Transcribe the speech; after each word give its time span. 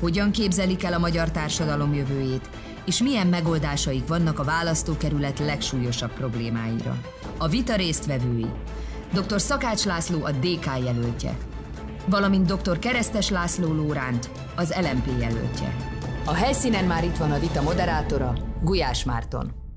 hogyan 0.00 0.30
képzelik 0.30 0.84
el 0.84 0.92
a 0.92 0.98
magyar 0.98 1.30
társadalom 1.30 1.94
jövőjét, 1.94 2.50
és 2.84 3.02
milyen 3.02 3.26
megoldásaik 3.26 4.06
vannak 4.06 4.38
a 4.38 4.44
választókerület 4.44 5.38
legsúlyosabb 5.38 6.12
problémáira. 6.12 7.00
A 7.38 7.48
vita 7.48 7.76
résztvevői 7.76 8.46
dr. 9.12 9.40
Szakács 9.40 9.84
László 9.84 10.24
a 10.24 10.30
DK 10.30 10.66
jelöltje, 10.84 11.36
valamint 12.06 12.52
dr. 12.52 12.78
Keresztes 12.78 13.30
László 13.30 13.72
Lóránt, 13.72 14.30
az 14.56 14.74
LMP 14.80 15.20
jelöltje. 15.20 15.76
A 16.24 16.34
helyszínen 16.34 16.84
már 16.84 17.04
itt 17.04 17.16
van 17.16 17.32
a 17.32 17.38
vita 17.38 17.62
moderátora, 17.62 18.32
Gulyás 18.62 19.04
Márton. 19.04 19.67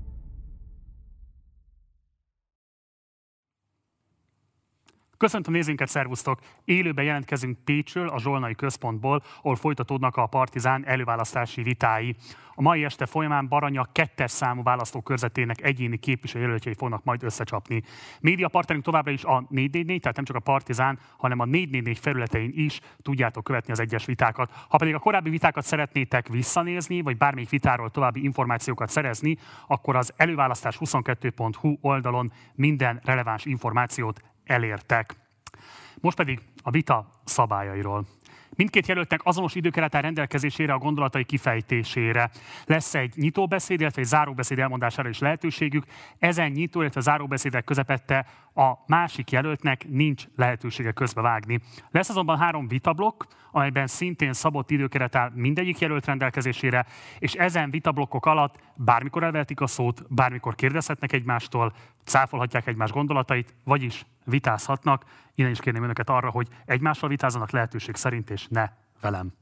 Köszöntöm 5.22 5.52
nézőinket, 5.52 5.88
szervusztok! 5.88 6.38
Élőben 6.64 7.04
jelentkezünk 7.04 7.58
Pécsről, 7.64 8.08
a 8.08 8.18
Zsolnai 8.18 8.54
Központból, 8.54 9.22
ahol 9.38 9.56
folytatódnak 9.56 10.16
a 10.16 10.26
Partizán 10.26 10.86
előválasztási 10.86 11.62
vitái. 11.62 12.16
A 12.54 12.62
mai 12.62 12.84
este 12.84 13.06
folyamán 13.06 13.48
Baranya 13.48 13.88
kettes 13.92 14.30
számú 14.30 14.62
választókörzetének 14.62 15.62
egyéni 15.62 15.96
képviselőjelöltjei 15.96 16.74
fognak 16.74 17.04
majd 17.04 17.22
összecsapni. 17.22 17.82
Média 18.20 18.48
partnerünk 18.48 18.84
továbbra 18.84 19.10
is 19.10 19.24
a 19.24 19.46
444, 19.48 20.00
tehát 20.00 20.16
nem 20.16 20.24
csak 20.24 20.36
a 20.36 20.40
Partizán, 20.40 20.98
hanem 21.16 21.38
a 21.38 21.44
444 21.44 21.98
felületein 21.98 22.50
is 22.54 22.80
tudjátok 23.02 23.44
követni 23.44 23.72
az 23.72 23.80
egyes 23.80 24.04
vitákat. 24.04 24.50
Ha 24.68 24.76
pedig 24.76 24.94
a 24.94 24.98
korábbi 24.98 25.30
vitákat 25.30 25.64
szeretnétek 25.64 26.28
visszanézni, 26.28 27.00
vagy 27.00 27.16
bármelyik 27.16 27.50
vitáról 27.50 27.90
további 27.90 28.24
információkat 28.24 28.88
szerezni, 28.88 29.36
akkor 29.66 29.96
az 29.96 30.12
előválasztás22.hu 30.16 31.76
oldalon 31.80 32.32
minden 32.54 33.00
releváns 33.04 33.44
információt 33.44 34.20
elértek. 34.44 35.21
Most 36.02 36.16
pedig 36.16 36.40
a 36.62 36.70
vita 36.70 37.20
szabályairól. 37.24 38.06
Mindkét 38.56 38.86
jelöltnek 38.86 39.20
azonos 39.24 39.54
időkeret 39.54 39.94
áll 39.94 40.02
rendelkezésére 40.02 40.72
a 40.72 40.78
gondolatai 40.78 41.24
kifejtésére. 41.24 42.30
Lesz 42.66 42.94
egy 42.94 43.12
nyitóbeszéd, 43.16 43.80
illetve 43.80 44.00
egy 44.00 44.06
záróbeszéd 44.06 44.58
elmondására 44.58 45.08
is 45.08 45.18
lehetőségük. 45.18 45.84
Ezen 46.18 46.50
nyitó, 46.50 46.80
illetve 46.80 47.00
záróbeszédek 47.00 47.64
közepette 47.64 48.26
a 48.54 48.72
másik 48.86 49.30
jelöltnek 49.30 49.88
nincs 49.88 50.24
lehetősége 50.36 50.92
közbevágni. 50.92 51.60
Lesz 51.90 52.08
azonban 52.08 52.38
három 52.38 52.68
vitablokk, 52.68 53.22
amelyben 53.50 53.86
szintén 53.86 54.32
szabott 54.32 54.70
időkeret 54.70 55.16
áll 55.16 55.30
mindegyik 55.34 55.78
jelölt 55.78 56.06
rendelkezésére, 56.06 56.86
és 57.18 57.32
ezen 57.32 57.70
vitablokkok 57.70 58.26
alatt 58.26 58.58
bármikor 58.74 59.22
elvehetik 59.22 59.60
a 59.60 59.66
szót, 59.66 60.02
bármikor 60.08 60.54
kérdezhetnek 60.54 61.12
egymástól, 61.12 61.72
cáfolhatják 62.04 62.66
egymás 62.66 62.90
gondolatait, 62.90 63.54
vagyis 63.64 64.04
vitázhatnak. 64.24 65.04
Innen 65.34 65.50
is 65.50 65.60
kérném 65.60 65.82
önöket 65.82 66.08
arra, 66.08 66.30
hogy 66.30 66.48
egymással 66.64 67.08
vitázzanak 67.08 67.50
lehetőség 67.50 67.96
szerint, 67.96 68.30
és 68.30 68.46
ne 68.48 68.70
velem. 69.00 69.32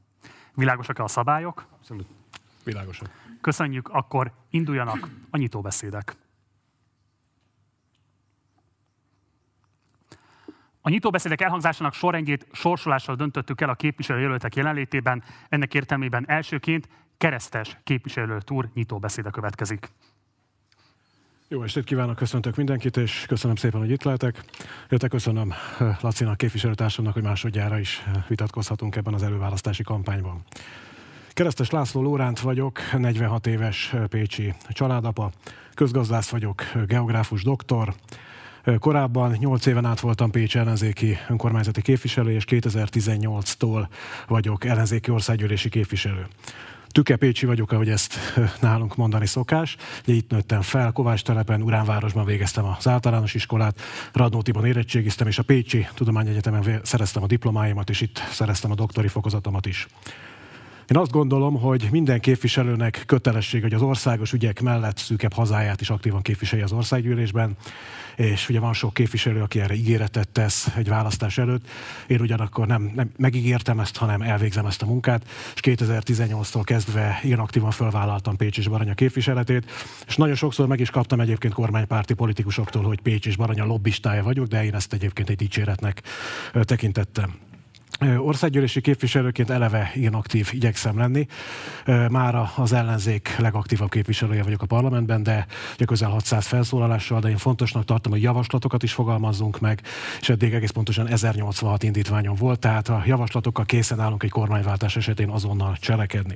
Világosak-e 0.53 1.03
a 1.03 1.07
szabályok? 1.07 1.65
Abszolút. 1.69 2.07
Világosak. 2.63 3.09
Köszönjük, 3.41 3.89
akkor 3.89 4.31
induljanak 4.49 5.09
a 5.29 5.37
nyitóbeszédek. 5.37 6.15
A 10.81 10.89
nyitóbeszédek 10.89 11.41
elhangzásának 11.41 11.93
sorrendjét 11.93 12.47
sorsolással 12.51 13.15
döntöttük 13.15 13.61
el 13.61 13.69
a 13.69 13.75
képviselőjelöltek 13.75 14.55
jelenlétében. 14.55 15.23
Ennek 15.49 15.73
értelmében 15.73 16.29
elsőként 16.29 16.87
keresztes 17.17 17.77
képviselőt 17.83 18.51
úr 18.51 18.69
nyitóbeszéde 18.73 19.29
következik. 19.29 19.89
Jó 21.53 21.63
estét 21.63 21.83
kívánok, 21.83 22.15
köszöntök 22.15 22.55
mindenkit, 22.55 22.97
és 22.97 23.25
köszönöm 23.27 23.55
szépen, 23.55 23.79
hogy 23.79 23.91
itt 23.91 24.03
lehetek. 24.03 24.43
Jöttek 24.89 25.09
köszönöm 25.09 25.53
eh, 25.79 25.97
Lacinak, 26.01 26.37
képviselőtársamnak, 26.37 27.13
hogy 27.13 27.23
másodjára 27.23 27.79
is 27.79 28.03
eh, 28.05 28.23
vitatkozhatunk 28.27 28.95
ebben 28.95 29.13
az 29.13 29.23
előválasztási 29.23 29.83
kampányban. 29.83 30.43
Keresztes 31.29 31.69
László 31.69 32.01
Lóránt 32.01 32.39
vagyok, 32.39 32.79
46 32.97 33.47
éves 33.47 33.93
eh, 33.93 34.05
pécsi 34.07 34.53
családapa, 34.69 35.31
közgazdász 35.73 36.29
vagyok, 36.29 36.63
geográfus 36.87 37.43
doktor, 37.43 37.93
Korábban 38.79 39.35
8 39.39 39.65
éven 39.65 39.85
át 39.85 39.99
voltam 39.99 40.31
Pécs 40.31 40.57
ellenzéki 40.57 41.17
önkormányzati 41.29 41.81
képviselő, 41.81 42.31
és 42.31 42.43
2018-tól 42.47 43.87
vagyok 44.27 44.65
ellenzéki 44.65 45.11
országgyűlési 45.11 45.69
képviselő. 45.69 46.27
Tüke 46.91 47.15
Pécsi 47.15 47.45
vagyok, 47.45 47.71
ahogy 47.71 47.89
ezt 47.89 48.15
nálunk 48.59 48.95
mondani 48.95 49.25
szokás. 49.25 49.75
Ugye 50.03 50.13
itt 50.13 50.29
nőttem 50.29 50.61
fel, 50.61 50.91
Kovács 50.91 51.23
telepen, 51.23 51.61
Uránvárosban 51.61 52.25
végeztem 52.25 52.65
az 52.65 52.87
általános 52.87 53.33
iskolát, 53.33 53.81
Radnótiban 54.13 54.65
érettségiztem, 54.65 55.27
és 55.27 55.39
a 55.39 55.43
Pécsi 55.43 55.87
Tudományegyetemen 55.93 56.79
szereztem 56.83 57.23
a 57.23 57.27
diplomáimat, 57.27 57.89
és 57.89 58.01
itt 58.01 58.21
szereztem 58.31 58.71
a 58.71 58.75
doktori 58.75 59.07
fokozatomat 59.07 59.65
is. 59.65 59.87
Én 60.91 60.97
azt 60.97 61.11
gondolom, 61.11 61.59
hogy 61.59 61.87
minden 61.91 62.19
képviselőnek 62.19 63.03
kötelesség, 63.05 63.61
hogy 63.61 63.73
az 63.73 63.81
országos 63.81 64.33
ügyek 64.33 64.61
mellett 64.61 64.97
szűkebb 64.97 65.33
hazáját 65.33 65.81
is 65.81 65.89
aktívan 65.89 66.21
képviselje 66.21 66.63
az 66.63 66.71
országgyűlésben, 66.71 67.55
és 68.15 68.49
ugye 68.49 68.59
van 68.59 68.73
sok 68.73 68.93
képviselő, 68.93 69.41
aki 69.41 69.59
erre 69.59 69.73
ígéretet 69.73 70.29
tesz 70.29 70.67
egy 70.75 70.87
választás 70.87 71.37
előtt. 71.37 71.69
Én 72.07 72.21
ugyanakkor 72.21 72.67
nem, 72.67 72.91
nem 72.95 73.11
megígértem 73.17 73.79
ezt, 73.79 73.97
hanem 73.97 74.21
elvégzem 74.21 74.65
ezt 74.65 74.81
a 74.81 74.85
munkát, 74.85 75.27
és 75.53 75.59
2018-tól 75.63 76.61
kezdve 76.63 77.19
én 77.23 77.39
aktívan 77.39 77.71
felvállaltam 77.71 78.35
Pécs 78.35 78.57
és 78.57 78.67
Baranya 78.67 78.93
képviseletét, 78.93 79.71
és 80.07 80.15
nagyon 80.15 80.35
sokszor 80.35 80.67
meg 80.67 80.79
is 80.79 80.89
kaptam 80.89 81.19
egyébként 81.19 81.53
kormánypárti 81.53 82.13
politikusoktól, 82.13 82.83
hogy 82.83 83.01
Pécs 83.01 83.27
és 83.27 83.35
Baranya 83.35 83.65
lobbistája 83.65 84.23
vagyok, 84.23 84.47
de 84.47 84.63
én 84.63 84.75
ezt 84.75 84.93
egyébként 84.93 85.29
egy 85.29 85.37
dicséretnek 85.37 86.01
tekintettem. 86.53 87.50
Országgyűlési 88.17 88.81
képviselőként 88.81 89.49
eleve 89.49 89.91
ilyen 89.95 90.13
aktív 90.13 90.49
igyekszem 90.51 90.97
lenni. 90.97 91.27
Már 92.09 92.49
az 92.55 92.73
ellenzék 92.73 93.35
legaktívabb 93.37 93.89
képviselője 93.89 94.43
vagyok 94.43 94.61
a 94.61 94.65
parlamentben, 94.65 95.23
de 95.23 95.45
közel 95.85 96.09
600 96.09 96.45
felszólalással, 96.45 97.19
de 97.19 97.29
én 97.29 97.37
fontosnak 97.37 97.85
tartom, 97.85 98.11
hogy 98.11 98.21
javaslatokat 98.21 98.83
is 98.83 98.93
fogalmazzunk 98.93 99.59
meg, 99.59 99.81
és 100.19 100.29
eddig 100.29 100.53
egész 100.53 100.69
pontosan 100.69 101.07
1086 101.07 101.83
indítványom 101.83 102.35
volt, 102.35 102.59
tehát 102.59 102.89
a 102.89 103.03
javaslatokkal 103.05 103.65
készen 103.65 103.99
állunk 103.99 104.23
egy 104.23 104.29
kormányváltás 104.29 104.95
esetén 104.95 105.29
azonnal 105.29 105.77
cselekedni. 105.79 106.35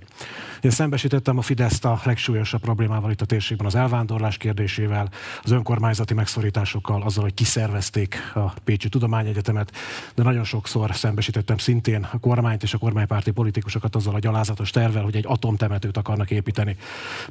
Én 0.61 0.71
szembesítettem 0.71 1.37
a 1.37 1.41
Fideszt 1.41 1.85
a 1.85 1.99
legsúlyosabb 2.03 2.61
problémával 2.61 3.11
itt 3.11 3.21
a 3.21 3.25
térségben, 3.25 3.67
az 3.67 3.75
elvándorlás 3.75 4.37
kérdésével, 4.37 5.09
az 5.43 5.51
önkormányzati 5.51 6.13
megszorításokkal, 6.13 7.01
azzal, 7.01 7.23
hogy 7.23 7.33
kiszervezték 7.33 8.31
a 8.33 8.53
Pécsi 8.63 8.89
Tudományegyetemet, 8.89 9.71
de 10.15 10.23
nagyon 10.23 10.43
sokszor 10.43 10.95
szembesítettem 10.95 11.53
említettem 11.55 11.57
szintén 11.57 12.07
a 12.11 12.19
kormányt 12.19 12.63
és 12.63 12.73
a 12.73 12.77
kormánypárti 12.77 13.31
politikusokat 13.31 13.95
azzal 13.95 14.15
a 14.15 14.19
gyalázatos 14.19 14.69
tervel, 14.69 15.03
hogy 15.03 15.15
egy 15.15 15.25
atomtemetőt 15.27 15.97
akarnak 15.97 16.31
építeni 16.31 16.75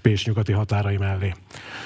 Pécs 0.02 0.26
nyugati 0.26 0.52
határai 0.52 0.96
mellé. 0.96 1.34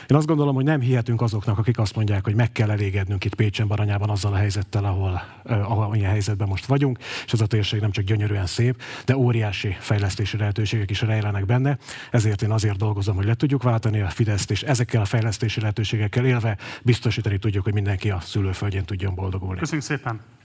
Én 0.08 0.16
azt 0.16 0.26
gondolom, 0.26 0.54
hogy 0.54 0.64
nem 0.64 0.80
hihetünk 0.80 1.20
azoknak, 1.20 1.58
akik 1.58 1.78
azt 1.78 1.96
mondják, 1.96 2.24
hogy 2.24 2.34
meg 2.34 2.52
kell 2.52 2.70
elégednünk 2.70 3.24
itt 3.24 3.34
Pécsen, 3.34 3.66
Baranyában 3.66 4.10
azzal 4.10 4.32
a 4.32 4.36
helyzettel, 4.36 4.84
ahol, 4.84 5.22
eh, 5.44 5.70
ahol 5.70 5.96
ilyen 5.96 6.10
helyzetben 6.10 6.48
most 6.48 6.66
vagyunk, 6.66 6.98
és 7.24 7.32
ez 7.32 7.40
a 7.40 7.46
térség 7.46 7.80
nem 7.80 7.90
csak 7.90 8.04
gyönyörűen 8.04 8.46
szép, 8.46 8.82
de 9.04 9.16
óriási 9.16 9.76
fejlesztési 9.80 10.36
lehetőségek 10.36 10.90
is 10.90 11.00
rejlenek 11.00 11.46
benne. 11.46 11.78
Ezért 12.10 12.42
én 12.42 12.50
azért 12.50 12.76
dolgozom, 12.76 13.16
hogy 13.16 13.26
le 13.26 13.34
tudjuk 13.34 13.62
váltani 13.62 14.00
a 14.00 14.08
Fideszt, 14.08 14.50
és 14.50 14.62
ezekkel 14.62 15.00
a 15.00 15.04
fejlesztési 15.04 15.60
lehetőségekkel 15.60 16.24
élve 16.24 16.56
biztosítani 16.82 17.38
tudjuk, 17.38 17.64
hogy 17.64 17.72
mindenki 17.72 18.10
a 18.10 18.20
szülőföldjén 18.20 18.84
tudjon 18.84 19.14
boldogulni. 19.14 19.58
Köszönjük 19.58 19.86
szépen! 19.86 20.37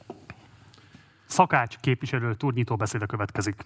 Szakács 1.33 1.75
képviselő 1.75 2.33
túrnyitó 2.33 2.75
beszéde 2.75 3.05
következik. 3.05 3.65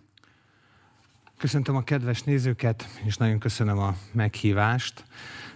Köszöntöm 1.38 1.76
a 1.76 1.84
kedves 1.84 2.24
nézőket, 2.24 2.88
és 3.04 3.18
nagyon 3.18 3.40
köszönöm 3.40 3.78
a 3.78 3.96
meghívást. 4.12 5.04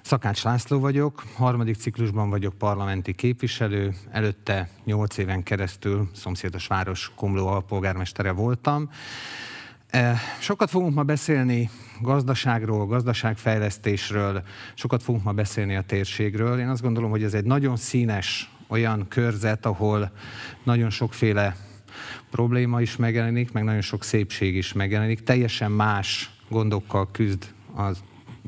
Szakács 0.01 0.43
László 0.43 0.79
vagyok, 0.79 1.23
harmadik 1.35 1.75
ciklusban 1.75 2.29
vagyok 2.29 2.53
parlamenti 2.53 3.13
képviselő, 3.13 3.93
előtte 4.09 4.69
nyolc 4.83 5.17
éven 5.17 5.43
keresztül 5.43 6.09
szomszédos 6.13 6.67
város 6.67 7.11
Komló 7.15 7.47
alpolgármestere 7.47 8.31
voltam. 8.31 8.89
E, 9.89 10.17
sokat 10.39 10.69
fogunk 10.69 10.95
ma 10.95 11.03
beszélni 11.03 11.69
gazdaságról, 12.01 12.85
gazdaságfejlesztésről, 12.85 14.43
sokat 14.73 15.03
fogunk 15.03 15.23
ma 15.23 15.31
beszélni 15.31 15.75
a 15.75 15.81
térségről. 15.81 16.59
Én 16.59 16.69
azt 16.69 16.81
gondolom, 16.81 17.09
hogy 17.09 17.23
ez 17.23 17.33
egy 17.33 17.45
nagyon 17.45 17.75
színes 17.75 18.51
olyan 18.67 19.07
körzet, 19.07 19.65
ahol 19.65 20.11
nagyon 20.63 20.89
sokféle 20.89 21.69
probléma 22.31 22.81
is 22.81 22.95
megjelenik, 22.95 23.51
meg 23.51 23.63
nagyon 23.63 23.81
sok 23.81 24.03
szépség 24.03 24.55
is 24.55 24.73
megjelenik. 24.73 25.23
Teljesen 25.23 25.71
más 25.71 26.31
gondokkal 26.49 27.07
küzd 27.11 27.53
az 27.75 28.03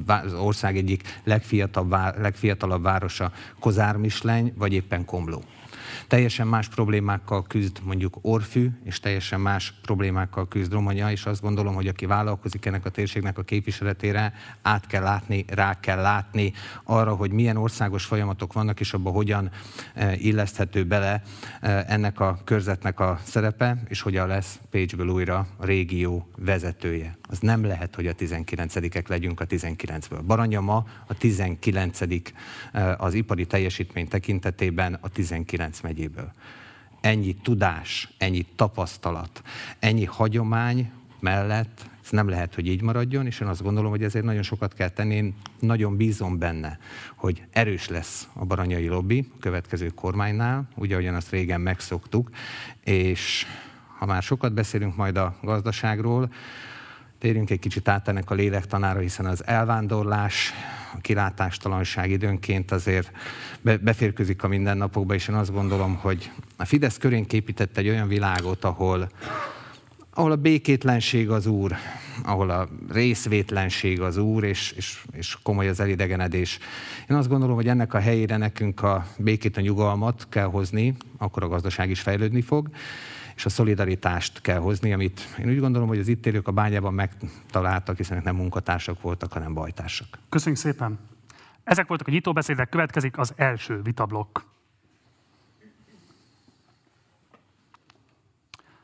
az 0.06 0.34
ország 0.34 0.78
egyik 0.78 1.20
legfiatalabb, 1.24 2.20
legfiatalabb 2.22 2.84
városa 2.84 3.32
Kozármisleny, 3.60 4.54
vagy 4.58 4.74
éppen 4.74 5.06
Komló 5.06 5.44
teljesen 6.14 6.48
más 6.48 6.68
problémákkal 6.68 7.44
küzd 7.44 7.78
mondjuk 7.84 8.18
Orfű, 8.22 8.70
és 8.84 9.00
teljesen 9.00 9.40
más 9.40 9.74
problémákkal 9.82 10.48
küzd 10.48 10.72
Romonya, 10.72 11.12
és 11.12 11.26
azt 11.26 11.42
gondolom, 11.42 11.74
hogy 11.74 11.88
aki 11.88 12.06
vállalkozik 12.06 12.66
ennek 12.66 12.86
a 12.86 12.90
térségnek 12.90 13.38
a 13.38 13.44
képviseletére, 13.44 14.34
át 14.62 14.88
kell 14.88 15.04
látni, 15.04 15.46
rá 15.48 15.80
kell 15.80 16.02
látni 16.02 16.54
arra, 16.84 17.16
hogy 17.16 17.32
milyen 17.32 17.58
országos 17.58 18.06
folyamatok 18.06 18.54
vannak, 18.54 18.80
és 18.80 18.94
abban 18.94 19.14
hogyan 19.14 19.50
eh, 19.94 20.26
illeszthető 20.26 20.84
bele 20.84 21.22
eh, 21.62 21.84
ennek 21.88 22.20
a 22.20 22.40
körzetnek 22.44 23.00
a 23.00 23.20
szerepe, 23.24 23.78
és 23.88 24.02
hogyan 24.02 24.28
lesz 24.28 24.60
Pécsből 24.70 25.08
újra 25.08 25.48
a 25.58 25.66
régió 25.66 26.28
vezetője. 26.38 27.18
Az 27.30 27.40
nem 27.40 27.66
lehet, 27.66 27.96
hogy 27.96 28.08
a 28.08 28.14
19-ek 28.14 29.08
legyünk 29.08 29.40
a 29.40 29.46
19-ből. 29.46 30.22
Baranya 30.26 30.62
ma 30.62 30.86
a 31.08 31.14
19 31.14 32.02
eh, 32.02 33.04
az 33.04 33.14
ipari 33.14 33.46
teljesítmény 33.46 34.08
tekintetében 34.08 34.98
a 35.02 35.10
19 35.10 35.82
megy 35.82 36.02
megyéből. 36.04 36.32
Ennyi 37.02 37.36
tudás, 37.36 38.10
ennyi 38.18 38.46
tapasztalat, 38.56 39.42
ennyi 39.80 40.06
hagyomány 40.06 40.92
mellett 41.20 41.92
ez 42.04 42.10
nem 42.10 42.30
lehet, 42.30 42.56
hogy 42.56 42.68
így 42.68 42.82
maradjon, 42.82 43.26
és 43.26 43.40
én 43.40 43.48
azt 43.48 43.64
gondolom, 43.64 43.92
hogy 43.92 44.04
ezért 44.04 44.26
nagyon 44.26 44.42
sokat 44.42 44.74
kell 44.74 44.90
tenni. 44.90 45.16
Én 45.16 45.36
nagyon 45.60 45.98
bízom 45.98 46.38
benne, 46.38 46.80
hogy 47.16 47.44
erős 47.52 47.88
lesz 47.88 48.28
a 48.34 48.46
baranyai 48.46 48.88
lobby 48.88 49.32
a 49.36 49.40
következő 49.40 49.88
kormánynál, 49.88 50.68
ugye 50.76 50.94
ahogyan 50.94 51.16
azt 51.16 51.30
régen 51.30 51.62
megszoktuk, 51.62 52.30
és 52.84 53.46
ha 54.00 54.06
már 54.06 54.22
sokat 54.22 54.54
beszélünk 54.54 54.96
majd 54.96 55.18
a 55.18 55.38
gazdaságról, 55.42 56.32
térjünk 57.24 57.50
egy 57.50 57.60
kicsit 57.60 57.88
át 57.88 58.08
ennek 58.08 58.30
a 58.30 58.34
lélektanára, 58.34 59.00
hiszen 59.00 59.26
az 59.26 59.48
elvándorlás, 59.48 60.54
a 60.94 60.98
kilátástalanság 61.02 62.12
időnként 62.12 62.72
azért 62.72 63.12
beférkőzik 63.62 64.44
a 64.44 64.48
mindennapokba, 64.48 65.14
és 65.14 65.28
én 65.28 65.36
azt 65.36 65.52
gondolom, 65.52 65.96
hogy 65.96 66.32
a 66.58 66.66
Fidesz 66.66 66.98
körén 66.98 67.26
képített 67.26 67.78
egy 67.78 67.90
olyan 67.90 68.08
világot, 68.08 68.64
ahol 68.64 69.10
ahol 70.16 70.32
a 70.32 70.36
békétlenség 70.36 71.30
az 71.30 71.46
úr, 71.46 71.76
ahol 72.24 72.50
a 72.50 72.68
részvétlenség 72.90 74.02
az 74.02 74.18
úr, 74.18 74.44
és, 74.44 74.72
és, 74.72 75.04
és 75.12 75.38
komoly 75.44 75.68
az 75.68 75.80
elidegenedés. 75.80 76.60
Én 77.10 77.16
azt 77.16 77.30
gondolom, 77.30 77.56
hogy 77.56 77.68
ennek 77.68 77.94
a 77.94 78.00
helyére 78.00 78.38
nekünk 78.38 78.82
a 78.82 79.06
békét, 79.18 79.58
a 79.58 79.62
nyugalmat 79.62 80.28
kell 80.30 80.46
hozni, 80.46 80.96
akkor 81.18 81.44
a 81.44 81.48
gazdaság 81.48 81.90
is 81.90 82.00
fejlődni 82.00 82.42
fog, 82.42 82.70
és 83.36 83.46
a 83.46 83.50
szolidaritást 83.50 84.42
kell 84.42 84.60
hozni, 84.60 84.94
amit 84.94 85.36
én 85.40 85.50
úgy 85.50 85.60
gondolom, 85.60 85.88
hogy 85.88 86.00
az 86.00 86.08
itt 86.08 86.26
élők 86.26 86.48
a 86.48 86.52
bányában 86.52 86.94
megtaláltak, 86.94 87.98
hiszen 87.98 88.22
nem 88.24 88.36
munkatársak 88.36 89.02
voltak, 89.02 89.34
hanem 89.34 89.54
bajtársak. 89.54 90.20
Köszönjük 90.30 90.62
szépen! 90.62 91.00
Ezek 91.64 91.88
voltak 91.88 92.08
a 92.08 92.12
nyitóbeszédek, 92.12 92.70
következik 92.70 93.18
az 93.18 93.34
első 93.36 93.82
vitablokk. 93.82 94.40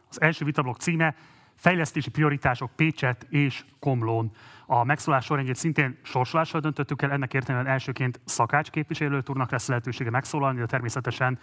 Az 0.09 0.21
első 0.21 0.45
vitablokk 0.45 0.79
címe 0.79 1.15
Fejlesztési 1.55 2.09
prioritások 2.09 2.71
Pécset 2.75 3.25
és 3.29 3.65
Komlón. 3.79 4.31
A 4.71 4.83
megszólás 4.83 5.25
sorrendjét 5.25 5.55
szintén 5.55 5.97
sorsolással 6.03 6.61
döntöttük 6.61 7.01
el, 7.01 7.11
ennek 7.11 7.33
értelemben 7.33 7.71
elsőként 7.71 8.19
Szakács 8.25 8.69
képviselőt 8.69 9.29
úrnak 9.29 9.51
lesz 9.51 9.67
lehetősége 9.67 10.09
megszólalni, 10.09 10.59
de 10.59 10.65
természetesen 10.65 11.39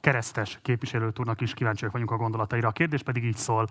keresztes 0.00 0.58
képviselőtúrnak 0.62 1.40
is 1.40 1.54
kíváncsiak 1.54 1.92
vagyunk 1.92 2.10
a 2.10 2.16
gondolataira. 2.16 2.68
A 2.68 2.72
kérdés 2.72 3.02
pedig 3.02 3.24
így 3.24 3.36
szól. 3.36 3.66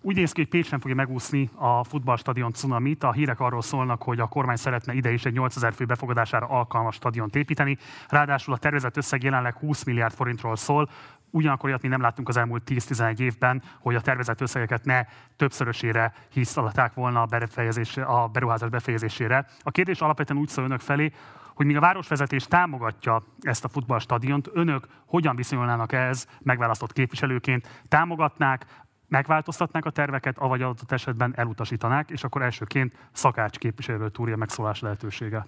Úgy 0.00 0.16
néz 0.16 0.32
ki, 0.32 0.40
hogy 0.40 0.50
Pécs 0.50 0.70
nem 0.70 0.80
fogja 0.80 0.96
megúszni 0.96 1.50
a 1.54 1.84
futballstadion 1.84 2.52
cunamit. 2.52 3.02
A 3.02 3.12
hírek 3.12 3.40
arról 3.40 3.62
szólnak, 3.62 4.02
hogy 4.02 4.20
a 4.20 4.26
kormány 4.26 4.56
szeretne 4.56 4.94
ide 4.94 5.12
is 5.12 5.24
egy 5.24 5.32
8000 5.32 5.74
fő 5.74 5.84
befogadására 5.84 6.46
alkalmas 6.46 6.94
stadiont 6.94 7.36
építeni. 7.36 7.78
Ráadásul 8.08 8.54
a 8.54 8.58
tervezett 8.58 8.96
összeg 8.96 9.22
jelenleg 9.22 9.54
20 9.54 9.84
milliárd 9.84 10.14
forintról 10.14 10.56
szól. 10.56 10.88
Ugyanakkor 11.30 11.68
olyat 11.68 11.82
mi 11.82 11.88
nem 11.88 12.00
láttunk 12.00 12.28
az 12.28 12.36
elmúlt 12.36 12.62
10-11 12.66 13.18
évben, 13.18 13.62
hogy 13.80 13.94
a 13.94 14.00
tervezett 14.00 14.40
összegeket 14.40 14.84
ne 14.84 15.04
többszörösére 15.36 16.12
hiszalaták 16.32 16.94
volna 16.94 17.22
a, 17.22 18.02
a 18.06 18.28
beruházás 18.28 18.68
befejezésére. 18.68 19.46
A 19.60 19.70
kérdés 19.70 20.00
alapvetően 20.00 20.40
úgy 20.40 20.48
szól 20.48 20.64
önök 20.64 20.80
felé, 20.80 21.12
hogy 21.54 21.66
míg 21.66 21.76
a 21.76 21.80
városvezetés 21.80 22.44
támogatja 22.44 23.24
ezt 23.40 23.64
a 23.64 23.68
futballstadiont, 23.68 24.50
önök 24.52 24.86
hogyan 25.06 25.36
viszonyulnának 25.36 25.92
ehhez 25.92 26.26
megválasztott 26.42 26.92
képviselőként? 26.92 27.82
Támogatnák, 27.88 28.66
megváltoztatnák 29.08 29.84
a 29.84 29.90
terveket, 29.90 30.38
avagy 30.38 30.62
adott 30.62 30.92
esetben 30.92 31.32
elutasítanák, 31.36 32.10
és 32.10 32.24
akkor 32.24 32.42
elsőként 32.42 33.08
szakács 33.12 33.58
képviselő 33.58 34.10
túrja 34.10 34.36
megszólás 34.36 34.80
lehetősége. 34.80 35.46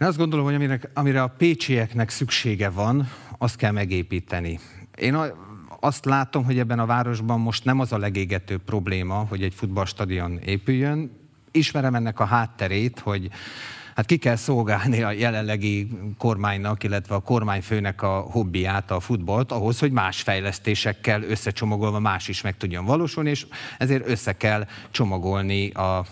Én 0.00 0.06
azt 0.06 0.16
gondolom, 0.16 0.44
hogy 0.44 0.54
amire, 0.54 0.80
amire 0.94 1.22
a 1.22 1.28
pécsieknek 1.28 2.08
szüksége 2.08 2.70
van, 2.70 3.08
azt 3.38 3.56
kell 3.56 3.72
megépíteni. 3.72 4.58
Én 4.96 5.16
azt 5.80 6.04
látom, 6.04 6.44
hogy 6.44 6.58
ebben 6.58 6.78
a 6.78 6.86
városban 6.86 7.40
most 7.40 7.64
nem 7.64 7.80
az 7.80 7.92
a 7.92 7.98
legégető 7.98 8.58
probléma, 8.58 9.14
hogy 9.14 9.42
egy 9.42 9.54
futballstadion 9.54 10.38
épüljön. 10.38 11.10
Ismerem 11.50 11.94
ennek 11.94 12.20
a 12.20 12.24
hátterét, 12.24 12.98
hogy 12.98 13.30
hát 13.94 14.06
ki 14.06 14.16
kell 14.16 14.36
szolgálni 14.36 15.02
a 15.02 15.10
jelenlegi 15.10 15.88
kormánynak, 16.18 16.82
illetve 16.84 17.14
a 17.14 17.20
kormányfőnek 17.20 18.02
a 18.02 18.18
hobbiát, 18.20 18.90
a 18.90 19.00
futballt, 19.00 19.52
ahhoz, 19.52 19.78
hogy 19.78 19.92
más 19.92 20.22
fejlesztésekkel 20.22 21.22
összecsomagolva 21.22 21.98
más 21.98 22.28
is 22.28 22.40
meg 22.40 22.56
tudjon 22.56 22.84
valósulni, 22.84 23.30
és 23.30 23.46
ezért 23.78 24.08
össze 24.08 24.32
kell 24.32 24.66
csomagolni 24.90 25.70
a 25.70 26.04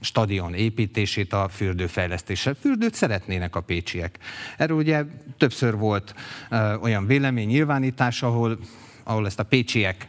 stadion 0.00 0.54
építését 0.54 1.32
a 1.32 1.48
fürdőfejlesztéssel. 1.48 2.54
Fürdőt 2.54 2.94
szeretnének 2.94 3.56
a 3.56 3.60
pécsiek. 3.60 4.18
Erről 4.56 4.76
ugye 4.76 5.04
többször 5.36 5.76
volt 5.76 6.14
uh, 6.50 6.82
olyan 6.82 7.06
vélemény 7.06 7.46
nyilvánítás, 7.46 8.22
ahol 8.22 8.58
ahol 9.08 9.26
ezt 9.26 9.38
a 9.38 9.42
pécsiek 9.42 10.06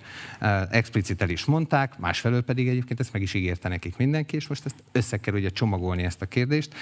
explicit 0.70 1.22
el 1.22 1.30
is 1.30 1.46
mondták, 1.46 1.98
másfelől 1.98 2.42
pedig 2.42 2.68
egyébként 2.68 3.00
ezt 3.00 3.14
meg 3.14 3.22
is 3.22 3.34
ígérte 3.34 3.68
nekik 3.68 3.98
mindenki, 3.98 4.36
és 4.36 4.48
most 4.48 4.66
ezt 4.66 4.84
össze 4.92 5.18
kell 5.18 5.34
ugye 5.34 5.50
csomagolni 5.50 6.04
ezt 6.04 6.22
a 6.22 6.26
kérdést. 6.26 6.74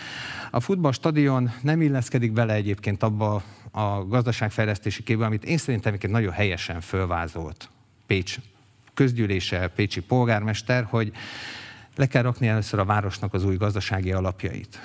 A 0.52 0.60
futballstadion 0.60 1.52
nem 1.62 1.82
illeszkedik 1.82 2.32
bele 2.32 2.54
egyébként 2.54 3.04
abba 3.04 3.44
a 3.72 4.06
gazdaságfejlesztési 4.08 5.04
képbe, 5.04 5.26
amit 5.26 5.44
én 5.44 5.58
szerintem 5.58 5.90
egyébként 5.90 6.14
nagyon 6.14 6.32
helyesen 6.32 6.82
fölvázolt 6.82 7.70
Pécs 8.08 8.36
közgyűlése, 8.94 9.68
Pécsi 9.68 10.02
polgármester, 10.02 10.84
hogy 10.84 11.12
le 11.98 12.06
kell 12.06 12.22
rakni 12.22 12.48
először 12.48 12.80
a 12.80 12.86
városnak 12.86 13.34
az 13.34 13.44
új 13.44 13.56
gazdasági 13.56 14.12
alapjait. 14.12 14.80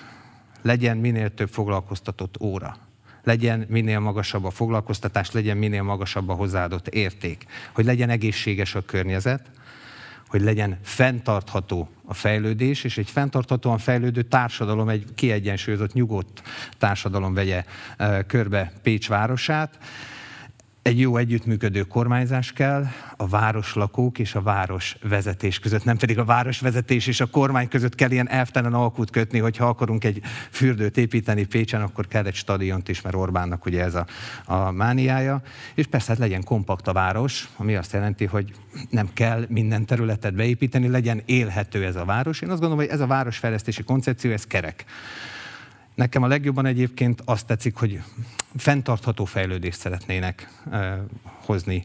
Legyen 0.63 0.97
minél 0.97 1.35
több 1.35 1.49
foglalkoztatott 1.49 2.41
óra 2.41 2.77
legyen 3.25 3.67
minél 3.69 4.01
magasabb 4.01 4.45
a 4.45 4.51
foglalkoztatás, 4.51 5.31
legyen 5.31 5.57
minél 5.57 5.83
magasabb 5.83 6.29
a 6.29 6.35
hozzáadott 6.35 6.89
érték, 6.89 7.45
hogy 7.73 7.85
legyen 7.85 8.11
egészséges 8.11 8.75
a 8.75 8.85
környezet, 8.85 9.51
hogy 10.29 10.41
legyen 10.41 10.79
fenntartható 10.83 11.89
a 12.05 12.15
fejlődés, 12.15 12.85
és 12.85 12.99
egy 12.99 13.11
fenntarthatóan 13.11 13.79
fejlődő 13.79 14.23
társadalom, 14.23 14.89
egy 14.89 15.05
kiegyensúlyozott, 15.15 15.93
nyugodt 15.93 16.43
társadalom 16.79 17.35
vegye 17.35 17.65
eh, 17.97 18.19
körbe 18.27 18.73
Pécs 18.83 19.09
városát. 19.09 19.79
Egy 20.83 21.01
jó 21.01 21.17
együttműködő 21.17 21.83
kormányzás 21.83 22.53
kell 22.53 22.87
a 23.17 23.29
városlakók 23.29 24.19
és 24.19 24.35
a 24.35 24.43
városvezetés 24.43 25.59
között, 25.59 25.85
nem 25.85 25.97
pedig 25.97 26.19
a 26.19 26.25
városvezetés 26.25 27.07
és 27.07 27.21
a 27.21 27.27
kormány 27.27 27.69
között 27.69 27.95
kell 27.95 28.11
ilyen 28.11 28.29
elvtelen 28.29 28.75
alkut 28.75 29.11
kötni, 29.11 29.39
hogyha 29.39 29.67
akarunk 29.67 30.05
egy 30.05 30.21
fürdőt 30.51 30.97
építeni 30.97 31.45
Pécsen, 31.45 31.83
akkor 31.83 32.07
kell 32.07 32.27
egy 32.27 32.35
stadiont 32.35 32.89
is, 32.89 33.01
mert 33.01 33.15
Orbánnak 33.15 33.67
ugye 33.67 33.83
ez 33.83 33.95
a, 33.95 34.07
a 34.45 34.71
mániája. 34.71 35.43
És 35.75 35.87
persze 35.87 36.09
hát 36.09 36.19
legyen 36.19 36.45
kompakt 36.45 36.89
a 36.89 36.93
város, 36.93 37.49
ami 37.57 37.75
azt 37.75 37.93
jelenti, 37.93 38.25
hogy 38.25 38.53
nem 38.91 39.09
kell 39.13 39.45
minden 39.49 39.87
területet 39.87 40.35
beépíteni, 40.35 40.89
legyen 40.89 41.23
élhető 41.25 41.85
ez 41.85 41.97
a 41.97 42.05
város. 42.05 42.41
Én 42.41 42.51
azt 42.51 42.61
gondolom, 42.61 42.85
hogy 42.85 42.95
ez 42.95 43.01
a 43.01 43.07
városfejlesztési 43.07 43.83
koncepció, 43.83 44.31
ez 44.31 44.47
kerek. 44.47 44.85
Nekem 46.03 46.23
a 46.23 46.27
legjobban 46.27 46.67
egyébként 46.67 47.23
azt 47.25 47.47
tetszik, 47.47 47.77
hogy 47.77 48.03
fenntartható 48.57 49.25
fejlődést 49.25 49.79
szeretnének 49.79 50.49
hozni 51.25 51.85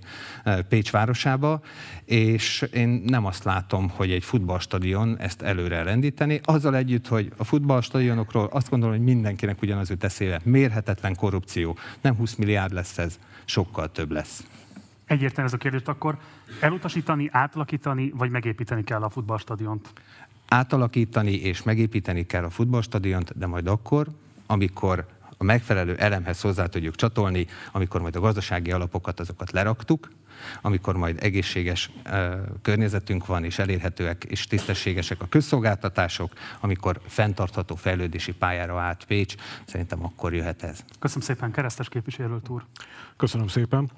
Pécs 0.70 0.92
városába, 0.92 1.62
és 2.06 2.62
én 2.74 3.04
nem 3.06 3.26
azt 3.26 3.44
látom, 3.44 3.90
hogy 3.90 4.12
egy 4.12 4.24
futballstadion 4.24 5.18
ezt 5.20 5.42
előre 5.42 5.84
rendíteni. 5.84 6.40
Azzal 6.44 6.76
együtt, 6.76 7.08
hogy 7.08 7.32
a 7.38 7.44
futballstadionokról 7.44 8.46
azt 8.46 8.70
gondolom, 8.70 8.96
hogy 8.96 9.06
mindenkinek 9.06 9.62
ugyanaz 9.62 9.90
jut 9.90 10.04
eszébe. 10.04 10.40
Mérhetetlen 10.44 11.16
korrupció. 11.16 11.78
Nem 12.02 12.16
20 12.16 12.36
milliárd 12.36 12.74
lesz 12.74 12.98
ez, 12.98 13.20
sokkal 13.46 13.92
több 13.92 14.12
lesz. 14.12 14.44
Egyértelmű 15.06 15.50
ez 15.50 15.54
a 15.54 15.58
kérdés, 15.58 15.82
akkor 15.86 16.18
elutasítani, 16.60 17.30
átalakítani, 17.32 18.12
vagy 18.16 18.30
megépíteni 18.30 18.84
kell 18.84 19.02
a 19.02 19.10
futballstadiont? 19.10 19.94
Átalakítani 20.48 21.34
és 21.34 21.64
megépíteni 21.64 22.26
kell 22.26 22.44
a 22.44 22.50
futballstadiont, 22.50 23.38
de 23.38 23.48
majd 23.48 23.68
akkor, 23.68 24.08
amikor 24.46 25.06
a 25.38 25.44
megfelelő 25.44 25.96
elemhez 25.96 26.42
hozzá 26.42 26.66
tudjuk 26.66 26.96
csatolni, 26.96 27.48
amikor 27.72 28.02
majd 28.02 28.16
a 28.16 28.20
gazdasági 28.20 28.72
alapokat 28.72 29.20
azokat 29.20 29.52
leraktuk, 29.52 30.10
amikor 30.62 30.96
majd 30.96 31.24
egészséges 31.24 31.90
uh, 32.06 32.34
környezetünk 32.62 33.26
van, 33.26 33.44
és 33.44 33.60
elérhetőek 33.60 34.24
és 34.24 34.48
tisztességesek 34.48 35.22
a 35.22 35.28
közszolgáltatások, 35.28 36.34
amikor 36.60 37.00
fenntartható 37.08 37.76
fejlődési 37.76 38.34
pályára 38.34 38.80
állt 38.80 39.06
Pécs, 39.06 39.36
szerintem 39.66 40.06
akkor 40.06 40.34
jöhet 40.34 40.64
ez. 40.64 40.80
Köszönöm 41.00 41.24
szépen, 41.24 41.52
keresztes 41.52 41.90
képviselő 41.90 42.40
úr. 42.48 42.64
Köszönöm 43.18 43.48
szépen. 43.48 43.92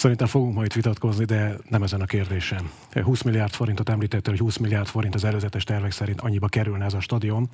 Szerintem 0.00 0.26
fogunk 0.26 0.54
majd 0.54 0.74
vitatkozni, 0.74 1.24
de 1.24 1.56
nem 1.68 1.82
ezen 1.82 2.00
a 2.00 2.04
kérdésen. 2.04 2.70
20 3.02 3.22
milliárd 3.22 3.52
forintot 3.52 3.88
említette, 3.88 4.30
hogy 4.30 4.38
20 4.38 4.56
milliárd 4.56 4.86
forint 4.86 5.14
az 5.14 5.24
előzetes 5.24 5.64
tervek 5.64 5.90
szerint 5.90 6.20
annyiba 6.20 6.48
kerülne 6.48 6.84
ez 6.84 6.94
a 6.94 7.00
stadion. 7.00 7.48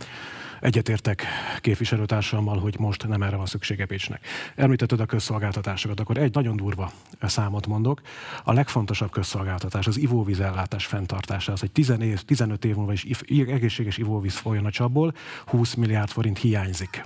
Egyetértek 0.61 1.25
képviselőtársammal, 1.61 2.59
hogy 2.59 2.75
most 2.79 3.09
nem 3.09 3.23
erre 3.23 3.37
van 3.37 3.47
szüksége 3.47 3.87
Pécsnek. 3.87 4.27
Említetted 4.55 5.01
a 5.01 5.07
közszolgáltatásokat, 5.07 6.01
akkor 6.01 6.17
egy 6.17 6.35
nagyon 6.35 6.57
durva 6.57 6.93
számot 7.21 7.67
mondok. 7.67 8.01
A 8.45 8.53
legfontosabb 8.53 9.11
közszolgáltatás 9.11 9.87
az 9.87 9.99
ivóvízellátás 9.99 10.87
fenntartása, 10.87 11.53
az, 11.53 11.61
hogy 11.61 11.73
10 11.73 11.91
év, 12.01 12.23
15 12.23 12.65
év 12.65 12.75
múlva 12.75 12.93
is 12.93 13.07
egészséges 13.29 13.99
ivóvíz 13.99 14.37
folyjon 14.37 14.65
a 14.65 14.71
csapból, 14.71 15.15
20 15.47 15.75
milliárd 15.75 16.09
forint 16.09 16.39
hiányzik 16.39 17.05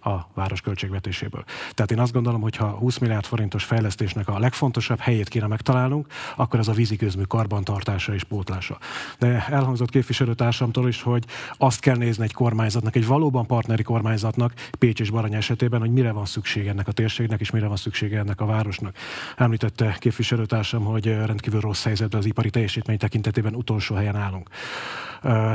a 0.00 0.26
város 0.34 0.60
költségvetéséből. 0.60 1.44
Tehát 1.74 1.90
én 1.90 1.98
azt 1.98 2.12
gondolom, 2.12 2.40
hogy 2.40 2.56
ha 2.56 2.68
20 2.68 2.98
milliárd 2.98 3.24
forintos 3.24 3.64
fejlesztésnek 3.64 4.28
a 4.28 4.38
legfontosabb 4.38 4.98
helyét 4.98 5.28
kéne 5.28 5.46
megtalálnunk, 5.46 6.06
akkor 6.36 6.58
ez 6.58 6.68
a 6.68 6.72
víziközmű 6.72 7.22
karbantartása 7.22 8.14
és 8.14 8.24
pótlása. 8.24 8.78
De 9.18 9.46
elhangzott 9.48 9.90
képviselőtársamtól 9.90 10.88
is, 10.88 11.02
hogy 11.02 11.24
azt 11.56 11.80
kell 11.80 11.96
nézni 11.96 12.24
egy 12.24 12.32
kormányzatnak, 12.32 12.96
egy 12.96 13.06
valóban 13.06 13.46
partneri 13.46 13.82
kormányzatnak, 13.82 14.52
Pécs 14.78 15.00
és 15.00 15.10
Barany 15.10 15.34
esetében, 15.34 15.80
hogy 15.80 15.92
mire 15.92 16.12
van 16.12 16.26
szükség 16.26 16.66
ennek 16.66 16.88
a 16.88 16.92
térségnek, 16.92 17.40
és 17.40 17.50
mire 17.50 17.66
van 17.66 17.76
szüksége 17.76 18.18
ennek 18.18 18.40
a 18.40 18.46
városnak. 18.46 18.96
Említette 19.36 19.96
képviselőtársam, 19.98 20.84
hogy 20.84 21.04
rendkívül 21.04 21.60
rossz 21.60 21.84
helyzetben 21.84 22.20
az 22.20 22.26
ipari 22.26 22.50
teljesítmény 22.50 22.98
tekintetében 22.98 23.54
utolsó 23.54 23.94
helyen 23.94 24.16
állunk. 24.16 24.48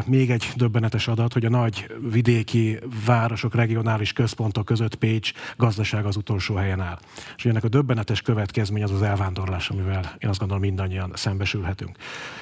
Még 0.06 0.32
egy 0.32 0.48
döbbenetes 0.56 1.08
adat, 1.08 1.34
hogy 1.34 1.46
a 1.46 1.50
nagy 1.50 1.92
vidéki 2.12 2.80
városok, 3.06 3.56
regionális 3.56 4.14
központok 4.14 4.66
között 4.66 4.96
Pécs 4.96 5.32
gazdaság 5.58 6.06
az 6.06 6.16
utolsó 6.16 6.56
helyen 6.56 6.82
áll. 6.82 7.00
És 7.38 7.46
ennek 7.46 7.64
a 7.64 7.68
döbbenetes 7.68 8.22
következmény 8.22 8.84
az 8.84 8.92
az 8.92 9.02
elvándorlás, 9.02 9.70
amivel 9.70 10.16
én 10.18 10.30
azt 10.30 10.40
gondolom 10.40 10.64
mindannyian 10.64 11.12
szembesülhetünk. 11.14 11.98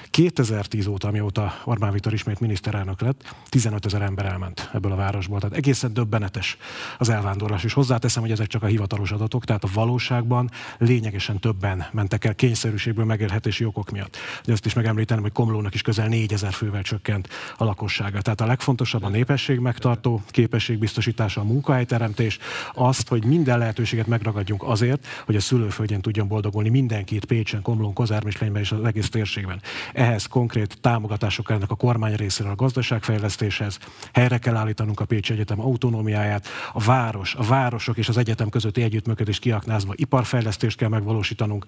2010 0.09 0.87
óta, 0.87 1.07
amióta 1.07 1.53
Orbán 1.63 1.91
Viktor 1.91 2.13
ismét 2.13 2.39
miniszterelnök 2.39 3.01
lett, 3.01 3.35
15 3.49 3.85
ezer 3.85 4.01
ember 4.01 4.25
elment 4.25 4.69
ebből 4.73 4.91
a 4.91 4.95
városból. 4.95 5.39
Tehát 5.39 5.55
egészen 5.55 5.93
döbbenetes 5.93 6.57
az 6.97 7.09
elvándorlás. 7.09 7.63
És 7.63 7.73
hozzáteszem, 7.73 8.21
hogy 8.21 8.31
ezek 8.31 8.47
csak 8.47 8.63
a 8.63 8.65
hivatalos 8.65 9.11
adatok, 9.11 9.45
tehát 9.45 9.63
a 9.63 9.69
valóságban 9.73 10.49
lényegesen 10.77 11.39
többen 11.39 11.85
mentek 11.91 12.25
el 12.25 12.35
kényszerűségből 12.35 13.05
megélhetési 13.05 13.65
okok 13.65 13.91
miatt. 13.91 14.17
De 14.45 14.51
azt 14.51 14.65
is 14.65 14.73
megemlítenem, 14.73 15.23
hogy 15.23 15.31
Komlónak 15.31 15.73
is 15.73 15.81
közel 15.81 16.07
4000 16.07 16.53
fővel 16.53 16.81
csökkent 16.81 17.12
a 17.57 17.63
lakossága. 17.63 18.21
Tehát 18.21 18.41
a 18.41 18.45
legfontosabb 18.45 19.03
a 19.03 19.09
népesség 19.09 19.59
megtartó 19.59 20.21
képesség 20.27 20.77
biztosítása, 20.77 21.41
a 21.41 21.43
munkahelyteremtés, 21.43 22.39
azt, 22.73 23.07
hogy 23.07 23.25
minden 23.25 23.57
lehetőséget 23.57 24.07
megragadjunk 24.07 24.63
azért, 24.63 25.07
hogy 25.25 25.35
a 25.35 25.39
szülőföldjén 25.39 26.01
tudjon 26.01 26.27
boldogulni 26.27 26.69
mindenkit 26.69 27.25
Pécsen, 27.25 27.61
Komlón, 27.61 27.93
Kozármislényben 27.93 28.61
és 28.61 28.71
az 28.71 28.85
egész 28.85 29.09
térségben. 29.09 29.61
Ehhez 29.93 30.25
konkrét 30.25 30.77
támogatások 30.81 31.45
kellene 31.45 31.65
a 31.67 31.75
kormány 31.75 32.15
részéről 32.15 32.51
a 32.51 32.55
gazdaságfejlesztéshez. 32.55 33.79
Helyre 34.13 34.37
kell 34.37 34.55
állítanunk 34.55 34.99
a 34.99 35.05
Pécsi 35.05 35.33
Egyetem 35.33 35.61
autonómiáját, 35.61 36.47
a 36.73 36.83
város, 36.83 37.35
a 37.35 37.43
városok 37.43 37.97
és 37.97 38.09
az 38.09 38.17
egyetem 38.17 38.49
közötti 38.49 38.81
együttműködést 38.81 39.39
kiaknázva 39.39 39.93
iparfejlesztést 39.95 40.77
kell 40.77 40.89
megvalósítanunk. 40.89 41.65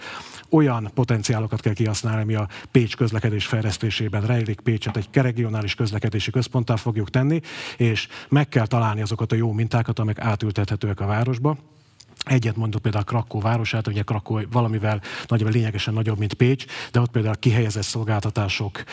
Olyan 0.50 0.92
potenciálokat 0.94 1.62
kell 1.62 1.74
kihasználni, 1.74 2.22
ami 2.22 2.36
a 2.36 2.48
Pécs 2.72 2.96
közlekedés 2.96 3.46
fejlesztésében 3.46 4.22
rejlik. 4.22 4.60
Pécset 4.60 4.98
egy 4.98 5.10
regionális 5.36 5.76
közlekedési 5.76 6.32
központtá 6.32 6.76
fogjuk 6.76 7.10
tenni, 7.10 7.42
és 7.78 8.08
meg 8.30 8.50
kell 8.50 8.68
találni 8.68 9.02
azokat 9.02 9.32
a 9.32 9.36
jó 9.36 9.52
mintákat, 9.52 10.00
amik 10.00 10.20
átültethetőek 10.20 11.00
a 11.00 11.06
városba. 11.06 11.58
Egyet 12.24 12.56
mondok 12.56 12.82
például 12.82 13.04
a 13.04 13.08
Krakó 13.08 13.40
városát, 13.40 13.88
ugye 13.88 14.02
Krakó 14.02 14.42
valamivel 14.52 15.02
nagyobb, 15.28 15.54
lényegesen 15.54 15.94
nagyobb, 15.94 16.18
mint 16.18 16.34
Pécs, 16.34 16.66
de 16.92 17.00
ott 17.00 17.12
például 17.12 17.34
a 17.34 17.40
kihelyezett 17.40 17.84
szolgáltatások 17.84 18.84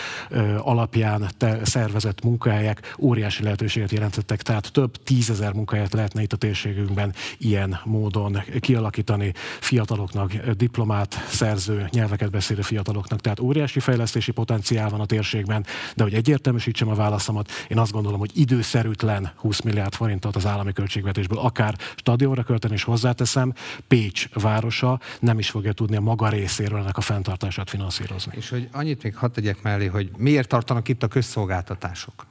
alapján 0.59 1.31
te, 1.37 1.65
szervezett 1.65 2.25
munkahelyek 2.25 2.95
óriási 2.99 3.43
lehetőséget 3.43 3.93
jelentettek, 3.93 4.43
tehát 4.43 4.73
több 4.73 4.97
tízezer 4.97 5.53
munkahelyet 5.53 5.93
lehetne 5.93 6.23
itt 6.23 6.33
a 6.33 6.37
térségünkben 6.37 7.15
ilyen 7.39 7.81
módon 7.85 8.43
kialakítani. 8.61 9.33
Fiataloknak, 9.61 10.33
diplomát 10.33 11.25
szerző, 11.29 11.89
nyelveket 11.91 12.31
beszélő 12.31 12.61
fiataloknak, 12.61 13.21
tehát 13.21 13.41
óriási 13.41 13.81
fejlesztési 13.81 14.33
potenciál 14.33 14.89
van 14.89 15.01
a 15.01 15.07
térségben, 15.07 15.67
de 15.95 16.03
hogy 16.03 16.15
egyértelműsítsem 16.15 16.89
a 16.89 16.95
válaszomat, 16.95 17.51
én 17.69 17.79
azt 17.79 17.93
gondolom, 17.93 18.19
hogy 18.19 18.31
időszerűtlen 18.35 19.33
20 19.37 19.61
milliárd 19.61 19.95
forintot 19.95 20.37
az 20.37 20.47
állami 20.47 20.73
költségvetésből 20.73 21.39
akár 21.39 21.75
stadionra 21.97 22.43
költeni 22.43 22.75
és 22.75 22.83
hozzá 22.83 23.12
hozzáteszem, 23.19 23.55
Pécs 23.89 24.29
városa 24.29 25.01
nem 25.21 25.39
is 25.39 25.51
fogja 25.51 25.73
tudni 25.73 25.97
a 25.97 26.01
maga 26.01 26.29
részéről 26.29 26.79
ennek 26.79 26.97
a 26.97 27.01
fenntartását 27.01 27.71
finanszírozni. 27.71 28.33
És 28.37 28.49
hogy 28.49 28.69
annyit 28.73 29.03
még 29.03 29.17
hadd 29.17 29.33
tegyek 29.33 29.63
mellé, 29.63 29.87
hogy 29.87 30.11
miért 30.17 30.49
tartanak 30.49 30.89
itt 30.89 31.03
a 31.03 31.09
közszolgáltatások. 31.09 32.27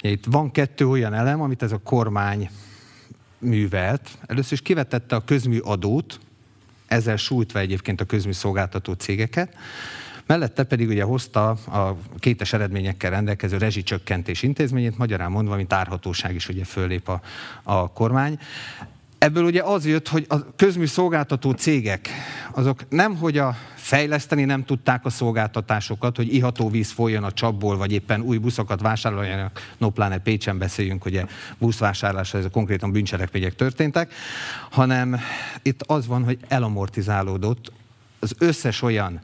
Itt 0.00 0.24
van 0.24 0.50
kettő 0.50 0.88
olyan 0.88 1.14
elem, 1.14 1.40
amit 1.40 1.62
ez 1.62 1.72
a 1.72 1.78
kormány 1.78 2.50
művelt. 3.38 4.18
Először 4.26 4.52
is 4.52 4.60
kivetette 4.60 5.16
a 5.16 5.24
közmű 5.24 5.58
adót, 5.58 6.20
ezzel 6.86 7.16
sújtva 7.16 7.58
egyébként 7.58 8.00
a 8.00 8.04
közmű 8.04 8.32
szolgáltató 8.32 8.92
cégeket. 8.92 9.56
Mellette 10.26 10.64
pedig 10.64 10.88
ugye 10.88 11.02
hozta 11.02 11.48
a 11.50 11.96
kétes 12.18 12.52
eredményekkel 12.52 13.10
rendelkező 13.10 13.56
rezsicsökkentés 13.56 14.42
intézményét, 14.42 14.98
magyarán 14.98 15.30
mondva, 15.30 15.56
mint 15.56 15.72
árhatóság 15.72 16.34
is 16.34 16.48
ugye 16.48 16.64
föllép 16.64 17.08
a, 17.08 17.20
a 17.62 17.92
kormány. 17.92 18.38
Ebből 19.18 19.44
ugye 19.44 19.62
az 19.62 19.86
jött, 19.86 20.08
hogy 20.08 20.26
a 20.28 20.54
közmű 20.56 20.86
szolgáltató 20.86 21.50
cégek, 21.50 22.08
azok 22.52 22.88
nem, 22.88 23.16
hogy 23.16 23.38
a 23.38 23.56
fejleszteni 23.74 24.44
nem 24.44 24.64
tudták 24.64 25.04
a 25.04 25.10
szolgáltatásokat, 25.10 26.16
hogy 26.16 26.34
iható 26.34 26.70
víz 26.70 26.90
folyjon 26.90 27.24
a 27.24 27.32
csapból, 27.32 27.76
vagy 27.76 27.92
éppen 27.92 28.20
új 28.20 28.36
buszokat 28.36 28.80
vásároljanak, 28.80 29.74
no 29.78 29.90
pláne 29.90 30.18
Pécsen 30.18 30.58
beszéljünk, 30.58 31.04
ugye 31.04 31.24
buszvásárlásra, 31.58 32.38
ez 32.38 32.44
konkrétan 32.52 32.92
bűncselekmények 32.92 33.54
történtek, 33.54 34.12
hanem 34.70 35.20
itt 35.62 35.82
az 35.82 36.06
van, 36.06 36.24
hogy 36.24 36.38
elamortizálódott 36.48 37.72
az 38.26 38.34
összes 38.38 38.82
olyan 38.82 39.20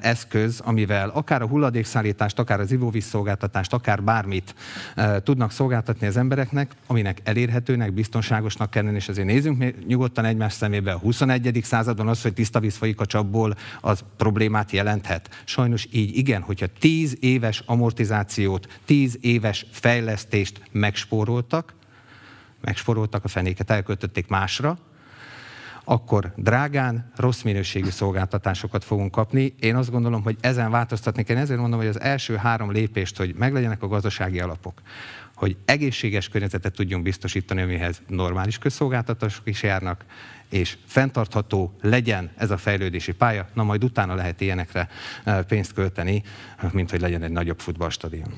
eszköz, 0.00 0.60
amivel 0.64 1.08
akár 1.08 1.42
a 1.42 1.46
hulladékszállítást, 1.46 2.38
akár 2.38 2.60
az 2.60 2.72
ivóvízszolgáltatást, 2.72 3.72
akár 3.72 4.02
bármit 4.02 4.54
tudnak 5.22 5.52
szolgáltatni 5.52 6.06
az 6.06 6.16
embereknek, 6.16 6.72
aminek 6.86 7.20
elérhetőnek, 7.24 7.92
biztonságosnak 7.92 8.70
kell 8.70 8.84
lenni, 8.84 8.96
és 8.96 9.08
azért 9.08 9.26
nézzünk 9.26 9.86
nyugodtan 9.86 10.24
egymás 10.24 10.52
szemébe. 10.52 10.92
A 10.92 10.98
21. 10.98 11.60
században 11.62 12.08
az, 12.08 12.22
hogy 12.22 12.32
tiszta 12.32 12.60
víz 12.60 12.76
folyik 12.76 13.00
a 13.00 13.06
csapból, 13.06 13.56
az 13.80 14.04
problémát 14.16 14.70
jelenthet. 14.70 15.42
Sajnos 15.44 15.86
így 15.90 16.16
igen, 16.16 16.42
hogyha 16.42 16.66
10 16.78 17.16
éves 17.20 17.62
amortizációt, 17.66 18.80
10 18.84 19.18
éves 19.20 19.66
fejlesztést 19.70 20.60
megspóroltak, 20.72 21.74
megspóroltak 22.60 23.24
a 23.24 23.28
fenéket, 23.28 23.70
elköltötték 23.70 24.28
másra, 24.28 24.78
akkor 25.90 26.32
drágán, 26.36 27.10
rossz 27.16 27.42
minőségű 27.42 27.88
szolgáltatásokat 27.88 28.84
fogunk 28.84 29.10
kapni. 29.10 29.54
Én 29.60 29.76
azt 29.76 29.90
gondolom, 29.90 30.22
hogy 30.22 30.36
ezen 30.40 30.70
változtatni 30.70 31.22
kell. 31.22 31.36
Ezért 31.36 31.60
mondom, 31.60 31.78
hogy 31.78 31.88
az 31.88 32.00
első 32.00 32.36
három 32.36 32.72
lépést, 32.72 33.16
hogy 33.16 33.34
meglegyenek 33.34 33.82
a 33.82 33.88
gazdasági 33.88 34.40
alapok, 34.40 34.82
hogy 35.34 35.56
egészséges 35.64 36.28
környezetet 36.28 36.74
tudjunk 36.74 37.02
biztosítani, 37.02 37.62
amihez 37.62 38.02
normális 38.06 38.58
közszolgáltatások 38.58 39.46
is 39.46 39.62
járnak, 39.62 40.04
és 40.48 40.78
fenntartható 40.86 41.76
legyen 41.80 42.30
ez 42.36 42.50
a 42.50 42.56
fejlődési 42.56 43.12
pálya, 43.12 43.48
na 43.54 43.62
majd 43.62 43.84
utána 43.84 44.14
lehet 44.14 44.40
ilyenekre 44.40 44.88
eh, 45.24 45.42
pénzt 45.42 45.72
költeni, 45.72 46.22
mint 46.72 46.90
hogy 46.90 47.00
legyen 47.00 47.22
egy 47.22 47.32
nagyobb 47.32 47.60
futballstadion. 47.60 48.34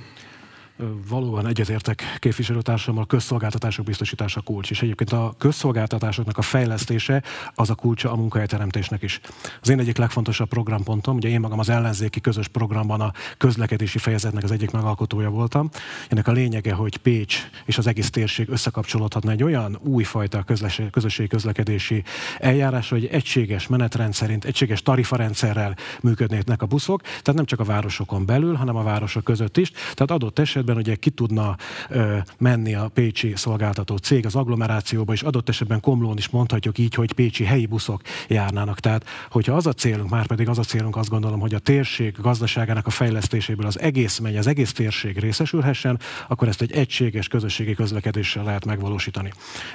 Valóban 1.08 1.46
egyetértek 1.46 2.02
képviselőtársammal, 2.18 3.06
közszolgáltatások 3.06 3.84
biztosítása 3.84 4.40
kulcs, 4.40 4.70
és 4.70 4.82
egyébként 4.82 5.12
a 5.12 5.34
közszolgáltatásoknak 5.38 6.38
a 6.38 6.42
fejlesztése 6.42 7.22
az 7.54 7.70
a 7.70 7.74
kulcsa 7.74 8.12
a 8.12 8.16
munkahelyteremtésnek 8.16 9.02
is. 9.02 9.20
Az 9.60 9.68
én 9.68 9.78
egyik 9.78 9.96
legfontosabb 9.96 10.48
programpontom, 10.48 11.16
ugye 11.16 11.28
én 11.28 11.40
magam 11.40 11.58
az 11.58 11.68
ellenzéki 11.68 12.20
közös 12.20 12.48
programban 12.48 13.00
a 13.00 13.12
közlekedési 13.36 13.98
fejezetnek 13.98 14.44
az 14.44 14.50
egyik 14.50 14.70
megalkotója 14.70 15.30
voltam. 15.30 15.68
Ennek 16.08 16.28
a 16.28 16.32
lényege, 16.32 16.72
hogy 16.72 16.96
Pécs 16.96 17.50
és 17.64 17.78
az 17.78 17.86
egész 17.86 18.10
térség 18.10 18.48
összekapcsolódhatna 18.48 19.30
egy 19.30 19.42
olyan 19.42 19.78
újfajta 19.82 20.44
közösségi 20.90 21.28
közlekedési 21.28 22.02
eljárás, 22.38 22.88
hogy 22.88 23.06
egységes 23.06 23.66
menetrend 23.66 24.14
szerint, 24.14 24.44
egységes 24.44 24.82
tarifarendszerrel 24.82 25.76
működnének 26.00 26.62
a 26.62 26.66
buszok, 26.66 27.02
tehát 27.02 27.34
nem 27.34 27.44
csak 27.44 27.60
a 27.60 27.64
városokon 27.64 28.26
belül, 28.26 28.54
hanem 28.54 28.76
a 28.76 28.82
városok 28.82 29.24
között 29.24 29.56
is. 29.56 29.70
Tehát 29.70 30.10
adott 30.10 30.38
esetben 30.38 30.69
esetben 30.70 30.76
ugye 30.76 30.94
ki 30.94 31.10
tudna 31.10 31.56
ö, 31.88 32.18
menni 32.38 32.74
a 32.74 32.88
pécsi 32.88 33.32
szolgáltató 33.36 33.96
cég 33.96 34.26
az 34.26 34.34
agglomerációba, 34.34 35.12
és 35.12 35.22
adott 35.22 35.48
esetben 35.48 35.80
Komlón 35.80 36.16
is 36.16 36.28
mondhatjuk 36.28 36.78
így, 36.78 36.94
hogy 36.94 37.12
pécsi 37.12 37.44
helyi 37.44 37.66
buszok 37.66 38.02
járnának. 38.28 38.80
Tehát, 38.80 39.04
hogyha 39.30 39.54
az 39.54 39.66
a 39.66 39.72
célunk, 39.72 40.10
már 40.10 40.26
pedig 40.26 40.48
az 40.48 40.58
a 40.58 40.62
célunk, 40.62 40.96
azt 40.96 41.08
gondolom, 41.08 41.40
hogy 41.40 41.54
a 41.54 41.58
térség 41.58 42.16
gazdaságának 42.20 42.86
a 42.86 42.90
fejlesztéséből 42.90 43.66
az 43.66 43.80
egész 43.80 44.18
megy, 44.18 44.36
az 44.36 44.46
egész 44.46 44.72
térség 44.72 45.18
részesülhessen, 45.18 45.98
akkor 46.28 46.48
ezt 46.48 46.62
egy 46.62 46.72
egységes 46.72 47.28
közösségi 47.28 47.74
közlekedéssel 47.74 48.44
lehet 48.44 48.64
megvalósítani. 48.64 49.32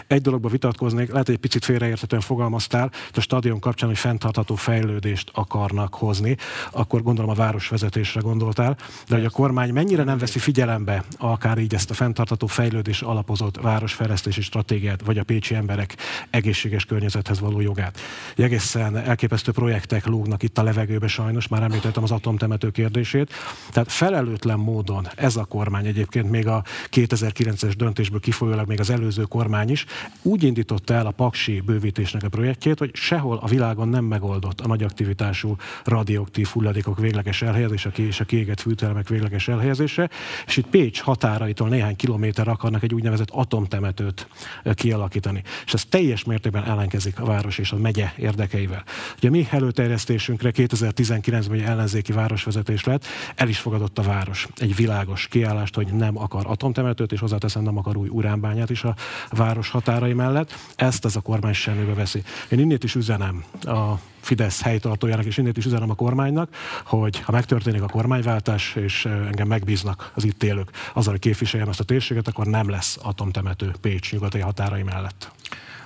Egy 0.08 0.22
dologba 0.22 0.50
vitatkoznék, 0.50 1.12
lehet, 1.12 1.26
hogy 1.26 1.36
egy 1.36 1.42
picit 1.42 1.66
félreérthetően 1.66 2.22
fogalmaztál, 2.22 2.92
a 3.14 3.22
stadion 3.22 3.60
kapcsán, 3.60 3.90
hogy 3.90 3.98
fenntartható 3.98 4.56
fejlődést 4.56 5.30
akarnak 5.34 5.94
hozni, 5.94 6.38
akkor 6.72 7.04
gondolom 7.04 7.30
a 7.30 7.34
városvezetésre 7.34 8.22
gondoltál, 8.22 8.78
de 9.08 9.16
hogy 9.16 9.26
a 9.26 9.30
kormány 9.30 9.74
mennyire 9.74 10.04
nem 10.04 10.18
veszi 10.18 10.40
figyelembe 10.40 10.85
akár 11.18 11.58
így 11.58 11.74
ezt 11.74 11.90
a 11.90 11.94
fenntartható 11.94 12.48
fejlődés 12.48 13.02
alapozott 13.02 13.62
városfejlesztési 13.62 14.42
stratégiát, 14.42 15.02
vagy 15.06 15.18
a 15.18 15.24
pécsi 15.24 15.56
emberek 15.56 15.96
egészséges 16.30 16.86
környezethez 16.86 17.40
való 17.40 17.60
jogát. 17.60 18.00
Egészen 18.36 18.98
elképesztő 18.98 19.52
projektek 19.52 20.06
lógnak 20.06 20.44
itt 20.44 20.58
a 20.58 20.64
levegőbe 20.64 21.08
sajnos, 21.08 21.48
már 21.48 21.64
említettem 21.64 22.04
az 22.04 22.12
atomtemető 22.12 22.70
kérdését. 22.70 23.34
Tehát 23.70 23.92
felelőtlen 23.92 24.60
módon 24.60 25.08
ez 25.16 25.36
a 25.36 25.44
kormány 25.44 25.86
egyébként 25.86 26.30
még 26.30 26.48
a 26.48 26.64
2009-es 26.92 27.74
döntésből 27.78 28.20
kifolyólag 28.20 28.68
még 28.68 28.80
az 28.80 28.90
előző 28.90 29.24
kormány 29.24 29.70
is 29.70 29.86
úgy 30.22 30.44
indította 30.44 30.94
el 30.94 31.06
a 31.06 31.12
Paksi 31.12 31.62
bővítésnek 31.66 32.24
a 32.24 32.30
projektjét, 32.30 32.80
hogy 32.80 32.96
sehol 32.96 33.38
a 33.42 33.48
világon 33.48 33.88
nem 33.88 34.04
megoldott 34.04 34.62
a 34.62 34.68
nagy 34.68 34.84
aktivitású 34.84 35.56
radioaktív 35.84 36.48
hulladékok 36.48 37.00
végleges 37.00 37.42
elhelyezése 37.42 37.90
és 37.96 38.20
a 38.20 38.26
kiégett 38.26 38.60
fűtelemek 38.60 39.08
végleges 39.08 39.48
elhelyezése, 39.48 40.10
és 40.46 40.58
itt 40.58 40.65
Pécs 40.70 41.02
határaitól 41.02 41.70
néhány 41.70 41.96
kilométer 41.96 42.48
akarnak 42.48 42.84
egy 42.84 42.94
úgynevezett 42.94 43.30
atomtemetőt 43.32 44.28
kialakítani. 44.74 45.44
És 45.66 45.74
ez 45.74 45.86
teljes 45.86 46.24
mértékben 46.24 46.64
ellenkezik 46.64 47.20
a 47.20 47.26
város 47.26 47.58
és 47.58 47.72
a 47.72 47.78
megye 47.78 48.14
érdekeivel. 48.18 48.84
Ugye 49.18 49.30
mi 49.30 49.48
előterjesztésünkre 49.52 50.52
2019-ben 50.54 51.60
egy 51.60 51.66
ellenzéki 51.66 52.12
városvezetés 52.12 52.84
lett, 52.84 53.06
el 53.36 53.50
is 53.50 53.60
fogadott 53.60 53.98
a 53.98 54.02
város 54.02 54.48
egy 54.56 54.76
világos 54.76 55.28
kiállást, 55.28 55.76
hogy 55.76 55.88
nem 55.88 56.18
akar 56.18 56.44
atomtemetőt, 56.48 57.12
és 57.12 57.20
hozzáteszem, 57.20 57.64
nem 57.64 57.78
akar 57.78 57.98
új 57.98 58.08
uránbányát 58.08 58.70
is 58.70 58.84
a 58.84 58.96
város 59.30 59.70
határai 59.70 60.14
mellett. 60.14 60.54
Ezt 60.76 61.06
ez 61.06 61.16
a 61.16 61.22
kormány 61.22 61.54
semmibe 61.54 61.94
veszi. 61.94 62.24
Én 62.50 62.60
innét 62.60 62.84
is 62.84 62.96
üzenem 62.96 63.44
a 63.62 64.00
Fidesz 64.26 64.62
helytartójának, 64.62 65.26
és 65.26 65.38
innét 65.38 65.58
is 65.58 65.66
üzenem 65.66 65.90
a 65.90 65.96
kormánynak, 65.96 66.56
hogy 66.86 67.20
ha 67.20 67.32
megtörténik 67.32 67.82
a 67.82 67.88
kormányváltás, 67.88 68.76
és 68.76 69.06
engem 69.06 69.48
megbíznak 69.48 70.12
az 70.14 70.24
itt 70.24 70.44
élők 70.44 70.72
azzal, 70.94 71.12
hogy 71.12 71.22
képviseljem 71.22 71.70
ezt 71.70 71.80
a 71.80 71.84
térséget, 71.84 72.28
akkor 72.28 72.46
nem 72.46 72.70
lesz 72.70 72.98
atomtemető 73.02 73.74
Pécs 73.82 74.12
nyugati 74.12 74.40
határai 74.40 74.84
mellett. 74.84 75.32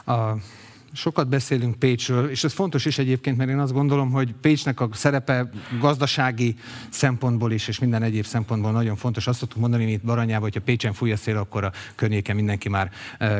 A 0.05 0.35
sokat 0.93 1.27
beszélünk 1.27 1.75
Pécsről, 1.75 2.29
és 2.29 2.43
ez 2.43 2.53
fontos 2.53 2.85
is 2.85 2.97
egyébként, 2.97 3.37
mert 3.37 3.49
én 3.49 3.59
azt 3.59 3.73
gondolom, 3.73 4.11
hogy 4.11 4.33
Pécsnek 4.41 4.79
a 4.79 4.89
szerepe 4.93 5.49
gazdasági 5.79 6.55
szempontból 6.89 7.51
is, 7.51 7.67
és 7.67 7.79
minden 7.79 8.03
egyéb 8.03 8.25
szempontból 8.25 8.71
nagyon 8.71 8.95
fontos. 8.95 9.27
Azt 9.27 9.39
szoktuk 9.39 9.59
mondani, 9.59 9.85
mint 9.85 10.01
Baranyában, 10.01 10.41
hogyha 10.41 10.61
Pécsen 10.61 10.93
fúj 10.93 11.11
a 11.11 11.17
szél, 11.17 11.37
akkor 11.37 11.63
a 11.63 11.71
környéken 11.95 12.35
mindenki 12.35 12.69
már 12.69 12.91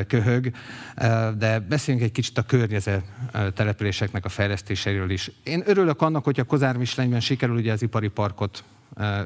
köhög. 0.07 0.51
De 1.37 1.59
beszéljünk 1.59 2.05
egy 2.05 2.13
kicsit 2.13 2.37
a 2.37 2.43
környezet 2.43 3.03
településeknek 3.53 4.25
a 4.25 4.29
fejlesztéséről 4.29 5.09
is. 5.09 5.31
Én 5.43 5.63
örülök 5.65 6.01
annak, 6.01 6.23
hogy 6.23 6.39
a 6.39 6.43
Kozár 6.43 6.77
sikerül 7.19 7.55
ugye 7.55 7.71
az 7.71 7.81
ipari 7.81 8.07
parkot 8.07 8.63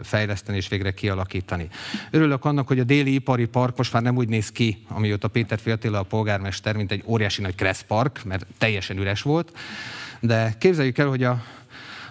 fejleszteni 0.04 0.58
és 0.58 0.68
végre 0.68 0.92
kialakítani. 0.92 1.68
Örülök 2.12 2.46
annak, 2.46 2.68
hogy 2.68 2.80
a 2.80 2.84
déli 2.84 3.14
ipari 3.14 3.46
park 3.46 3.78
most 3.78 3.94
már 3.94 4.02
nem 4.02 4.18
úgy 4.18 4.30
néz 4.30 4.52
ki, 4.52 4.86
amióta 4.88 5.28
Péter 5.28 5.60
Fiatila 5.60 6.00
a 6.00 6.04
polgármester, 6.04 6.76
mint 6.76 6.92
egy 6.92 7.04
óriási 7.06 7.42
nagy 7.42 7.56
Park, 7.88 8.24
mert 8.24 8.46
teljesen 8.58 8.98
üres 8.98 9.22
volt. 9.22 9.58
De 10.20 10.54
képzeljük 10.58 10.98
el, 10.98 11.08
hogy 11.08 11.24
a 11.24 11.44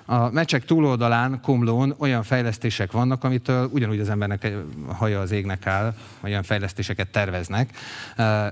a 0.04 0.30
mecsek 0.30 0.64
túloldalán, 0.64 1.40
Komlón 1.42 1.94
olyan 1.98 2.22
fejlesztések 2.22 2.92
vannak, 2.92 3.24
amitől 3.24 3.68
ugyanúgy 3.72 4.00
az 4.00 4.08
embernek 4.08 4.52
haja 4.86 5.20
az 5.20 5.30
égnek 5.30 5.66
áll, 5.66 5.94
olyan 6.20 6.42
fejlesztéseket 6.42 7.08
terveznek, 7.08 7.70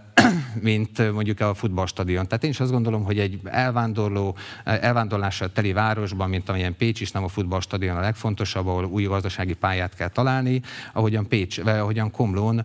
mint 0.61 1.13
mondjuk 1.13 1.41
a 1.41 1.55
futballstadion. 1.55 2.27
Tehát 2.27 2.45
én 2.45 2.51
is 2.51 2.61
azt 2.61 2.71
gondolom, 2.71 3.05
hogy 3.05 3.19
egy 3.19 3.41
elvándorló, 3.45 4.37
elvándorlással 4.65 5.53
teli 5.53 5.73
városban, 5.73 6.29
mint 6.29 6.49
amilyen 6.49 6.77
Pécs 6.77 7.01
is, 7.01 7.11
nem 7.11 7.25
a 7.25 7.29
futballstadion 7.29 7.97
a 7.97 8.01
legfontosabb, 8.01 8.67
ahol 8.67 8.85
új 8.85 9.05
gazdasági 9.05 9.55
pályát 9.55 9.95
kell 9.95 10.09
találni, 10.09 10.63
ahogyan 10.93 11.29
Pécs, 11.29 11.63
vagy 11.63 11.79
ahogyan 11.79 12.11
Komlón 12.11 12.65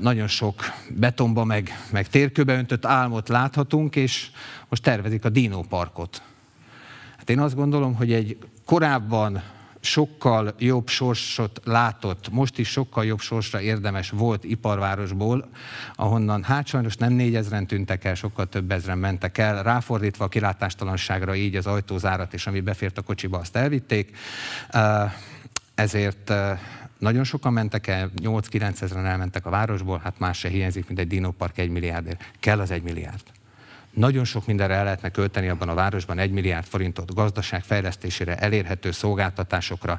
nagyon 0.00 0.26
sok 0.26 0.62
betonba 0.88 1.44
meg, 1.44 1.70
meg 1.90 2.08
térkőbe 2.08 2.54
öntött 2.56 2.84
álmot 2.84 3.28
láthatunk, 3.28 3.96
és 3.96 4.30
most 4.68 4.82
tervezik 4.82 5.24
a 5.24 5.28
Dino 5.28 5.60
Parkot 5.60 6.22
Hát 7.26 7.36
én 7.36 7.42
azt 7.42 7.54
gondolom, 7.54 7.94
hogy 7.94 8.12
egy 8.12 8.38
korábban 8.64 9.42
sokkal 9.80 10.54
jobb 10.58 10.88
sorsot 10.88 11.60
látott, 11.64 12.28
most 12.30 12.58
is 12.58 12.68
sokkal 12.68 13.04
jobb 13.04 13.20
sorsra 13.20 13.60
érdemes 13.60 14.10
volt 14.10 14.44
iparvárosból, 14.44 15.48
ahonnan 15.94 16.42
hát 16.42 16.66
sajnos 16.66 16.96
nem 16.96 17.12
négyezren 17.12 17.66
tűntek 17.66 18.04
el, 18.04 18.14
sokkal 18.14 18.46
több 18.46 18.70
ezren 18.70 18.98
mentek 18.98 19.38
el, 19.38 19.62
ráfordítva 19.62 20.24
a 20.24 20.28
kilátástalanságra 20.28 21.34
így 21.34 21.56
az 21.56 21.66
ajtózárat, 21.66 22.34
és 22.34 22.46
ami 22.46 22.60
befért 22.60 22.98
a 22.98 23.02
kocsiba, 23.02 23.38
azt 23.38 23.56
elvitték. 23.56 24.16
Ezért 25.74 26.32
nagyon 26.98 27.24
sokan 27.24 27.52
mentek 27.52 27.86
el, 27.86 28.10
8-9 28.22 28.82
ezeren 28.82 29.06
elmentek 29.06 29.46
a 29.46 29.50
városból, 29.50 30.00
hát 30.04 30.18
más 30.18 30.38
se 30.38 30.48
hiányzik, 30.48 30.86
mint 30.86 30.98
egy 30.98 31.08
dinópark 31.08 31.58
egy 31.58 31.70
milliárdért. 31.70 32.30
Kell 32.40 32.60
az 32.60 32.70
egy 32.70 32.82
milliárd. 32.82 33.22
Nagyon 33.96 34.24
sok 34.24 34.46
mindenre 34.46 34.74
el 34.74 34.84
lehetne 34.84 35.08
költeni 35.08 35.48
abban 35.48 35.68
a 35.68 35.74
városban 35.74 36.18
egy 36.18 36.30
milliárd 36.30 36.66
forintot 36.66 37.14
gazdaság 37.14 37.62
fejlesztésére, 37.62 38.36
elérhető 38.36 38.90
szolgáltatásokra, 38.90 39.98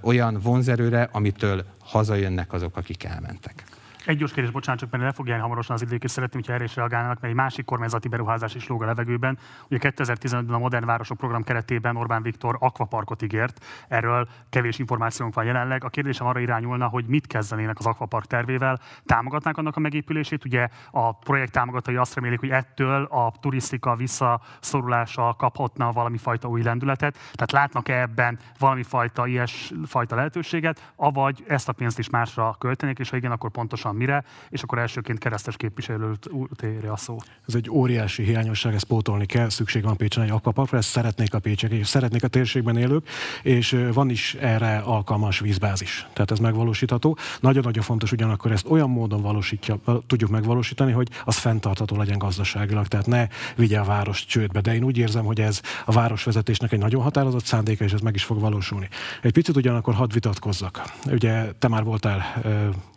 olyan 0.00 0.38
vonzerőre, 0.42 1.08
amitől 1.12 1.64
hazajönnek 1.80 2.52
azok, 2.52 2.76
akik 2.76 3.04
elmentek. 3.04 3.64
Egy 4.08 4.16
gyors 4.16 4.32
kérdés, 4.32 4.52
bocsánat, 4.52 4.80
csak 4.80 4.90
mert 4.90 5.02
le 5.02 5.12
fog 5.12 5.28
hamarosan 5.28 5.74
az 5.74 5.82
idők, 5.82 6.04
és 6.04 6.10
szeretném, 6.10 6.42
hogy 6.44 6.54
erre 6.54 6.64
is 6.64 6.76
reagálnának, 6.76 7.20
mert 7.20 7.32
egy 7.32 7.38
másik 7.38 7.64
kormányzati 7.64 8.08
beruházás 8.08 8.54
is 8.54 8.66
lóg 8.66 8.82
a 8.82 8.86
levegőben. 8.86 9.38
Ugye 9.70 9.90
2015-ben 9.90 10.54
a 10.54 10.58
Modern 10.58 10.84
Városok 10.84 11.16
program 11.16 11.42
keretében 11.42 11.96
Orbán 11.96 12.22
Viktor 12.22 12.56
akvaparkot 12.60 13.22
ígért, 13.22 13.64
erről 13.88 14.28
kevés 14.50 14.78
információnk 14.78 15.34
van 15.34 15.44
jelenleg. 15.44 15.84
A 15.84 15.88
kérdésem 15.88 16.26
arra 16.26 16.40
irányulna, 16.40 16.86
hogy 16.86 17.04
mit 17.06 17.26
kezdenének 17.26 17.78
az 17.78 17.86
akvapark 17.86 18.24
tervével, 18.26 18.80
támogatnák 19.04 19.56
annak 19.56 19.76
a 19.76 19.80
megépülését. 19.80 20.44
Ugye 20.44 20.68
a 20.90 21.12
projekt 21.12 21.52
támogatói 21.52 21.96
azt 21.96 22.14
remélik, 22.14 22.40
hogy 22.40 22.50
ettől 22.50 23.04
a 23.04 23.32
turisztika 23.40 23.96
visszaszorulása 23.96 25.34
kaphatna 25.38 25.92
valami 25.92 26.18
fajta 26.18 26.48
új 26.48 26.62
lendületet. 26.62 27.14
Tehát 27.14 27.52
látnak-e 27.52 28.00
ebben 28.00 28.38
valami 28.58 28.82
fajta 28.82 29.26
ilyes 29.26 29.72
fajta 29.86 30.16
lehetőséget, 30.16 30.92
avagy 30.96 31.44
ezt 31.48 31.68
a 31.68 31.72
pénzt 31.72 31.98
is 31.98 32.10
másra 32.10 32.56
költenék, 32.58 32.98
és 32.98 33.10
ha 33.10 33.16
igen, 33.16 33.32
akkor 33.32 33.50
pontosan 33.50 33.96
mire, 33.98 34.24
és 34.48 34.62
akkor 34.62 34.78
elsőként 34.78 35.18
keresztes 35.18 35.56
képviselőt 35.56 36.28
érje 36.62 36.92
a 36.92 36.96
szó. 36.96 37.16
Ez 37.46 37.54
egy 37.54 37.70
óriási 37.70 38.22
hiányosság, 38.22 38.74
ezt 38.74 38.84
pótolni 38.84 39.26
kell, 39.26 39.48
szükség 39.48 39.82
van 39.82 39.96
Pécsen 39.96 40.22
egy 40.22 40.30
akvaparkra, 40.30 40.78
ezt 40.78 40.88
szeretnék 40.88 41.34
a 41.34 41.38
pécsek, 41.38 41.70
és 41.70 41.86
szeretnék 41.86 42.24
a 42.24 42.28
térségben 42.28 42.76
élők, 42.76 43.08
és 43.42 43.76
van 43.92 44.10
is 44.10 44.34
erre 44.34 44.78
alkalmas 44.78 45.38
vízbázis. 45.38 46.06
Tehát 46.12 46.30
ez 46.30 46.38
megvalósítható. 46.38 47.16
Nagyon-nagyon 47.40 47.82
fontos 47.82 48.12
ugyanakkor 48.12 48.52
ezt 48.52 48.66
olyan 48.68 48.90
módon 48.90 49.22
valósítja, 49.22 49.78
tudjuk 50.06 50.30
megvalósítani, 50.30 50.92
hogy 50.92 51.08
az 51.24 51.36
fenntartható 51.36 51.96
legyen 51.96 52.18
gazdaságilag, 52.18 52.86
tehát 52.86 53.06
ne 53.06 53.26
vigye 53.56 53.78
a 53.78 53.84
város 53.84 54.26
csődbe. 54.26 54.60
De 54.60 54.74
én 54.74 54.84
úgy 54.84 54.98
érzem, 54.98 55.24
hogy 55.24 55.40
ez 55.40 55.60
a 55.84 55.92
városvezetésnek 55.92 56.72
egy 56.72 56.78
nagyon 56.78 57.02
határozott 57.02 57.44
szándéka, 57.44 57.84
és 57.84 57.92
ez 57.92 58.00
meg 58.00 58.14
is 58.14 58.24
fog 58.24 58.40
valósulni. 58.40 58.88
Egy 59.22 59.32
picit 59.32 59.56
ugyanakkor 59.56 59.94
hadd 59.94 60.12
vitatkozzak. 60.12 60.82
Ugye 61.10 61.52
te 61.58 61.68
már 61.68 61.84
voltál 61.84 62.42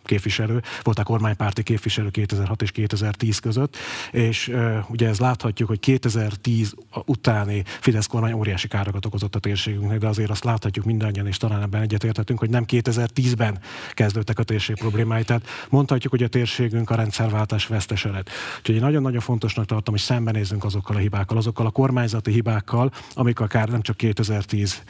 képviselő, 0.04 0.62
voltak 0.82 1.04
kormánypárti 1.04 1.62
képviselő 1.62 2.10
2006 2.10 2.62
és 2.62 2.70
2010 2.70 3.38
között, 3.38 3.76
és 4.10 4.52
ugye 4.88 5.08
ez 5.08 5.18
láthatjuk, 5.18 5.68
hogy 5.68 5.80
2010 5.80 6.74
utáni 7.04 7.62
Fidesz 7.80 8.06
kormány 8.06 8.32
óriási 8.32 8.68
károkat 8.68 9.06
okozott 9.06 9.34
a 9.34 9.38
térségünknek, 9.38 9.98
de 9.98 10.06
azért 10.06 10.30
azt 10.30 10.44
láthatjuk 10.44 10.84
mindannyian, 10.84 11.26
és 11.26 11.36
talán 11.36 11.62
ebben 11.62 11.82
egyetérthetünk, 11.82 12.38
hogy 12.38 12.50
nem 12.50 12.64
2010-ben 12.66 13.58
kezdődtek 13.90 14.38
a 14.38 14.42
térség 14.42 14.76
problémái. 14.76 15.24
Tehát 15.24 15.46
mondhatjuk, 15.68 16.12
hogy 16.12 16.22
a 16.22 16.28
térségünk 16.28 16.90
a 16.90 16.94
rendszerváltás 16.94 17.66
vesztese 17.66 18.10
lett. 18.10 18.30
Úgyhogy 18.58 18.74
én 18.74 18.80
nagyon-nagyon 18.80 19.20
fontosnak 19.20 19.66
tartom, 19.66 19.94
hogy 19.94 20.02
szembenézzünk 20.02 20.64
azokkal 20.64 20.96
a 20.96 20.98
hibákkal, 20.98 21.36
azokkal 21.36 21.66
a 21.66 21.70
kormányzati 21.70 22.30
hibákkal, 22.32 22.92
amik 23.14 23.40
akár 23.40 23.68
nem 23.68 23.82
csak 23.82 23.96
2010 23.96 24.82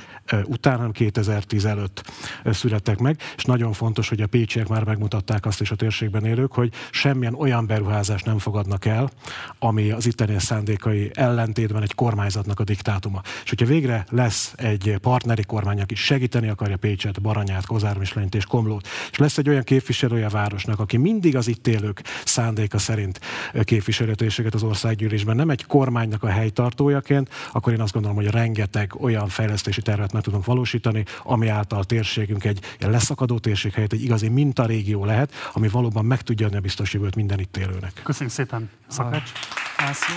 után, 0.45 0.77
hanem 0.77 0.93
2010 0.93 1.65
előtt 1.65 2.11
születtek 2.45 2.99
meg, 2.99 3.21
és 3.37 3.45
nagyon 3.45 3.73
fontos, 3.73 4.09
hogy 4.09 4.21
a 4.21 4.27
pécsiek 4.27 4.69
már 4.69 4.85
meg 4.85 4.99
megmutatták 5.03 5.47
azt 5.47 5.61
is 5.61 5.71
a 5.71 5.75
térségben 5.75 6.25
élők, 6.25 6.53
hogy 6.53 6.73
semmilyen 6.91 7.35
olyan 7.35 7.67
beruházást 7.67 8.25
nem 8.25 8.39
fogadnak 8.39 8.85
el, 8.85 9.11
ami 9.59 9.91
az 9.91 10.07
itteni 10.07 10.39
szándékai 10.39 11.11
ellentétben 11.15 11.83
egy 11.83 11.95
kormányzatnak 11.95 12.61
a 12.61 12.65
diktátuma. 12.65 13.21
És 13.45 13.49
hogyha 13.49 13.67
végre 13.67 14.05
lesz 14.11 14.53
egy 14.57 14.97
partneri 15.01 15.43
kormány, 15.43 15.81
aki 15.81 15.95
segíteni 15.95 16.49
akarja 16.49 16.77
Pécset, 16.77 17.21
Baranyát, 17.21 17.67
Kozármislenyt 17.67 18.35
és 18.35 18.45
Komlót, 18.45 18.89
és 19.11 19.19
lesz 19.19 19.39
egy 19.39 19.49
olyan 19.49 19.63
képviselője 19.63 20.27
a 20.27 20.29
városnak, 20.29 20.81
aki 20.81 20.97
mindig 20.97 21.37
az 21.37 21.49
itt 21.49 21.67
élők 21.67 22.03
szándéka 22.25 22.79
szerint 22.79 23.21
képviselőtéseket 23.65 24.55
az 24.55 24.63
országgyűlésben, 24.63 25.37
nem 25.37 25.51
egy 25.51 25.67
kormánynak 25.67 26.23
a 26.23 26.29
helytartójaként, 26.29 27.29
akkor 27.53 27.73
én 27.73 27.81
azt 27.81 27.93
gondolom, 27.93 28.17
hogy 28.17 28.27
rengeteg 28.27 28.95
olyan 29.01 29.29
fejlesztési 29.29 29.83
tervet 29.83 30.13
meg 30.13 30.23
tudunk 30.23 30.45
valósítani, 30.45 31.05
ami 31.23 31.49
által 31.49 31.79
a 31.79 31.85
térségünk 31.85 32.45
egy 32.45 32.61
leszakadó 32.79 33.39
térség 33.39 33.73
helyett 33.73 33.93
egy 33.93 34.03
igazi 34.03 34.29
mintarégió 34.29 34.92
lehet, 35.01 35.33
ami 35.53 35.69
valóban 35.69 36.05
meg 36.05 36.23
tudja 36.23 36.47
adni 36.47 36.59
a 36.59 36.61
biztos 36.61 36.93
jövőt 36.95 37.15
minden 37.15 37.39
itt 37.39 37.57
élőnek. 37.57 38.01
Köszönjük 38.03 38.35
szépen, 38.35 38.71
Szakács. 38.89 39.31
László. 39.79 40.15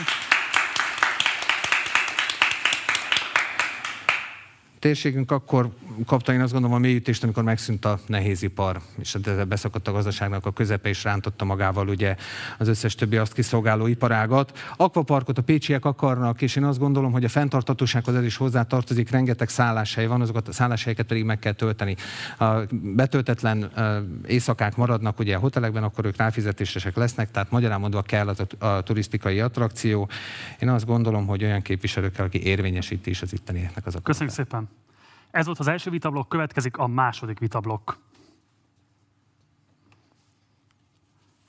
Térségünk 4.86 5.32
akkor 5.32 5.70
kapta, 6.06 6.34
én 6.34 6.42
azt 6.42 6.52
gondolom, 6.52 6.76
a 6.76 6.80
mélyítést, 6.80 7.24
amikor 7.24 7.44
megszűnt 7.44 7.86
a 7.86 8.00
nehézipar, 8.08 8.82
és 9.00 9.18
beszakadt 9.48 9.88
a 9.88 9.92
gazdaságnak 9.92 10.46
a 10.46 10.52
közepe, 10.52 10.90
és 10.90 11.04
rántotta 11.04 11.46
magával 11.46 11.88
ugye 11.88 12.16
az 12.58 12.68
összes 12.68 12.96
többi 12.96 13.18
azt 13.18 13.34
kiszolgáló 13.34 13.88
iparágat. 13.88 14.60
Akvaparkot 14.78 15.38
a 15.38 15.42
pécsiek 15.42 15.86
akarnak, 15.86 16.42
és 16.42 16.56
én 16.56 16.64
azt 16.64 16.80
gondolom, 16.80 17.12
hogy 17.12 17.24
a 17.24 17.30
fenntartatósághoz 17.30 18.16
ez 18.16 18.24
is 18.24 18.38
hozzá 18.38 18.64
tartozik, 18.64 19.10
rengeteg 19.10 19.50
szálláshely 19.50 20.06
van, 20.08 20.22
azokat 20.22 20.48
a 20.48 20.52
szálláshelyeket 20.52 21.06
pedig 21.06 21.24
meg 21.24 21.40
kell 21.40 21.54
tölteni. 21.54 21.96
A 22.40 22.46
betöltetlen 22.82 23.72
éjszakák 24.28 24.76
maradnak 24.76 25.20
ugye 25.20 25.36
a 25.36 25.40
hotelekben, 25.40 25.84
akkor 25.84 26.06
ők 26.06 26.18
ráfizetésesek 26.18 26.96
lesznek, 26.96 27.32
tehát 27.32 27.52
magyarán 27.52 27.80
mondva 27.80 28.02
kell 28.02 28.28
a, 28.28 28.66
a 28.66 28.82
turisztikai 28.82 29.40
attrakció. 29.40 30.10
Én 30.60 30.70
azt 30.70 30.86
gondolom, 30.86 31.26
hogy 31.28 31.44
olyan 31.44 31.62
képviselőkkel, 31.62 32.26
aki 32.26 32.44
érvényesíti 32.44 33.10
is 33.10 33.22
az 33.22 33.34
ittenieknek 33.34 33.86
az 33.86 33.98
Köszönjük 34.04 34.36
szépen! 34.36 34.75
Ez 35.36 35.46
volt 35.46 35.60
az 35.60 35.68
első 35.68 35.90
vitablok, 35.90 36.30
következik 36.30 36.78
a 36.78 36.88
második 36.88 37.40
vitablok. 37.40 37.98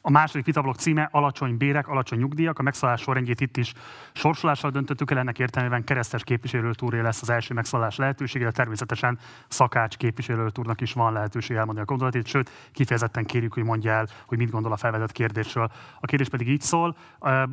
A 0.07 0.11
második 0.11 0.45
vitablok 0.45 0.77
címe 0.77 1.09
alacsony 1.13 1.57
bérek, 1.57 1.89
alacsony 1.89 2.19
nyugdíjak. 2.19 2.59
A 2.59 2.63
megszállás 2.63 3.01
sorrendjét 3.01 3.41
itt 3.41 3.57
is 3.57 3.73
sorsolással 4.13 4.71
döntöttük 4.71 5.11
el, 5.11 5.19
ennek 5.19 5.39
értelmében 5.39 5.85
keresztes 5.85 6.25
képviselőtúré 6.25 7.01
lesz 7.01 7.23
az 7.23 7.31
első 7.31 7.55
megszállás 7.55 7.97
lehetősége, 7.97 8.45
de 8.45 8.51
természetesen 8.51 9.19
szakács 9.49 9.97
képviselőtúrnak 9.97 10.81
is 10.81 10.93
van 10.93 11.13
lehetőség 11.13 11.57
elmondani 11.57 11.87
a 11.87 11.91
gondolatét, 11.91 12.27
sőt, 12.27 12.51
kifejezetten 12.73 13.25
kérjük, 13.25 13.53
hogy 13.55 13.65
mondja 13.65 13.93
el, 13.93 14.07
hogy 14.27 14.39
mit 14.39 14.51
gondol 14.51 14.73
a 14.73 14.77
felvetett 14.77 15.13
kérdésről. 15.13 15.71
A 16.01 16.07
kérdés 16.07 16.29
pedig 16.29 16.49
így 16.49 16.61
szól. 16.61 16.97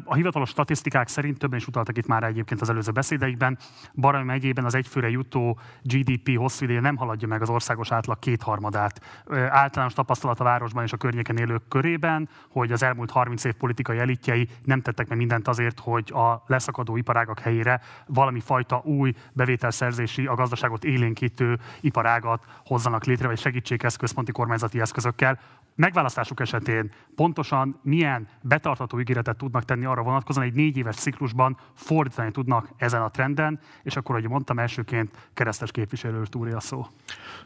A 0.04 0.14
hivatalos 0.14 0.50
statisztikák 0.50 1.08
szerint 1.08 1.38
többen 1.38 1.60
is 1.60 1.68
utaltak 1.68 1.98
itt 1.98 2.08
már 2.08 2.24
egyébként 2.24 2.62
az 2.62 2.70
előző 2.70 2.92
beszédeikben. 2.92 3.58
Barany 3.96 4.26
megyében 4.26 4.66
az 4.66 4.76
egyfőre 4.76 5.10
jutó 5.10 5.60
GDP 5.82 6.38
hosszú 6.38 6.64
ideje 6.64 6.80
nem 6.80 6.96
haladja 6.96 7.28
meg 7.28 7.42
az 7.42 7.50
országos 7.50 7.92
átlag 7.92 8.20
kétharmadát. 8.20 9.24
Általános 9.50 9.94
tapasztalat 9.94 10.40
a 10.40 10.44
városban 10.44 10.84
és 10.84 10.94
a 10.94 10.98
környéken 10.98 11.38
élők 11.38 11.68
körében, 11.68 12.30
hogy 12.50 12.72
az 12.72 12.84
elmúlt 12.84 13.12
30 13.12 13.44
év 13.44 13.54
politikai 13.54 13.98
elitjei 13.98 14.50
nem 14.64 14.82
tettek 14.82 15.08
meg 15.08 15.18
mindent 15.18 15.48
azért, 15.48 15.80
hogy 15.80 16.12
a 16.12 16.44
leszakadó 16.48 16.98
iparágak 16.98 17.40
helyére 17.40 17.82
valami 18.06 18.40
fajta 18.40 18.82
új 18.84 19.14
bevételszerzési, 19.32 20.26
a 20.26 20.36
gazdaságot 20.36 20.84
élénkítő 20.84 21.60
iparágat 21.80 22.44
hozzanak 22.66 23.06
létre, 23.06 23.28
vagy 23.28 23.40
segítséghez 23.40 23.96
központi 23.96 24.32
kormányzati 24.32 24.80
eszközökkel, 24.80 25.40
megválasztásuk 25.76 26.40
esetén 26.40 26.92
pontosan 27.16 27.80
milyen 27.82 28.28
betartató 28.42 29.00
ígéretet 29.00 29.38
tudnak 29.38 29.66
tenni 29.66 29.86
arra 29.86 30.02
vonatkozóan, 30.02 30.46
egy 30.46 30.54
négy 30.54 30.78
éves 30.78 30.96
ciklusban 30.96 31.58
fordítani 31.74 32.32
tudnak 32.32 32.70
ezen 32.78 33.02
a 33.02 33.10
trenden, 33.10 33.60
és 33.84 33.96
akkor, 33.96 34.16
ahogy 34.16 34.30
mondtam, 34.30 34.60
elsőként 34.60 35.30
keresztes 35.34 35.72
képviselő 35.72 36.24
túré 36.26 36.52
a 36.52 36.60
szó. 36.60 36.88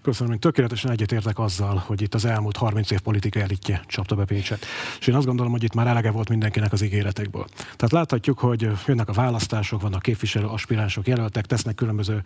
Köszönöm, 0.01 0.31
hogy 0.31 0.41
tökéletesen 0.41 0.91
egyetértek 0.91 1.39
azzal, 1.39 1.83
hogy 1.85 2.01
itt 2.01 2.13
az 2.13 2.25
elmúlt 2.25 2.57
30 2.57 2.91
év 2.91 2.99
politikai 2.99 3.41
elitje 3.41 3.81
csapta 3.85 4.15
be 4.15 4.25
Pécset. 4.25 4.65
És 4.99 5.07
én 5.07 5.15
azt 5.15 5.25
gondolom, 5.25 5.51
hogy 5.51 5.63
itt 5.63 5.73
már 5.73 5.87
elege 5.87 6.11
volt 6.11 6.29
mindenkinek 6.29 6.73
az 6.73 6.81
ígéretekből. 6.81 7.45
Tehát 7.57 7.91
láthatjuk, 7.91 8.39
hogy 8.39 8.69
jönnek 8.85 9.09
a 9.09 9.13
választások, 9.13 9.81
vannak 9.81 10.01
képviselő 10.01 10.45
aspiránsok, 10.45 11.07
jelöltek, 11.07 11.45
tesznek 11.45 11.75
különböző 11.75 12.21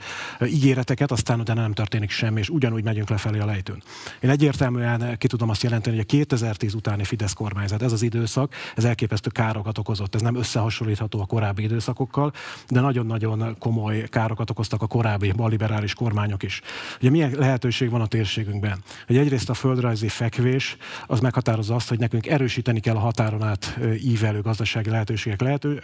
ígéreteket, 0.45 1.11
aztán 1.11 1.39
utána 1.39 1.61
nem 1.61 1.73
történik 1.73 2.09
semmi, 2.09 2.39
és 2.39 2.49
ugyanúgy 2.49 2.83
megyünk 2.83 3.09
lefelé 3.09 3.39
a 3.39 3.45
lejtőn. 3.45 3.83
Én 4.19 4.29
egyértelműen 4.29 5.17
ki 5.17 5.27
tudom 5.27 5.49
azt 5.49 5.63
jelenteni, 5.63 5.95
hogy 5.95 6.05
a 6.05 6.07
2010 6.07 6.73
utáni 6.73 7.03
Fidesz 7.03 7.33
kormányzat, 7.33 7.81
ez 7.81 7.91
az 7.91 8.01
időszak, 8.01 8.53
ez 8.75 8.83
elképesztő 8.83 9.29
károkat 9.29 9.77
okozott. 9.77 10.15
Ez 10.15 10.21
nem 10.21 10.35
összehasonlítható 10.35 11.21
a 11.21 11.25
korábbi 11.25 11.63
időszakokkal, 11.63 12.33
de 12.69 12.79
nagyon-nagyon 12.79 13.55
komoly 13.59 14.07
károkat 14.09 14.49
okoztak 14.49 14.81
a 14.81 14.87
korábbi 14.87 15.31
balliberális 15.31 15.93
kormányok 15.93 16.43
is. 16.43 16.61
Ugye 16.99 17.09
milyen 17.09 17.31
lehetőség 17.37 17.89
van 17.89 18.01
a 18.01 18.07
térségünkben? 18.07 18.79
Hogy 19.07 19.17
egyrészt 19.17 19.49
a 19.49 19.53
földrajzi 19.53 20.07
fekvés 20.07 20.77
az 21.07 21.19
meghatározza 21.19 21.75
azt, 21.75 21.89
hogy 21.89 21.99
nekünk 21.99 22.27
erősíteni 22.41 22.79
kell 22.79 22.95
a 22.95 22.99
határon 22.99 23.43
át 23.43 23.79
ívelő 24.03 24.41
gazdasági 24.41 24.89
lehetőségek 24.89 25.41
lehető, 25.41 25.81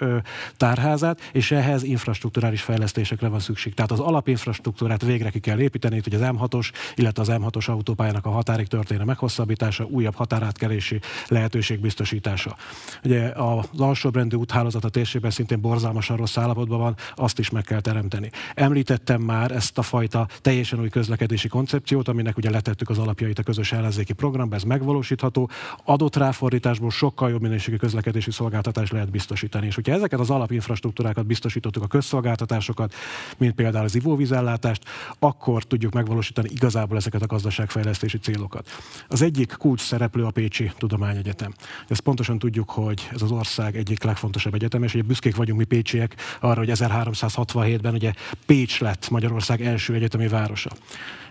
tárházát, 0.57 1.29
és 1.31 1.51
ehhez 1.51 1.83
infrastruktúrális 1.83 2.61
fejlesztésekre 2.61 3.27
van 3.27 3.39
szükség. 3.39 3.73
Tehát 3.73 3.91
az 3.91 3.99
alapinfrastruktúrát 3.99 5.01
végre 5.01 5.29
ki 5.29 5.39
kell 5.39 5.59
építeni, 5.59 5.99
hogy 6.03 6.13
az 6.13 6.21
M6-os, 6.23 6.71
illetve 6.95 7.21
az 7.21 7.29
M6-os 7.31 7.69
autópályának 7.69 8.25
a 8.25 8.29
határig 8.29 8.67
történő 8.67 9.03
meghosszabbítása, 9.03 9.83
újabb 9.83 10.15
határátkelési 10.15 10.99
lehetőség 11.27 11.79
biztosítása. 11.79 12.55
Ugye 13.03 13.29
az 13.29 13.65
alsóbrendű 13.77 14.35
úthálózat 14.35 14.85
a 14.85 14.89
térségben 14.89 15.31
szintén 15.31 15.61
borzalmasan 15.61 16.17
rossz 16.17 16.37
állapotban 16.37 16.79
van, 16.79 16.95
azt 17.15 17.39
is 17.39 17.49
meg 17.49 17.63
kell 17.63 17.81
teremteni. 17.81 18.29
Említettem 18.53 19.21
már 19.21 19.51
ezt 19.51 19.77
a 19.77 19.81
fajta 19.81 20.27
teljesen 20.41 20.79
új 20.79 20.89
közlekedési 20.89 21.47
koncepciót, 21.47 22.07
aminek 22.07 22.37
ugye 22.37 22.49
letettük 22.49 22.89
az 22.89 22.97
alapjait 22.97 23.39
a 23.39 23.43
közös 23.43 23.71
ellenzéki 23.71 24.13
programba, 24.13 24.55
ez 24.55 24.63
megvalósítható. 24.63 25.49
Adott 25.83 26.15
ráfordításból 26.47 26.89
sokkal 26.89 27.29
jobb 27.29 27.41
minőségű 27.41 27.75
közlekedési 27.75 28.31
szolgáltatást 28.31 28.91
lehet 28.91 29.11
biztosítani. 29.11 29.65
És 29.65 29.75
hogyha 29.75 29.93
ezeket 29.93 30.19
az 30.19 30.29
alapinfrastruktúrákat 30.29 31.25
biztosítottuk, 31.25 31.83
a 31.83 31.87
közszolgáltatásokat, 31.87 32.93
mint 33.37 33.53
például 33.53 33.85
az 33.85 33.95
ivóvízellátást, 33.95 34.83
akkor 35.19 35.63
tudjuk 35.63 35.93
megvalósítani 35.93 36.49
igazából 36.51 36.97
ezeket 36.97 37.21
a 37.21 37.25
gazdaságfejlesztési 37.25 38.17
célokat. 38.17 38.69
Az 39.07 39.21
egyik 39.21 39.55
kulcs 39.57 39.81
szereplő 39.81 40.23
a 40.23 40.31
Pécsi 40.31 40.71
Tudományegyetem. 40.77 41.53
Ezt 41.87 42.01
pontosan 42.01 42.39
tudjuk, 42.39 42.69
hogy 42.69 43.09
ez 43.13 43.21
az 43.21 43.31
ország 43.31 43.75
egyik 43.75 44.03
legfontosabb 44.03 44.53
egyetem, 44.53 44.83
és 44.83 44.93
ugye 44.93 45.03
büszkék 45.03 45.35
vagyunk 45.35 45.59
mi 45.59 45.65
pécsiek 45.65 46.15
arra, 46.39 46.59
hogy 46.59 46.71
1367-ben 46.73 47.93
ugye 47.93 48.13
Pécs 48.45 48.79
lett 48.79 49.09
Magyarország 49.09 49.61
első 49.61 49.93
egyetemi 49.93 50.27
városa. 50.27 50.69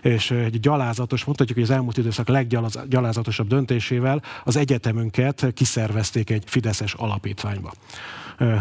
És 0.01 0.31
egy 0.31 0.59
gyalázatos, 0.59 1.23
mondhatjuk, 1.23 1.57
hogy 1.57 1.67
az 1.67 1.75
elmúlt 1.75 1.97
időszak 1.97 2.27
leggyalázatosabb 2.27 3.47
döntésével 3.47 4.23
az 4.43 4.55
egyetemünket 5.11 5.53
kiszervezték 5.53 6.29
egy 6.29 6.43
Fideszes 6.45 6.93
alapítványba. 6.93 7.73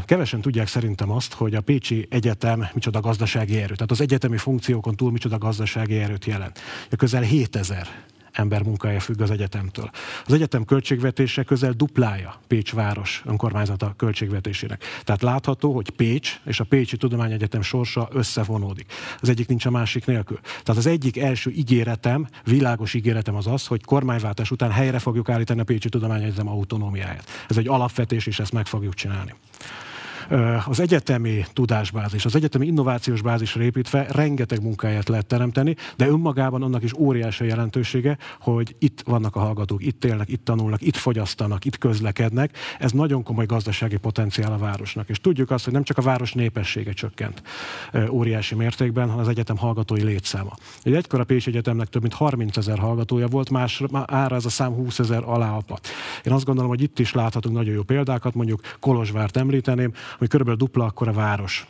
Kevesen 0.04 0.40
tudják 0.40 0.66
szerintem 0.66 1.10
azt, 1.10 1.32
hogy 1.32 1.54
a 1.54 1.60
Pécsi 1.60 2.06
Egyetem 2.10 2.66
micsoda 2.72 3.00
gazdasági 3.00 3.56
erő. 3.56 3.74
Tehát 3.74 3.90
az 3.90 4.00
egyetemi 4.00 4.36
funkciókon 4.36 4.94
túl 4.94 5.10
micsoda 5.10 5.38
gazdasági 5.38 5.98
erőt 5.98 6.24
jelent. 6.24 6.58
Közel 6.96 7.22
7000 7.22 7.88
ember 8.38 8.62
munkája 8.62 9.00
függ 9.00 9.20
az 9.20 9.30
egyetemtől. 9.30 9.90
Az 10.26 10.32
egyetem 10.32 10.64
költségvetése 10.64 11.42
közel 11.42 11.72
duplája 11.72 12.40
Pécs 12.46 12.72
város 12.72 13.22
önkormányzata 13.26 13.94
költségvetésének. 13.96 14.84
Tehát 15.04 15.22
látható, 15.22 15.74
hogy 15.74 15.90
Pécs 15.90 16.40
és 16.44 16.60
a 16.60 16.64
Pécsi 16.64 16.96
Tudományegyetem 16.96 17.62
sorsa 17.62 18.08
összevonódik. 18.12 18.92
Az 19.20 19.28
egyik 19.28 19.48
nincs 19.48 19.66
a 19.66 19.70
másik 19.70 20.06
nélkül. 20.06 20.38
Tehát 20.42 20.80
az 20.80 20.86
egyik 20.86 21.18
első 21.18 21.50
ígéretem, 21.50 22.28
világos 22.44 22.94
ígéretem 22.94 23.34
az 23.34 23.46
az, 23.46 23.66
hogy 23.66 23.84
kormányváltás 23.84 24.50
után 24.50 24.70
helyre 24.70 24.98
fogjuk 24.98 25.28
állítani 25.28 25.60
a 25.60 25.64
Pécsi 25.64 25.88
Tudományegyetem 25.88 26.48
autonómiáját. 26.48 27.28
Ez 27.48 27.56
egy 27.56 27.68
alapvetés, 27.68 28.26
és 28.26 28.38
ezt 28.38 28.52
meg 28.52 28.66
fogjuk 28.66 28.94
csinálni 28.94 29.34
az 30.66 30.80
egyetemi 30.80 31.44
tudásbázis, 31.52 32.24
az 32.24 32.36
egyetemi 32.36 32.66
innovációs 32.66 33.22
bázisra 33.22 33.62
építve 33.62 34.06
rengeteg 34.10 34.62
munkáját 34.62 35.08
lehet 35.08 35.26
teremteni, 35.26 35.76
de 35.96 36.06
önmagában 36.06 36.62
annak 36.62 36.82
is 36.82 36.94
óriási 36.94 37.44
jelentősége, 37.44 38.18
hogy 38.40 38.76
itt 38.78 39.02
vannak 39.04 39.36
a 39.36 39.40
hallgatók, 39.40 39.84
itt 39.84 40.04
élnek, 40.04 40.28
itt 40.28 40.44
tanulnak, 40.44 40.82
itt 40.82 40.96
fogyasztanak, 40.96 41.64
itt 41.64 41.78
közlekednek. 41.78 42.56
Ez 42.78 42.92
nagyon 42.92 43.22
komoly 43.22 43.46
gazdasági 43.46 43.96
potenciál 43.96 44.52
a 44.52 44.58
városnak. 44.58 45.08
És 45.08 45.20
tudjuk 45.20 45.50
azt, 45.50 45.64
hogy 45.64 45.72
nem 45.72 45.82
csak 45.82 45.98
a 45.98 46.02
város 46.02 46.32
népessége 46.32 46.92
csökkent 46.92 47.42
óriási 48.10 48.54
mértékben, 48.54 49.04
hanem 49.08 49.22
az 49.22 49.28
egyetem 49.28 49.56
hallgatói 49.56 50.02
létszáma. 50.02 50.56
Egy 50.82 50.94
egykor 50.94 51.20
a 51.20 51.24
Pécs 51.24 51.46
Egyetemnek 51.46 51.88
több 51.88 52.02
mint 52.02 52.14
30 52.14 52.56
ezer 52.56 52.78
hallgatója 52.78 53.26
volt, 53.26 53.50
más 53.50 53.82
ára 54.06 54.36
ez 54.36 54.44
a 54.44 54.48
szám 54.48 54.72
20 54.72 54.98
ezer 54.98 55.22
alá 55.24 55.56
apa. 55.56 55.78
Én 56.24 56.32
azt 56.32 56.44
gondolom, 56.44 56.70
hogy 56.70 56.82
itt 56.82 56.98
is 56.98 57.12
láthatunk 57.12 57.54
nagyon 57.54 57.74
jó 57.74 57.82
példákat, 57.82 58.34
mondjuk 58.34 58.60
Kolozsvárt 58.80 59.36
említeném, 59.36 59.92
hogy 60.18 60.28
körülbelül 60.28 60.58
dupla 60.60 60.84
akkor 60.84 61.08
a 61.08 61.12
város 61.12 61.66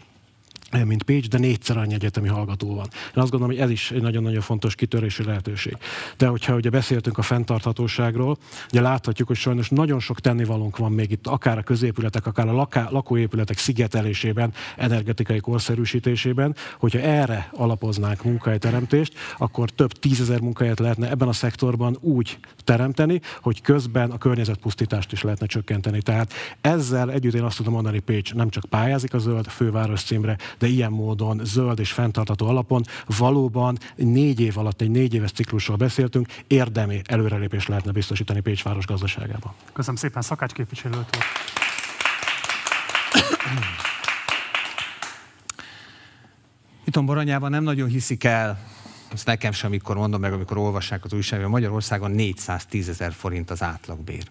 mint 0.71 1.03
Pécs, 1.03 1.29
de 1.29 1.39
négyszer 1.39 1.77
annyi 1.77 1.95
egyetemi 1.95 2.29
hallgató 2.29 2.75
van. 2.75 2.87
Én 2.93 3.23
azt 3.23 3.31
gondolom, 3.31 3.55
hogy 3.55 3.65
ez 3.65 3.71
is 3.71 3.91
egy 3.91 4.03
nagyon-nagyon 4.03 4.41
fontos 4.41 4.75
kitörési 4.75 5.25
lehetőség. 5.25 5.77
De 6.17 6.27
hogyha 6.27 6.55
ugye 6.55 6.71
beszéltünk 6.71 7.19
a 7.19 7.23
fenntarthatóságról, 7.23 8.37
ugye 8.71 8.81
láthatjuk, 8.81 9.29
hogy 9.29 9.37
sajnos 9.37 9.69
nagyon 9.69 10.01
sok 10.01 10.21
tennivalónk 10.21 10.77
van 10.77 10.93
még 10.93 11.11
itt, 11.11 11.27
akár 11.27 11.59
a 11.59 11.63
középületek, 11.63 12.27
akár 12.27 12.49
a 12.49 12.53
laká, 12.53 12.89
lakóépületek 12.91 13.59
szigetelésében, 13.59 14.53
energetikai 14.77 15.41
korszerűsítésében, 15.41 16.55
hogyha 16.79 16.99
erre 16.99 17.51
alapoznánk 17.53 18.25
munkahelyteremtést, 18.25 19.13
akkor 19.39 19.71
több 19.71 19.93
tízezer 19.93 20.41
munkahelyet 20.41 20.79
lehetne 20.79 21.11
ebben 21.11 21.29
a 21.29 21.33
szektorban 21.33 21.97
úgy 22.01 22.39
teremteni, 22.65 23.21
hogy 23.41 23.61
közben 23.61 24.11
a 24.11 24.19
környezetpusztítást 24.19 25.13
is 25.13 25.23
lehetne 25.23 25.47
csökkenteni. 25.47 26.03
Tehát 26.03 26.33
ezzel 26.61 27.11
együtt 27.11 27.35
én 27.35 27.43
azt 27.43 27.57
tudom 27.57 27.73
mondani, 27.73 27.99
Pécs 27.99 28.35
nem 28.35 28.49
csak 28.49 28.65
pályázik 28.65 29.15
a 29.15 29.19
zöld 29.19 29.47
főváros 29.47 30.03
címre, 30.03 30.37
de 30.59 30.66
ilyen 30.66 30.92
módon 30.92 31.40
zöld 31.45 31.79
és 31.79 31.92
fenntartató 31.92 32.47
alapon 32.47 32.85
valóban 33.19 33.79
négy 33.97 34.40
év 34.40 34.59
alatt, 34.59 34.81
egy 34.81 34.90
négy 34.90 35.14
éves 35.14 35.33
ciklusról 35.33 35.77
beszéltünk, 35.77 36.27
érdemi 36.47 37.03
előrelépést 37.05 37.69
lehetne 37.69 37.92
biztosítani 37.92 38.40
Pécs 38.40 38.62
város 38.62 38.87
gazdaságában. 38.87 39.53
Köszönöm 39.73 39.97
szépen 39.97 40.23
Szakács 40.23 40.53
képviselőtől. 40.53 41.23
Itt 46.85 47.05
Baranyában 47.05 47.51
nem 47.51 47.62
nagyon 47.62 47.88
hiszik 47.88 48.25
el, 48.25 48.59
azt 49.12 49.27
nekem 49.27 49.53
sem, 49.53 49.71
amikor 49.71 49.97
mondom 49.97 50.21
meg, 50.21 50.33
amikor 50.33 50.57
olvassák 50.57 51.05
az 51.05 51.12
újságban, 51.12 51.51
Magyarországon 51.51 52.11
410 52.11 52.88
ezer 52.88 53.12
forint 53.12 53.51
az 53.51 53.62
átlagbér. 53.62 54.25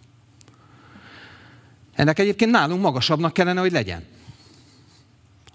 Ennek 1.93 2.19
egyébként 2.19 2.51
nálunk 2.51 2.81
magasabbnak 2.81 3.33
kellene, 3.33 3.59
hogy 3.59 3.71
legyen. 3.71 4.03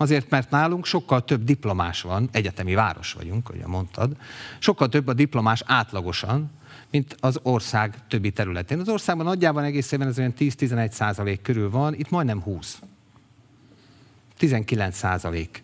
Azért, 0.00 0.30
mert 0.30 0.50
nálunk 0.50 0.84
sokkal 0.84 1.24
több 1.24 1.44
diplomás 1.44 2.02
van, 2.02 2.28
egyetemi 2.32 2.74
város 2.74 3.12
vagyunk, 3.12 3.50
ugye 3.50 3.66
mondtad, 3.66 4.16
sokkal 4.58 4.88
több 4.88 5.06
a 5.06 5.12
diplomás 5.12 5.62
átlagosan, 5.66 6.50
mint 6.90 7.16
az 7.20 7.40
ország 7.42 8.06
többi 8.08 8.30
területén. 8.30 8.80
Az 8.80 8.88
országban 8.88 9.26
nagyjában 9.26 9.64
egész 9.64 9.92
évben 9.92 10.08
ez 10.08 10.18
olyan 10.18 10.34
10-11 10.38 10.90
százalék 10.90 11.42
körül 11.42 11.70
van, 11.70 11.94
itt 11.94 12.10
majdnem 12.10 12.40
20. 12.40 12.82
19 14.36 14.96
százalék 14.96 15.62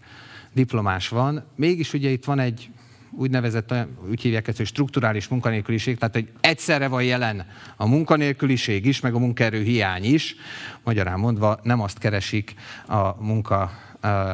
diplomás 0.53 1.09
van, 1.09 1.45
mégis 1.55 1.93
ugye 1.93 2.11
itt 2.11 2.25
van 2.25 2.39
egy 2.39 2.71
úgynevezett, 3.11 3.75
úgy 4.09 4.21
hívják 4.21 4.49
ezt, 4.49 4.57
hogy 4.57 4.67
strukturális 4.67 5.29
munkanélküliség, 5.29 5.99
tehát 5.99 6.15
hogy 6.15 6.33
egyszerre 6.41 6.89
van 6.89 7.03
jelen 7.03 7.47
a 7.77 7.87
munkanélküliség 7.87 8.87
is, 8.87 9.01
meg 9.01 9.15
a 9.15 9.19
munkaerő 9.19 9.63
hiány 9.63 10.05
is. 10.05 10.37
Magyarán 10.83 11.19
mondva 11.19 11.59
nem 11.63 11.81
azt 11.81 11.99
keresik 11.99 12.55
a 12.87 13.23
munka 13.25 13.71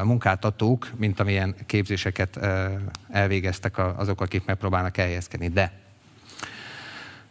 munkáltatók, 0.04 0.90
mint 0.96 1.20
amilyen 1.20 1.54
képzéseket 1.66 2.38
elvégeztek 3.10 3.78
azok, 3.78 4.20
akik 4.20 4.44
megpróbálnak 4.44 4.98
elhelyezkedni. 4.98 5.48
De 5.48 5.72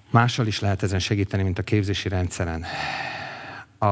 mással 0.09 0.47
is 0.47 0.59
lehet 0.59 0.83
ezen 0.83 0.99
segíteni, 0.99 1.43
mint 1.43 1.59
a 1.59 1.63
képzési 1.63 2.09
rendszeren. 2.09 2.65
A, 3.77 3.85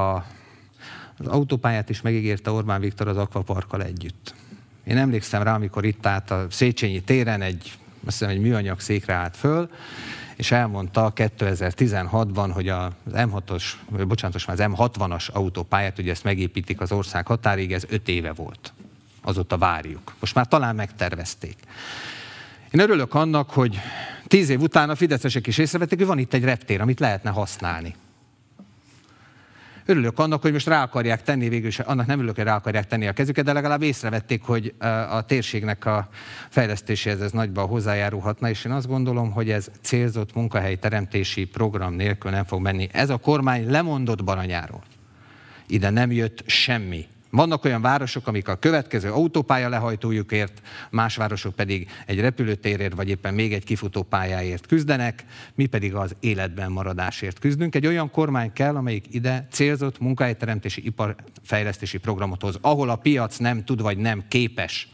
az 1.17 1.27
autópályát 1.27 1.89
is 1.89 2.01
megígérte 2.01 2.51
Orbán 2.51 2.81
Viktor 2.81 3.07
az 3.07 3.17
akvaparkkal 3.17 3.83
együtt. 3.83 4.33
Én 4.83 4.97
emlékszem 4.97 5.43
rá, 5.43 5.53
amikor 5.53 5.85
itt 5.85 6.05
állt 6.05 6.31
a 6.31 6.45
Széchenyi 6.49 7.01
téren 7.01 7.41
egy, 7.41 7.77
azt 8.05 8.17
hiszem, 8.17 8.29
egy 8.29 8.39
műanyag 8.41 8.79
székre 8.79 9.13
állt 9.13 9.37
föl, 9.37 9.69
és 10.39 10.51
elmondta 10.51 11.13
2016-ban, 11.15 12.49
hogy 12.53 12.69
az 12.69 12.91
M6-os, 13.13 13.63
bocsánat, 14.07 14.45
már 14.45 14.59
az 14.59 14.67
M60-as 14.73 15.31
autópályát, 15.31 15.99
ugye 15.99 16.11
ezt 16.11 16.23
megépítik 16.23 16.81
az 16.81 16.91
ország 16.91 17.27
határig, 17.27 17.73
ez 17.73 17.83
5 17.89 18.07
éve 18.07 18.31
volt. 18.33 18.73
Azóta 19.21 19.57
várjuk. 19.57 20.15
Most 20.19 20.35
már 20.35 20.47
talán 20.47 20.75
megtervezték. 20.75 21.55
Én 22.71 22.79
örülök 22.79 23.13
annak, 23.13 23.49
hogy 23.49 23.79
tíz 24.27 24.49
év 24.49 24.61
után 24.61 24.89
a 24.89 24.95
fideszesek 24.95 25.47
is 25.47 25.57
észrevették, 25.57 25.97
hogy 25.97 26.07
van 26.07 26.17
itt 26.17 26.33
egy 26.33 26.43
reptér, 26.43 26.81
amit 26.81 26.99
lehetne 26.99 27.29
használni. 27.29 27.95
Örülök 29.89 30.19
annak, 30.19 30.41
hogy 30.41 30.51
most 30.51 30.67
rá 30.67 30.83
akarják 30.83 31.23
tenni, 31.23 31.49
végül 31.49 31.67
is 31.67 31.79
annak 31.79 32.05
nem 32.05 32.17
örülök, 32.17 32.35
hogy 32.35 32.43
rá 32.43 32.55
akarják 32.55 32.87
tenni 32.87 33.07
a 33.07 33.13
kezüket, 33.13 33.45
de 33.45 33.53
legalább 33.53 33.81
észrevették, 33.81 34.43
hogy 34.43 34.73
a 35.09 35.25
térségnek 35.25 35.85
a 35.85 36.09
fejlesztéséhez 36.49 37.21
ez 37.21 37.31
nagyban 37.31 37.67
hozzájárulhatna, 37.67 38.49
és 38.49 38.65
én 38.65 38.71
azt 38.71 38.87
gondolom, 38.87 39.31
hogy 39.31 39.49
ez 39.49 39.71
célzott 39.81 40.33
munkahelyteremtési 40.33 41.45
program 41.45 41.93
nélkül 41.93 42.31
nem 42.31 42.43
fog 42.43 42.61
menni. 42.61 42.89
Ez 42.91 43.09
a 43.09 43.17
kormány 43.17 43.69
lemondott 43.69 44.23
Baranyáról. 44.23 44.83
Ide 45.67 45.89
nem 45.89 46.11
jött 46.11 46.43
semmi 46.45 47.07
vannak 47.29 47.65
olyan 47.65 47.81
városok, 47.81 48.27
amik 48.27 48.47
a 48.47 48.55
következő 48.55 49.11
autópálya 49.11 49.69
lehajtójukért, 49.69 50.61
más 50.89 51.15
városok 51.15 51.55
pedig 51.55 51.89
egy 52.05 52.19
repülőtérért, 52.19 52.95
vagy 52.95 53.09
éppen 53.09 53.33
még 53.33 53.53
egy 53.53 53.63
kifutó 53.63 54.03
pályáért 54.03 54.65
küzdenek, 54.65 55.25
mi 55.55 55.65
pedig 55.65 55.95
az 55.95 56.15
életben 56.19 56.71
maradásért 56.71 57.39
küzdünk. 57.39 57.75
Egy 57.75 57.87
olyan 57.87 58.11
kormány 58.11 58.53
kell, 58.53 58.75
amelyik 58.75 59.05
ide 59.11 59.47
célzott 59.51 59.99
munkahelyteremtési 59.99 60.85
iparfejlesztési 60.85 61.97
programot 61.97 62.41
hoz, 62.41 62.57
ahol 62.61 62.89
a 62.89 62.95
piac 62.95 63.37
nem 63.37 63.63
tud 63.63 63.81
vagy 63.81 63.97
nem 63.97 64.23
képes 64.27 64.87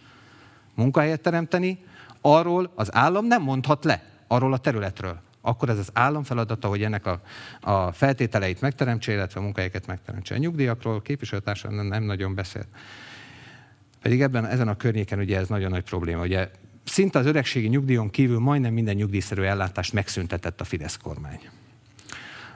munkahelyet 0.74 1.22
teremteni, 1.22 1.80
arról 2.22 2.72
az 2.76 2.96
állam 2.96 3.26
nem 3.26 3.42
mondhat 3.42 3.84
le, 3.84 4.04
arról 4.28 4.54
a 4.54 4.58
területről 4.58 5.25
akkor 5.46 5.70
ez 5.70 5.78
az 5.78 5.90
állam 5.94 6.24
feladata, 6.24 6.68
hogy 6.68 6.84
ennek 6.84 7.06
a, 7.06 7.22
a 7.62 7.92
feltételeit 7.92 8.62
megteremtse, 8.62 9.12
illetve 9.12 9.40
a 9.40 9.44
munkahelyeket 9.44 9.88
megteremtse. 9.88 10.36
A 10.36 10.38
nyugdíjakról 10.38 11.02
képviselőtársam 11.02 11.74
nem, 11.74 11.86
nem 11.86 12.04
nagyon 12.04 12.36
beszél. 12.36 12.66
Pedig 14.02 14.22
ebben, 14.22 14.46
ezen 14.46 14.68
a 14.68 14.78
környéken 14.78 15.20
ugye 15.20 15.38
ez 15.38 15.48
nagyon 15.48 15.72
nagy 15.72 15.84
probléma. 15.84 16.22
Ugye 16.22 16.50
szinte 16.84 17.20
az 17.20 17.26
öregségi 17.26 17.68
nyugdíjon 17.68 18.10
kívül 18.10 18.40
majdnem 18.40 18.74
minden 18.74 18.96
nyugdíjszerű 18.96 19.42
ellátást 19.42 19.94
megszüntetett 19.94 20.62
a 20.62 20.64
Fidesz 20.64 20.98
kormány. 20.98 21.40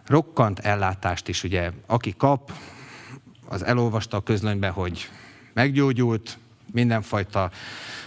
Rokkant 0.06 0.60
ellátást 0.60 1.28
is, 1.28 1.43
ugye, 1.43 1.71
aki 1.86 2.13
kap, 2.17 2.52
az 3.47 3.63
elolvasta 3.63 4.17
a 4.17 4.23
közlönybe, 4.23 4.69
hogy 4.69 5.10
meggyógyult, 5.54 6.38
mindenfajta 6.71 7.51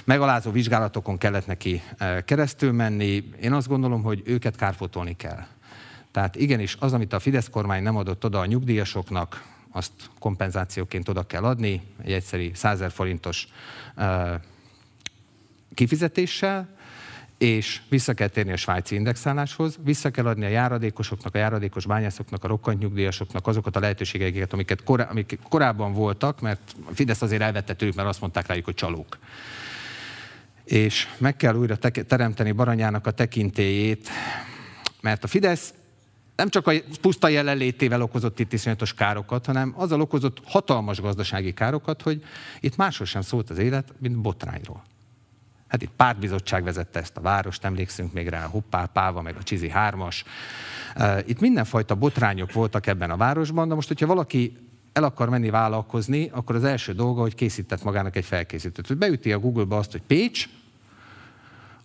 megalázó 0.05 0.51
vizsgálatokon 0.51 1.19
kellett 1.19 1.47
neki 1.47 1.83
eh, 1.97 2.21
keresztül 2.25 2.73
menni. 2.73 3.31
Én 3.41 3.53
azt 3.53 3.69
gondolom, 3.69 4.03
hogy 4.03 4.23
őket 4.25 4.57
kárpótolni 4.57 5.17
kell. 5.17 5.47
Tehát 6.11 6.37
igenis, 6.37 6.77
az, 6.81 6.93
amit 6.93 7.13
a 7.13 7.19
Fidesz 7.19 7.49
kormány 7.49 7.83
nem 7.83 7.97
adott 7.97 8.25
oda 8.25 8.41
a 8.41 8.47
nyugdíjasoknak, 8.47 9.51
azt 9.71 9.93
kompenzációként 10.19 11.09
oda 11.09 11.23
kell 11.23 11.43
adni, 11.43 11.83
egy 12.03 12.13
egyszeri 12.13 12.51
100 12.55 12.93
forintos 12.93 13.49
uh, 13.97 14.31
kifizetéssel, 15.75 16.69
és 17.43 17.81
vissza 17.89 18.15
kell 18.15 18.29
térni 18.29 18.53
a 18.53 18.57
svájci 18.57 18.95
indexáláshoz, 18.95 19.79
vissza 19.85 20.11
kell 20.11 20.27
adni 20.27 20.45
a 20.45 20.49
járadékosoknak, 20.49 21.35
a 21.35 21.39
járadékos 21.39 21.87
bányászoknak, 21.87 22.45
a 22.45 22.49
rokkant 22.49 22.79
nyugdíjasoknak 22.79 23.47
azokat 23.47 23.77
a 23.77 23.81
lehetőségeiket, 23.81 24.53
amiket 24.53 24.83
korá- 24.83 25.11
amik 25.11 25.39
korábban 25.49 25.93
voltak, 25.93 26.41
mert 26.41 26.75
Fidesz 26.93 27.23
azért 27.23 27.43
elvette 27.43 27.75
tőlük, 27.75 27.95
mert 27.95 28.09
azt 28.09 28.21
mondták 28.21 28.47
rájuk, 28.47 28.65
hogy 28.65 28.75
csalók 28.75 29.19
és 30.65 31.09
meg 31.19 31.37
kell 31.37 31.55
újra 31.55 31.77
te- 31.77 31.91
teremteni 31.91 32.53
Baranyának 32.53 33.07
a 33.07 33.11
tekintélyét, 33.11 34.09
mert 35.01 35.25
a 35.25 35.27
Fidesz 35.27 35.75
nem 36.37 36.49
csak 36.49 36.67
a 36.67 36.73
puszta 37.01 37.29
jelenlétével 37.29 38.03
okozott 38.03 38.41
itt 38.41 38.53
iszonyatos 38.53 38.95
károkat, 38.95 39.47
hanem 39.47 39.75
azzal 39.77 40.01
okozott 40.01 40.39
hatalmas 40.45 41.01
gazdasági 41.01 41.53
károkat, 41.53 42.03
hogy 42.03 42.25
itt 42.61 42.77
máshol 42.77 43.07
sem 43.07 43.23
szólt 43.23 43.51
az 43.51 43.59
élet, 43.59 43.93
mint 43.99 44.17
botrányról. 44.17 44.83
Hát 45.73 45.83
itt 45.83 45.91
pártbizottság 45.97 46.65
vezette 46.65 47.01
ezt 47.01 47.17
a 47.17 47.21
várost, 47.21 47.65
emlékszünk 47.65 48.13
még 48.13 48.29
rá, 48.29 48.45
Hoppá, 48.45 48.85
Páva, 48.85 49.23
meg 49.23 49.37
a 49.37 49.43
Csizi 49.43 49.71
hármas. 49.71 50.25
Itt 51.27 51.41
mindenfajta 51.41 51.95
botrányok 51.95 52.53
voltak 52.53 52.87
ebben 52.87 53.11
a 53.11 53.17
városban, 53.17 53.69
de 53.69 53.75
most, 53.75 53.89
hogyha 53.89 54.07
valaki 54.07 54.57
el 54.93 55.05
akar 55.05 55.29
menni 55.29 55.51
vállalkozni, 55.51 56.29
akkor 56.33 56.55
az 56.55 56.65
első 56.65 56.93
dolga, 56.93 57.21
hogy 57.21 57.35
készített 57.35 57.83
magának 57.83 58.17
egy 58.17 58.25
felkészítőt. 58.25 58.87
Hogy 58.87 58.97
beüti 58.97 59.33
a 59.33 59.39
Google-ba 59.39 59.77
azt, 59.77 59.93
hogy 59.93 60.03
Pécs, 60.07 60.49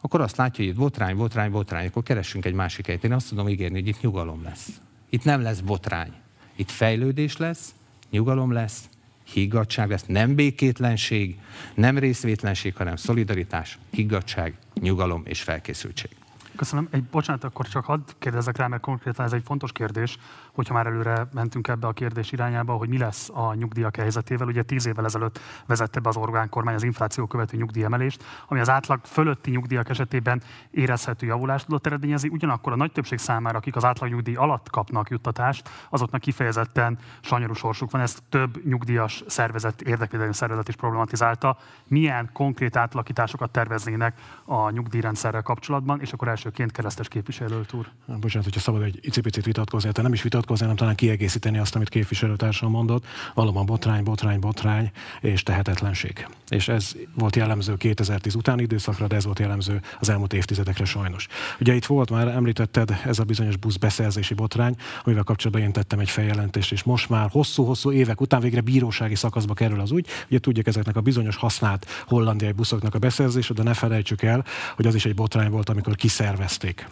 akkor 0.02 0.22
azt 0.22 0.38
látja, 0.38 0.64
hogy 0.64 0.74
itt 0.74 0.80
botrány, 0.80 1.16
botrány, 1.16 1.52
botrány, 1.52 1.88
akkor 1.88 2.04
keressünk 2.04 2.46
egy 2.46 2.54
másik 2.54 2.86
helyet. 2.86 3.04
Én 3.04 3.14
azt 3.14 3.30
tudom 3.30 3.50
ígérni, 3.50 3.80
hogy 3.80 3.88
itt 3.88 4.02
nyugalom 4.02 4.44
lesz. 4.44 4.68
Itt 5.10 5.24
nem 5.24 5.42
lesz 5.42 5.60
botrány. 5.60 6.14
Itt 6.56 6.72
fejlődés 6.72 7.38
lesz, 7.38 7.76
nyugalom 8.10 8.52
lesz, 8.52 8.90
higgadság 9.34 9.90
lesz, 9.90 10.06
nem 10.06 10.36
békétlenség, 10.36 11.38
nem 11.76 11.98
részvétlenség, 11.98 12.76
hanem 12.76 12.96
szolidaritás, 12.96 13.78
higgadság, 13.92 14.54
nyugalom 14.82 15.22
és 15.26 15.42
felkészültség. 15.42 16.10
Köszönöm. 16.58 16.88
Egy 16.92 17.04
bocsánat, 17.04 17.44
akkor 17.44 17.68
csak 17.68 17.86
hadd 17.86 18.00
kérdezzek 18.20 18.58
rá, 18.58 18.68
mert 18.68 18.82
konkrétan 18.82 19.26
ez 19.26 19.34
egy 19.34 19.44
fontos 19.46 19.72
kérdés, 19.72 20.18
hogyha 20.54 20.74
már 20.74 20.86
előre 20.86 21.28
mentünk 21.34 21.68
ebbe 21.68 21.88
a 21.88 21.92
kérdés 21.92 22.32
irányába, 22.32 22.74
hogy 22.74 22.90
mi 22.90 22.98
lesz 22.98 23.30
a 23.34 23.54
nyugdíjak 23.54 23.96
helyzetével. 23.96 24.48
Ugye 24.48 24.62
tíz 24.64 24.86
évvel 24.86 25.06
ezelőtt 25.06 25.40
vezette 25.66 26.00
be 26.00 26.10
az 26.10 26.18
Orgán 26.18 26.50
kormány 26.50 26.76
az 26.76 26.84
infláció 26.84 27.26
követő 27.26 27.58
nyugdíjemelést, 27.58 28.24
ami 28.48 28.60
az 28.60 28.70
átlag 28.70 29.00
fölötti 29.04 29.52
nyugdíjak 29.52 29.90
esetében 29.90 30.42
érezhető 30.72 31.26
javulást 31.26 31.66
tudott 31.66 31.86
eredményezni. 31.86 32.30
Ugyanakkor 32.30 32.72
a 32.72 32.76
nagy 32.76 32.92
többség 32.92 33.18
számára, 33.18 33.58
akik 33.58 33.76
az 33.76 33.86
átlag 33.86 34.10
nyugdíj 34.10 34.36
alatt 34.36 34.70
kapnak 34.70 35.10
juttatást, 35.10 35.70
azoknak 35.90 36.22
kifejezetten 36.22 36.98
sanyarú 37.22 37.54
sorsuk 37.54 37.92
van. 37.92 38.02
Ezt 38.02 38.24
több 38.30 38.66
nyugdíjas 38.66 39.24
szervezet, 39.28 39.82
érdekvédelmi 39.82 40.34
szervezet 40.34 40.68
is 40.68 40.76
problematizálta. 40.76 41.58
Milyen 41.88 42.30
konkrét 42.34 42.76
átalakításokat 42.76 43.52
terveznének 43.52 44.20
a 44.46 44.70
nyugdíjrendszerrel 44.70 45.42
kapcsolatban, 45.42 46.02
és 46.02 46.14
akkor 46.14 46.28
elsőként 46.48 46.72
keresztes 46.72 47.08
képviselőt 47.08 47.74
úr. 47.74 47.90
Bocsánat, 48.06 48.44
hogyha 48.44 48.60
szabad 48.60 48.82
egy 48.82 49.00
icipicit 49.02 49.46
vitatkozni, 49.46 49.90
tehát 49.90 50.04
nem 50.04 50.14
is 50.14 50.22
vitatkozni, 50.22 50.62
hanem 50.62 50.78
talán 50.78 50.96
kiegészíteni 50.96 51.58
azt, 51.58 51.76
amit 51.76 51.90
képviselőtársam 51.90 52.72
mondott. 52.72 53.06
Valóban 53.34 53.66
botrány, 53.66 54.04
botrány, 54.04 54.40
botrány 54.40 54.92
és 55.22 55.44
tehetetlenség. 55.44 56.28
És 56.50 56.68
ez 56.68 56.92
volt 57.16 57.36
jellemző 57.36 57.76
2010 57.76 58.36
utáni 58.36 58.62
időszakra, 58.62 59.08
de 59.08 59.16
ez 59.16 59.26
volt 59.26 59.40
jellemző 59.40 59.82
az 60.00 60.10
elmúlt 60.10 60.34
évtizedekre 60.34 60.86
sajnos. 60.86 61.28
Ugye 61.60 61.74
itt 61.74 61.86
volt 61.86 62.10
már, 62.10 62.28
említetted, 62.28 63.02
ez 63.06 63.20
a 63.20 63.24
bizonyos 63.24 63.58
busz 63.58 63.78
beszerzési 63.78 64.34
botrány, 64.34 64.76
amivel 65.04 65.24
kapcsolatban 65.24 65.66
én 65.66 65.72
tettem 65.72 66.00
egy 66.00 66.10
feljelentést, 66.10 66.72
és 66.72 66.84
most 66.84 67.10
már 67.10 67.30
hosszú-hosszú 67.30 67.92
évek 67.92 68.22
után 68.22 68.42
végre 68.42 68.62
bírósági 68.62 69.16
szakaszba 69.16 69.54
kerül 69.54 69.80
az 69.80 69.92
úgy. 69.92 70.08
Ugye 70.30 70.40
tudjuk 70.40 70.68
ezeknek 70.68 70.96
a 70.96 71.02
bizonyos 71.02 71.36
használt 71.36 71.86
hollandiai 72.08 72.52
buszoknak 72.52 72.96
a 72.96 73.00
beszerzése, 73.00 73.54
de 73.54 73.64
ne 73.64 73.74
felejtsük 73.74 74.22
el, 74.22 74.46
hogy 74.76 74.88
az 74.88 74.96
is 74.96 75.06
egy 75.06 75.16
botrány 75.16 75.50
volt, 75.50 75.70
amikor 75.70 75.96
kiszervezték 76.38 76.88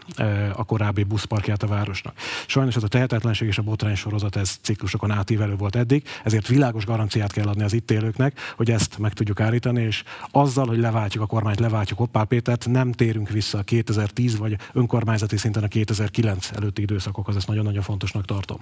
a 0.55 0.63
korábbi 0.63 1.03
buszparkját 1.03 1.63
a 1.63 1.67
városnak. 1.67 2.17
Sajnos 2.47 2.75
ez 2.75 2.83
a 2.83 2.87
tehetetlenség 2.87 3.47
és 3.47 3.57
a 3.57 3.61
botrány 3.61 3.95
sorozat 3.95 4.35
ez 4.35 4.57
ciklusokon 4.61 5.11
átívelő 5.11 5.55
volt 5.55 5.75
eddig, 5.75 6.03
ezért 6.23 6.47
világos 6.47 6.85
garanciát 6.85 7.31
kell 7.31 7.47
adni 7.47 7.63
az 7.63 7.73
itt 7.73 7.91
élőknek, 7.91 8.39
hogy 8.55 8.71
ezt 8.71 8.97
meg 8.97 9.13
tudjuk 9.13 9.39
állítani, 9.39 9.81
és 9.81 10.03
azzal, 10.31 10.67
hogy 10.67 10.77
leváltjuk 10.77 11.23
a 11.23 11.25
kormányt, 11.25 11.59
leváltjuk 11.59 11.99
Oppál 11.99 12.25
Pétert, 12.25 12.67
nem 12.67 12.91
térünk 12.91 13.29
vissza 13.29 13.57
a 13.57 13.63
2010 13.63 14.37
vagy 14.37 14.57
önkormányzati 14.73 15.37
szinten 15.37 15.63
a 15.63 15.67
2009 15.67 16.51
előtti 16.55 16.81
időszakokhoz, 16.81 17.35
ezt 17.35 17.47
nagyon-nagyon 17.47 17.83
fontosnak 17.83 18.25
tartom. 18.25 18.59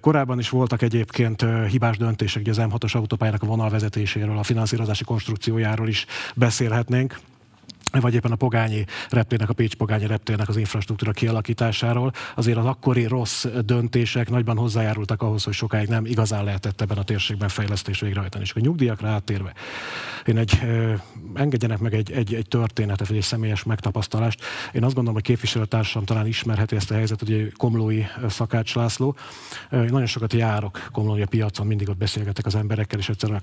Korábban 0.00 0.38
is 0.38 0.48
voltak 0.48 0.82
egyébként 0.82 1.46
hibás 1.68 1.96
döntések, 1.96 2.42
ugye 2.42 2.50
az 2.50 2.60
M6-os 2.60 2.92
autópályának 2.92 3.42
a 3.42 3.46
vonalvezetéséről, 3.46 4.38
a 4.38 4.42
finanszírozási 4.42 5.04
konstrukciójáról 5.04 5.88
is 5.88 6.06
beszélhetnénk 6.34 7.18
vagy 8.00 8.14
éppen 8.14 8.32
a 8.32 8.36
Pogányi 8.36 8.84
reptérnek, 9.10 9.48
a 9.48 9.52
Pécs-Pogányi 9.52 10.06
reptérnek 10.06 10.48
az 10.48 10.56
infrastruktúra 10.56 11.12
kialakításáról. 11.12 12.12
Azért 12.36 12.58
az 12.58 12.64
akkori 12.64 13.06
rossz 13.06 13.46
döntések 13.64 14.30
nagyban 14.30 14.56
hozzájárultak 14.56 15.22
ahhoz, 15.22 15.44
hogy 15.44 15.54
sokáig 15.54 15.88
nem 15.88 16.04
igazán 16.04 16.44
lehetett 16.44 16.80
ebben 16.80 16.98
a 16.98 17.04
térségben 17.04 17.48
fejlesztés 17.48 18.00
végrehajtani. 18.00 18.44
És 18.44 18.52
a 18.54 18.60
nyugdíjakra 18.60 19.08
áttérve, 19.08 19.52
én 20.24 20.36
egy, 20.38 20.60
engedjenek 21.34 21.78
meg 21.78 21.94
egy, 21.94 22.12
egy, 22.12 22.34
egy 22.34 22.48
történetet, 22.48 23.08
vagy 23.08 23.16
egy 23.16 23.22
személyes 23.22 23.62
megtapasztalást. 23.62 24.40
Én 24.72 24.84
azt 24.84 24.94
gondolom, 24.94 25.14
hogy 25.14 25.22
képviselőtársam 25.22 26.04
talán 26.04 26.26
ismerheti 26.26 26.76
ezt 26.76 26.90
a 26.90 26.94
helyzetet, 26.94 27.28
ugye 27.28 27.46
Komlói 27.56 28.02
Szakács 28.28 28.74
László. 28.74 29.16
Én 29.72 29.78
nagyon 29.78 30.06
sokat 30.06 30.32
járok 30.32 30.88
Komlói 30.92 31.22
a 31.22 31.26
piacon, 31.26 31.66
mindig 31.66 31.88
ott 31.88 31.96
beszélgetek 31.96 32.46
az 32.46 32.54
emberekkel, 32.54 32.98
és 32.98 33.08
egyszer 33.08 33.42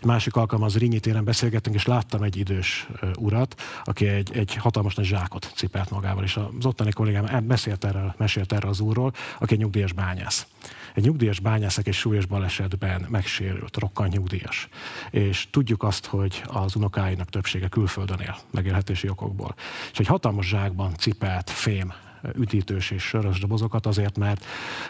egy 0.00 0.04
másik 0.04 0.36
alkalommal 0.36 0.70
az 0.70 0.78
Rinyi 0.78 1.00
téren 1.00 1.24
beszélgettünk, 1.24 1.76
és 1.76 1.86
láttam 1.86 2.22
egy 2.22 2.36
idős 2.36 2.88
urat, 3.18 3.60
aki 3.84 4.06
egy, 4.06 4.30
egy 4.36 4.54
hatalmas 4.54 4.94
nagy 4.94 5.04
zsákot 5.04 5.52
cipelt 5.54 5.90
magával, 5.90 6.24
és 6.24 6.36
az 6.36 6.66
ottani 6.66 6.90
kollégám 6.92 7.46
beszélt 7.46 7.84
erről, 7.84 8.14
mesélt 8.18 8.52
erről 8.52 8.70
az 8.70 8.80
úrról, 8.80 9.12
aki 9.38 9.52
egy 9.52 9.60
nyugdíjas 9.60 9.92
bányász. 9.92 10.46
Egy 11.00 11.06
nyugdíjas 11.06 11.40
bányászak 11.40 11.86
egy 11.86 11.94
súlyos 11.94 12.26
balesetben 12.26 13.06
megsérült, 13.08 13.76
rokkant 13.76 14.12
nyugdíjas. 14.12 14.68
És 15.10 15.46
tudjuk 15.50 15.82
azt, 15.82 16.06
hogy 16.06 16.42
az 16.46 16.74
unokáinak 16.74 17.28
többsége 17.28 17.68
külföldön 17.68 18.18
él, 18.18 18.36
megélhetési 18.50 19.08
okokból. 19.08 19.54
És 19.92 19.98
egy 19.98 20.06
hatalmas 20.06 20.48
zsákban 20.48 20.94
cipelt 20.96 21.50
fém 21.50 21.92
üdítős 22.34 22.90
és 22.90 23.02
sörös 23.02 23.38
dobozokat 23.38 23.86
azért, 23.86 24.18
mert 24.18 24.44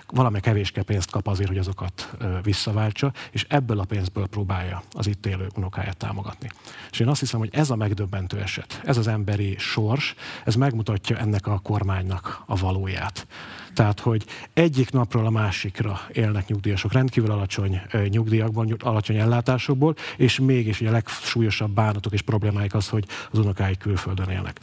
valami 0.06 0.40
kevéske 0.40 0.82
pénzt 0.82 1.10
kap 1.10 1.26
azért, 1.26 1.48
hogy 1.48 1.58
azokat 1.58 2.16
visszaváltsa, 2.42 3.12
és 3.30 3.46
ebből 3.48 3.78
a 3.78 3.84
pénzből 3.84 4.26
próbálja 4.26 4.82
az 4.92 5.06
itt 5.06 5.26
élő 5.26 5.46
unokáját 5.56 5.96
támogatni. 5.96 6.48
És 6.90 7.00
én 7.00 7.08
azt 7.08 7.20
hiszem, 7.20 7.38
hogy 7.38 7.50
ez 7.52 7.70
a 7.70 7.76
megdöbbentő 7.76 8.40
eset, 8.40 8.80
ez 8.84 8.96
az 8.96 9.06
emberi 9.06 9.56
sors, 9.58 10.14
ez 10.44 10.54
megmutatja 10.54 11.18
ennek 11.18 11.46
a 11.46 11.58
kormánynak 11.58 12.42
a 12.46 12.56
valóját. 12.56 13.26
Tehát, 13.74 14.00
hogy 14.00 14.24
egyik 14.52 14.90
napról 14.90 15.26
a 15.26 15.30
másikra 15.30 16.00
élnek 16.12 16.46
nyugdíjasok, 16.46 16.92
rendkívül 16.92 17.30
alacsony 17.30 17.80
nyugdíjakban, 18.08 18.76
alacsony 18.78 19.16
ellátásokból, 19.16 19.94
és 20.16 20.38
mégis 20.38 20.80
ugye 20.80 20.88
a 20.88 20.92
legsúlyosabb 20.92 21.70
bánatok 21.70 22.12
és 22.12 22.22
problémáik 22.22 22.74
az, 22.74 22.88
hogy 22.88 23.04
az 23.30 23.38
unokáik 23.38 23.78
külföldön 23.78 24.28
élnek. 24.28 24.60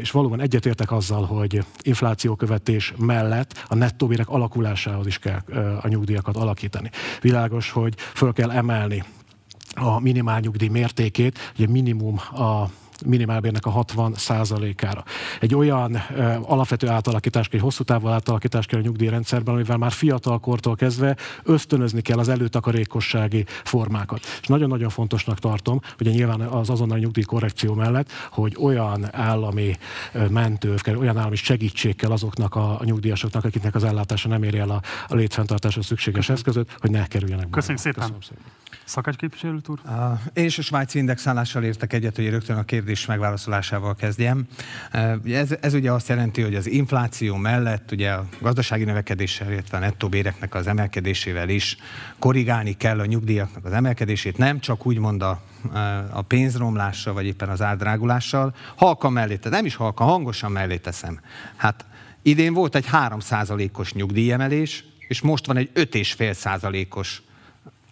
És 0.00 0.10
valóban 0.10 0.40
egyetértek 0.40 0.92
azzal, 0.92 1.24
hogy 1.24 1.64
inflációkövetés 1.82 2.92
mellett 2.98 3.64
a 3.68 3.74
nettó 3.74 4.06
bérek 4.06 4.28
alakulásához 4.28 5.06
is 5.06 5.18
kell 5.18 5.40
a 5.82 5.88
nyugdíjakat 5.88 6.36
alakítani. 6.36 6.90
Világos, 7.20 7.70
hogy 7.70 7.94
föl 7.96 8.32
kell 8.32 8.50
emelni 8.50 9.04
a 9.74 10.00
minimálnyugdíj 10.00 10.68
mértékét, 10.68 11.52
ugye 11.56 11.66
minimum 11.68 12.18
a 12.18 12.70
minimálbérnek 13.06 13.66
a 13.66 13.70
60 13.70 14.14
ára. 14.82 15.04
Egy 15.40 15.54
olyan 15.54 16.02
ö, 16.16 16.34
alapvető 16.42 16.88
átalakítás, 16.88 17.48
egy 17.50 17.60
hosszú 17.60 17.84
távú 17.84 18.08
átalakítás 18.08 18.66
kell 18.66 18.78
a 18.80 18.82
nyugdíjrendszerben, 18.82 19.54
amivel 19.54 19.76
már 19.76 19.92
fiatal 19.92 20.38
kortól 20.38 20.76
kezdve 20.76 21.16
ösztönözni 21.42 22.00
kell 22.00 22.18
az 22.18 22.28
előtakarékossági 22.28 23.44
formákat. 23.64 24.20
És 24.40 24.46
nagyon-nagyon 24.46 24.88
fontosnak 24.88 25.38
tartom, 25.38 25.80
hogy 25.96 26.06
nyilván 26.06 26.40
az 26.40 26.70
azonnali 26.70 27.00
nyugdíjkorrekció 27.00 27.74
mellett, 27.74 28.10
hogy 28.30 28.56
olyan 28.60 29.14
állami 29.14 29.76
mentő, 30.30 30.74
olyan 30.86 31.16
állami 31.16 31.36
segítség 31.36 31.96
kell 31.96 32.10
azoknak 32.10 32.54
a, 32.54 32.80
a 32.80 32.84
nyugdíjasoknak, 32.84 33.44
akiknek 33.44 33.74
az 33.74 33.84
ellátása 33.84 34.28
nem 34.28 34.42
éri 34.42 34.58
el 34.58 34.70
a, 34.70 34.82
a 35.08 35.14
létfenntartáshoz 35.14 35.86
szükséges 35.86 36.28
eszközöt, 36.28 36.76
hogy 36.78 36.90
ne 36.90 37.06
kerüljenek. 37.06 37.50
Köszönjük 37.50 37.80
szépen. 37.80 38.00
Köszönöm 38.00 38.20
szépen. 38.20 38.62
Szakács 38.84 39.16
képviselő 39.16 39.60
úr? 39.68 39.78
Uh, 39.84 39.92
én 40.32 40.44
és 40.44 40.58
a 40.58 40.62
svájci 40.62 40.98
indexálással 40.98 41.62
értek 41.62 41.92
egyet, 41.92 42.16
hogy 42.16 42.28
rögtön 42.28 42.56
a 42.56 42.62
kérdés 42.84 43.06
megválaszolásával 43.06 43.94
kezdjem. 43.94 44.46
Ez, 45.24 45.54
ez 45.60 45.74
ugye 45.74 45.92
azt 45.92 46.08
jelenti, 46.08 46.42
hogy 46.42 46.54
az 46.54 46.66
infláció 46.66 47.36
mellett 47.36 47.92
ugye 47.92 48.10
a 48.10 48.24
gazdasági 48.40 48.84
növekedéssel, 48.84 49.52
illetve 49.52 49.76
a 49.76 49.80
nettó 49.80 50.08
béreknek 50.08 50.54
az 50.54 50.66
emelkedésével 50.66 51.48
is 51.48 51.76
korrigálni 52.18 52.76
kell 52.76 53.00
a 53.00 53.04
nyugdíjaknak 53.04 53.64
az 53.64 53.72
emelkedését, 53.72 54.38
nem 54.38 54.60
csak 54.60 54.86
úgymond 54.86 55.22
a, 55.22 55.42
a 56.10 56.22
pénzromlással, 56.22 57.14
vagy 57.14 57.26
éppen 57.26 57.48
az 57.48 57.62
árdrágulással. 57.62 58.54
Halka 58.76 59.08
mellé, 59.08 59.38
nem 59.42 59.66
is 59.66 59.74
halka, 59.74 60.04
hangosan 60.04 60.52
mellé 60.52 60.76
teszem. 60.76 61.20
Hát 61.56 61.84
idén 62.22 62.54
volt 62.54 62.74
egy 62.74 62.86
3%-os 62.92 63.92
nyugdíjemelés, 63.92 64.84
és 65.08 65.20
most 65.20 65.46
van 65.46 65.56
egy 65.56 65.70
5,5%-os 65.74 67.22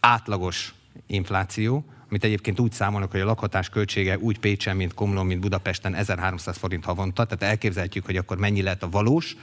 átlagos 0.01 0.75
infláció, 1.07 1.85
amit 2.13 2.25
egyébként 2.25 2.61
úgy 2.61 2.73
számolnak, 2.73 3.11
hogy 3.11 3.21
a 3.21 3.25
lakhatás 3.25 3.69
költsége 3.69 4.19
úgy 4.19 4.39
Pécsen, 4.39 4.77
mint 4.77 4.95
Komlón, 4.95 5.27
mint 5.27 5.41
Budapesten 5.41 5.95
1300 5.95 6.57
forint 6.57 6.85
havonta, 6.85 7.25
tehát 7.25 7.43
elképzelhetjük, 7.43 8.05
hogy 8.05 8.17
akkor 8.17 8.39
mennyi 8.39 8.63
lehet 8.63 8.83
a 8.83 8.89
valós 8.89 9.37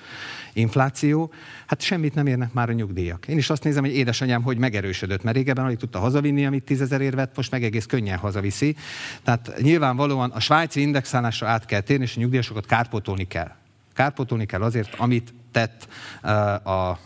infláció. 0.53 1.31
Hát 1.65 1.81
semmit 1.81 2.15
nem 2.15 2.27
érnek 2.27 2.53
már 2.53 2.69
a 2.69 2.73
nyugdíjak. 2.73 3.27
Én 3.27 3.37
is 3.37 3.49
azt 3.49 3.63
nézem, 3.63 3.83
hogy 3.83 3.95
édesanyám 3.95 4.41
hogy 4.41 4.57
megerősödött, 4.57 5.23
mert 5.23 5.35
régebben 5.35 5.65
alig 5.65 5.77
tudta 5.77 5.99
hazavinni, 5.99 6.45
amit 6.45 6.63
tízezer 6.63 7.15
vett, 7.15 7.35
most 7.35 7.51
meg 7.51 7.63
egész 7.63 7.85
könnyen 7.85 8.17
hazaviszi. 8.17 8.75
Tehát 9.23 9.53
nyilvánvalóan 9.61 10.29
a 10.29 10.39
svájci 10.39 10.81
indexálásra 10.81 11.47
át 11.47 11.65
kell 11.65 11.81
térni, 11.81 12.03
és 12.03 12.15
a 12.15 12.19
nyugdíjasokat 12.19 12.65
kárpótolni 12.65 13.27
kell. 13.27 13.51
Kárpótolni 13.93 14.45
kell 14.45 14.61
azért, 14.61 14.95
amit 14.95 15.33
tett 15.51 15.87
uh, 16.23 16.67
a 16.67 16.99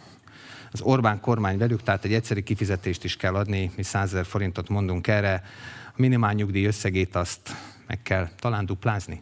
az 0.74 0.82
Orbán 0.82 1.20
kormány 1.20 1.58
velük, 1.58 1.84
tehát 1.84 2.06
egy 2.06 2.14
egyszerű 2.14 2.42
kifizetést 2.42 3.04
is 3.04 3.18
kell 3.18 3.36
adni, 3.36 3.72
mi 3.76 3.84
100 3.84 4.14
ezer 4.14 4.26
forintot 4.26 4.70
mondunk 4.70 5.08
erre, 5.08 5.44
a 5.88 5.94
minimál 5.96 6.34
nyugdíj 6.34 6.66
összegét 6.66 7.16
azt 7.16 7.56
meg 7.88 8.02
kell 8.02 8.30
talán 8.40 8.66
duplázni. 8.66 9.22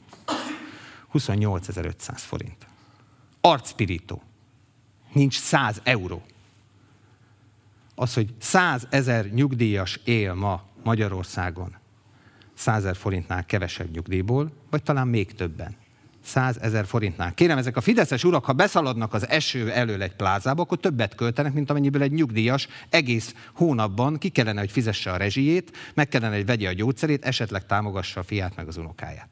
28.500 1.13 2.13
forint. 2.15 2.67
Arcpirító. 3.41 4.21
Nincs 5.13 5.39
100 5.39 5.81
euró. 5.83 6.21
Az, 7.95 8.13
hogy 8.13 8.33
100 8.37 8.87
ezer 8.89 9.25
nyugdíjas 9.25 9.99
él 10.03 10.33
ma 10.33 10.63
Magyarországon 10.83 11.75
100 12.53 12.77
ezer 12.77 12.95
forintnál 12.95 13.45
kevesebb 13.45 13.91
nyugdíjból, 13.91 14.51
vagy 14.69 14.83
talán 14.83 15.07
még 15.07 15.33
többen. 15.33 15.75
100 16.23 16.57
ezer 16.61 16.85
forintnál. 16.85 17.33
Kérem, 17.33 17.57
ezek 17.57 17.77
a 17.77 17.81
fideszes 17.81 18.23
urak, 18.23 18.45
ha 18.45 18.53
beszaladnak 18.53 19.13
az 19.13 19.27
eső 19.27 19.71
elől 19.71 20.01
egy 20.01 20.15
plázába, 20.15 20.61
akkor 20.61 20.77
többet 20.77 21.15
költenek, 21.15 21.53
mint 21.53 21.69
amennyiből 21.69 22.01
egy 22.01 22.11
nyugdíjas 22.11 22.67
egész 22.89 23.35
hónapban 23.53 24.17
ki 24.17 24.29
kellene, 24.29 24.59
hogy 24.59 24.71
fizesse 24.71 25.11
a 25.11 25.17
rezsijét, 25.17 25.77
meg 25.93 26.07
kellene, 26.07 26.35
hogy 26.35 26.45
vegye 26.45 26.69
a 26.69 26.73
gyógyszerét, 26.73 27.25
esetleg 27.25 27.65
támogassa 27.65 28.19
a 28.19 28.23
fiát 28.23 28.55
meg 28.55 28.67
az 28.67 28.77
unokáját. 28.77 29.29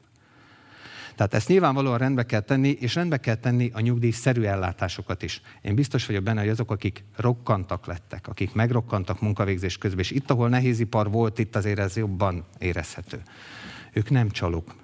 Tehát 1.20 1.34
ezt 1.34 1.48
nyilvánvalóan 1.48 1.98
rendbe 1.98 2.26
kell 2.26 2.40
tenni, 2.40 2.68
és 2.68 2.94
rendbe 2.94 3.16
kell 3.16 3.34
tenni 3.34 3.70
a 3.74 3.80
nyugdíjszerű 3.80 4.42
ellátásokat 4.42 5.22
is. 5.22 5.40
Én 5.62 5.74
biztos 5.74 6.06
vagyok 6.06 6.22
benne, 6.22 6.40
hogy 6.40 6.48
azok, 6.48 6.70
akik 6.70 7.04
rokkantak 7.16 7.86
lettek, 7.86 8.28
akik 8.28 8.54
megrokkantak 8.54 9.20
munkavégzés 9.20 9.78
közben, 9.78 10.00
és 10.00 10.10
itt, 10.10 10.30
ahol 10.30 10.48
nehézipar 10.48 11.10
volt, 11.10 11.38
itt 11.38 11.56
azért 11.56 11.78
ez 11.78 11.96
jobban 11.96 12.44
érezhető. 12.58 13.22
Ők 13.92 14.10
nem 14.10 14.30
csalók. 14.30 14.79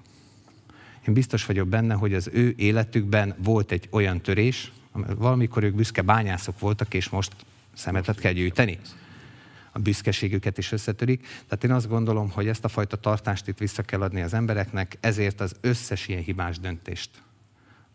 Én 1.07 1.14
biztos 1.14 1.46
vagyok 1.46 1.68
benne, 1.68 1.94
hogy 1.94 2.14
az 2.14 2.30
ő 2.32 2.54
életükben 2.57 3.34
volt 3.38 3.72
egy 3.72 3.88
olyan 3.90 4.20
törés, 4.20 4.72
valamikor 5.16 5.62
ők 5.62 5.74
büszke 5.74 6.02
bányászok 6.02 6.59
voltak, 6.59 6.94
és 6.94 7.09
most 7.09 7.32
szemetet 7.74 8.18
kell 8.18 8.32
gyűjteni 8.32 8.78
a 9.72 9.78
büszkeségüket 9.78 10.59
is 10.59 10.72
összetörik. 10.72 11.20
Tehát 11.20 11.64
én 11.64 11.72
azt 11.72 11.88
gondolom, 11.88 12.30
hogy 12.30 12.48
ezt 12.48 12.64
a 12.64 12.68
fajta 12.68 12.96
tartást 12.96 13.48
itt 13.48 13.59
vissza 13.59 13.82
kell 13.82 14.02
adni 14.02 14.20
az 14.22 14.34
embereknek, 14.34 14.96
ezért 15.00 15.40
az 15.40 15.57
összes 15.61 16.09
ilyen 16.09 16.22
hibás 16.22 16.59
döntést 16.59 17.11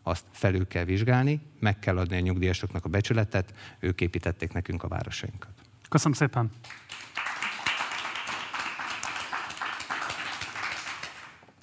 azt 0.02 0.24
felül 0.30 0.66
kell 0.66 0.84
vizsgálni, 0.84 1.40
meg 1.60 1.78
kell 1.78 1.98
adni 1.98 2.16
a 2.16 2.20
nyugdíjasoknak 2.20 2.84
a 2.84 2.88
becsületet, 2.88 3.54
ők 3.78 4.00
építették 4.00 4.52
nekünk 4.52 4.82
a 4.82 4.88
városainkat. 4.88 5.52
Köszönöm 5.88 6.12
szépen! 6.12 6.50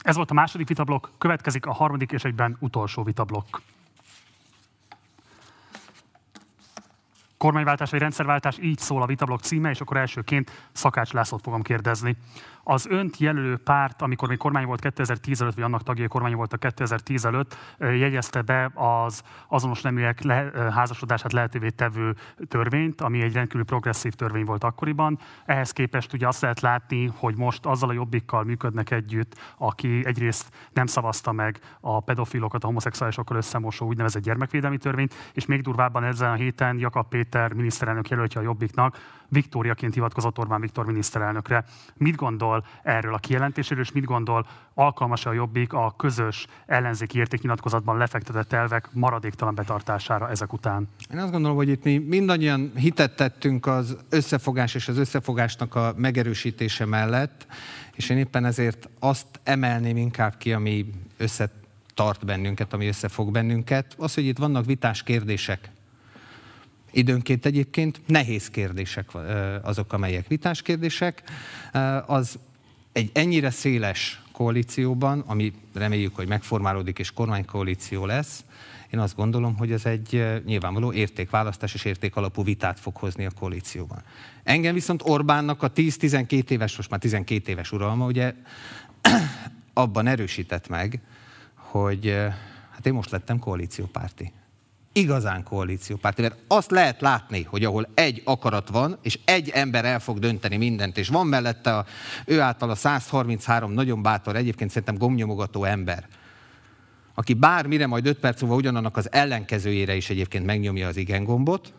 Ez 0.02 0.16
volt 0.16 0.32
a 0.32 0.34
második 0.34 0.68
vitablok, 0.68 1.12
következik 1.18 1.66
a 1.66 1.74
harmadik 1.74 2.12
és 2.12 2.24
egyben 2.24 2.58
utolsó 2.60 3.04
vitablok. 3.04 3.62
Kormányváltás 7.38 7.90
vagy 7.90 8.00
rendszerváltás, 8.00 8.58
így 8.62 8.78
szól 8.78 9.02
a 9.02 9.06
vitablok 9.06 9.42
címe, 9.42 9.70
és 9.70 9.82
akkor 9.82 9.98
elsőként 9.98 10.70
Szakács 10.72 11.12
Lászlót 11.12 11.42
fogom 11.42 11.62
kérdezni. 11.62 12.16
Az 12.70 12.88
önt 12.90 13.18
jelölő 13.18 13.58
párt, 13.58 14.02
amikor 14.02 14.28
még 14.28 14.38
kormány 14.38 14.66
volt 14.66 14.82
2010 14.82 15.42
előtt, 15.42 15.56
vagy 15.56 15.64
annak 15.64 15.84
tagjai 15.84 16.08
kormány 16.08 16.36
volt 16.36 16.54
a 16.54 16.58
2010 16.58 17.26
előtt, 17.26 17.58
jegyezte 17.80 18.42
be 18.42 18.72
az 18.74 19.24
azonos 19.48 19.82
neműek 19.82 20.22
le, 20.22 20.52
házasodását 20.74 21.34
lehetővé 21.34 21.70
tevő 21.70 22.16
törvényt, 22.48 23.02
ami 23.02 23.22
egy 23.22 23.34
rendkívül 23.34 23.66
progresszív 23.66 24.14
törvény 24.14 24.46
volt 24.46 24.64
akkoriban. 24.64 25.20
Ehhez 25.46 25.72
képest 25.72 26.14
ugye 26.14 26.28
azt 26.28 26.42
lehet 26.42 26.60
látni, 26.60 27.12
hogy 27.16 27.38
most 27.38 27.66
azzal 27.66 27.90
a 27.90 27.94
jobbikkal 27.94 28.44
működnek 28.44 28.92
együtt, 28.92 29.36
aki 29.58 30.02
egyrészt 30.06 30.50
nem 30.74 30.86
szavazta 30.86 31.32
meg 31.32 31.60
a 31.80 32.00
pedofilokat, 32.00 32.64
a 32.64 32.68
homoszexuálisokkal 32.68 33.38
összemosó 33.38 33.86
úgynevezett 33.88 34.24
gyermekvédelmi 34.24 34.78
törvényt, 34.78 35.14
és 35.34 35.46
még 35.46 35.62
durvábban 35.62 36.04
ezen 36.04 36.32
a 36.32 36.36
héten 36.36 36.78
Jakab 36.78 37.08
Péter 37.08 37.54
miniszterelnök 37.54 38.10
jelöltje 38.10 38.42
a 38.42 38.44
jobbiknak, 38.44 38.98
Viktóriaként 39.30 39.94
hivatkozott 39.94 40.38
Orbán 40.38 40.62
Viktor 40.62 40.86
miniszterelnökre. 40.86 41.66
Mit 41.98 42.16
gondol 42.16 42.66
erről 42.84 43.14
a 43.14 43.18
kijelentéséről, 43.18 43.84
és 43.84 43.92
mit 43.92 44.06
gondol, 44.06 44.48
alkalmas 44.74 45.26
a 45.26 45.34
Jobbik 45.34 45.74
a 45.74 45.94
közös 45.98 46.48
ellenzéki 46.66 47.18
értéknyilatkozatban 47.18 47.98
lefektetett 47.98 48.54
elvek 48.54 48.90
maradéktalan 48.94 49.56
betartására 49.56 50.30
ezek 50.30 50.54
után? 50.54 50.88
Én 51.14 51.20
azt 51.20 51.32
gondolom, 51.32 51.58
hogy 51.58 51.70
itt 51.70 51.84
mi 51.84 51.98
mindannyian 51.98 52.72
hitet 52.76 53.16
tettünk 53.16 53.66
az 53.66 53.98
összefogás 54.10 54.76
és 54.76 54.88
az 54.88 54.98
összefogásnak 54.98 55.76
a 55.76 55.94
megerősítése 55.98 56.86
mellett, 56.86 57.48
és 57.96 58.10
én 58.10 58.18
éppen 58.18 58.46
ezért 58.46 58.90
azt 59.00 59.28
emelném 59.44 59.98
inkább 59.98 60.38
ki, 60.38 60.54
ami 60.54 60.86
összetart 61.18 62.26
bennünket, 62.26 62.74
ami 62.74 62.88
összefog 62.88 63.32
bennünket, 63.32 63.96
az, 63.98 64.14
hogy 64.14 64.26
itt 64.26 64.38
vannak 64.38 64.66
vitás 64.66 65.04
kérdések, 65.04 65.70
Időnként 66.92 67.46
egyébként 67.46 68.02
nehéz 68.06 68.50
kérdések 68.50 69.10
azok, 69.62 69.94
amelyek 69.94 70.28
vitás 70.28 70.62
kérdések. 70.62 71.24
Az 72.06 72.40
egy 72.92 73.10
ennyire 73.14 73.50
széles 73.50 74.22
koalícióban, 74.32 75.24
ami 75.28 75.54
reméljük, 75.74 76.16
hogy 76.16 76.28
megformálódik 76.28 77.00
és 77.00 77.12
kormánykoalíció 77.12 78.06
lesz, 78.06 78.44
én 78.90 79.00
azt 79.00 79.16
gondolom, 79.16 79.58
hogy 79.58 79.72
ez 79.72 79.86
egy 79.86 80.42
nyilvánvaló 80.46 80.94
értékválasztás 80.94 81.74
és 81.74 81.86
értékalapú 81.86 82.44
vitát 82.44 82.80
fog 82.80 82.96
hozni 82.96 83.26
a 83.26 83.32
koalícióban. 83.40 84.02
Engem 84.44 84.74
viszont 84.74 85.02
Orbánnak 85.06 85.64
a 85.64 85.72
10-12 85.72 86.50
éves, 86.50 86.78
most 86.78 86.90
már 86.90 87.00
12 87.00 87.52
éves 87.52 87.72
uralma, 87.72 88.06
ugye 88.06 88.34
abban 89.74 90.08
erősített 90.08 90.68
meg, 90.68 91.02
hogy 91.54 92.16
hát 92.72 92.86
én 92.86 92.94
most 92.94 93.12
lettem 93.12 93.40
koalíciópárti 93.40 94.32
igazán 94.94 95.44
koalíciópárti. 95.44 96.22
Mert 96.22 96.38
azt 96.48 96.72
lehet 96.72 97.02
látni, 97.02 97.44
hogy 97.44 97.64
ahol 97.64 97.88
egy 97.94 98.22
akarat 98.26 98.70
van, 98.70 98.98
és 99.02 99.20
egy 99.26 99.50
ember 99.50 99.86
el 99.86 100.00
fog 100.00 100.20
dönteni 100.20 100.58
mindent, 100.58 100.98
és 100.98 101.08
van 101.08 101.28
mellette 101.28 101.78
a, 101.78 101.86
ő 102.26 102.40
által 102.42 102.70
a 102.70 102.76
133 102.76 103.72
nagyon 103.72 104.02
bátor, 104.02 104.36
egyébként 104.36 104.70
szerintem 104.70 104.98
gomnyomogató 104.98 105.64
ember, 105.64 106.08
aki 107.14 107.34
bármire 107.34 107.88
majd 107.88 108.06
5 108.06 108.20
perc 108.20 108.42
múlva 108.42 108.56
ugyanannak 108.56 108.98
az 108.98 109.12
ellenkezőjére 109.12 109.96
is 109.96 110.10
egyébként 110.10 110.46
megnyomja 110.46 110.88
az 110.88 110.98
igen 110.98 111.24
gombot, 111.24 111.74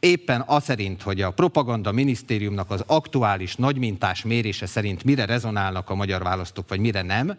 éppen 0.00 0.42
az 0.46 0.64
szerint, 0.64 1.02
hogy 1.02 1.22
a 1.22 1.30
propaganda 1.30 1.92
minisztériumnak 1.92 2.70
az 2.70 2.84
aktuális 2.86 3.56
nagymintás 3.56 4.24
mérése 4.24 4.66
szerint 4.66 5.04
mire 5.04 5.24
rezonálnak 5.24 5.90
a 5.90 5.94
magyar 5.94 6.22
választók, 6.22 6.68
vagy 6.68 6.80
mire 6.80 7.02
nem, 7.02 7.36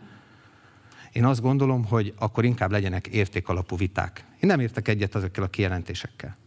én 1.12 1.26
azt 1.26 1.42
gondolom, 1.42 1.86
hogy 1.86 2.14
akkor 2.18 2.46
inkább 2.46 2.72
legyenek 2.72 3.08
értékalapú 3.08 3.78
viták. 3.78 4.26
Én 4.40 4.50
nem 4.50 4.60
értek 4.60 4.88
egyet 4.88 5.16
azokkel 5.16 5.44
a 5.44 5.48
kijelentésekkel. 5.48 6.38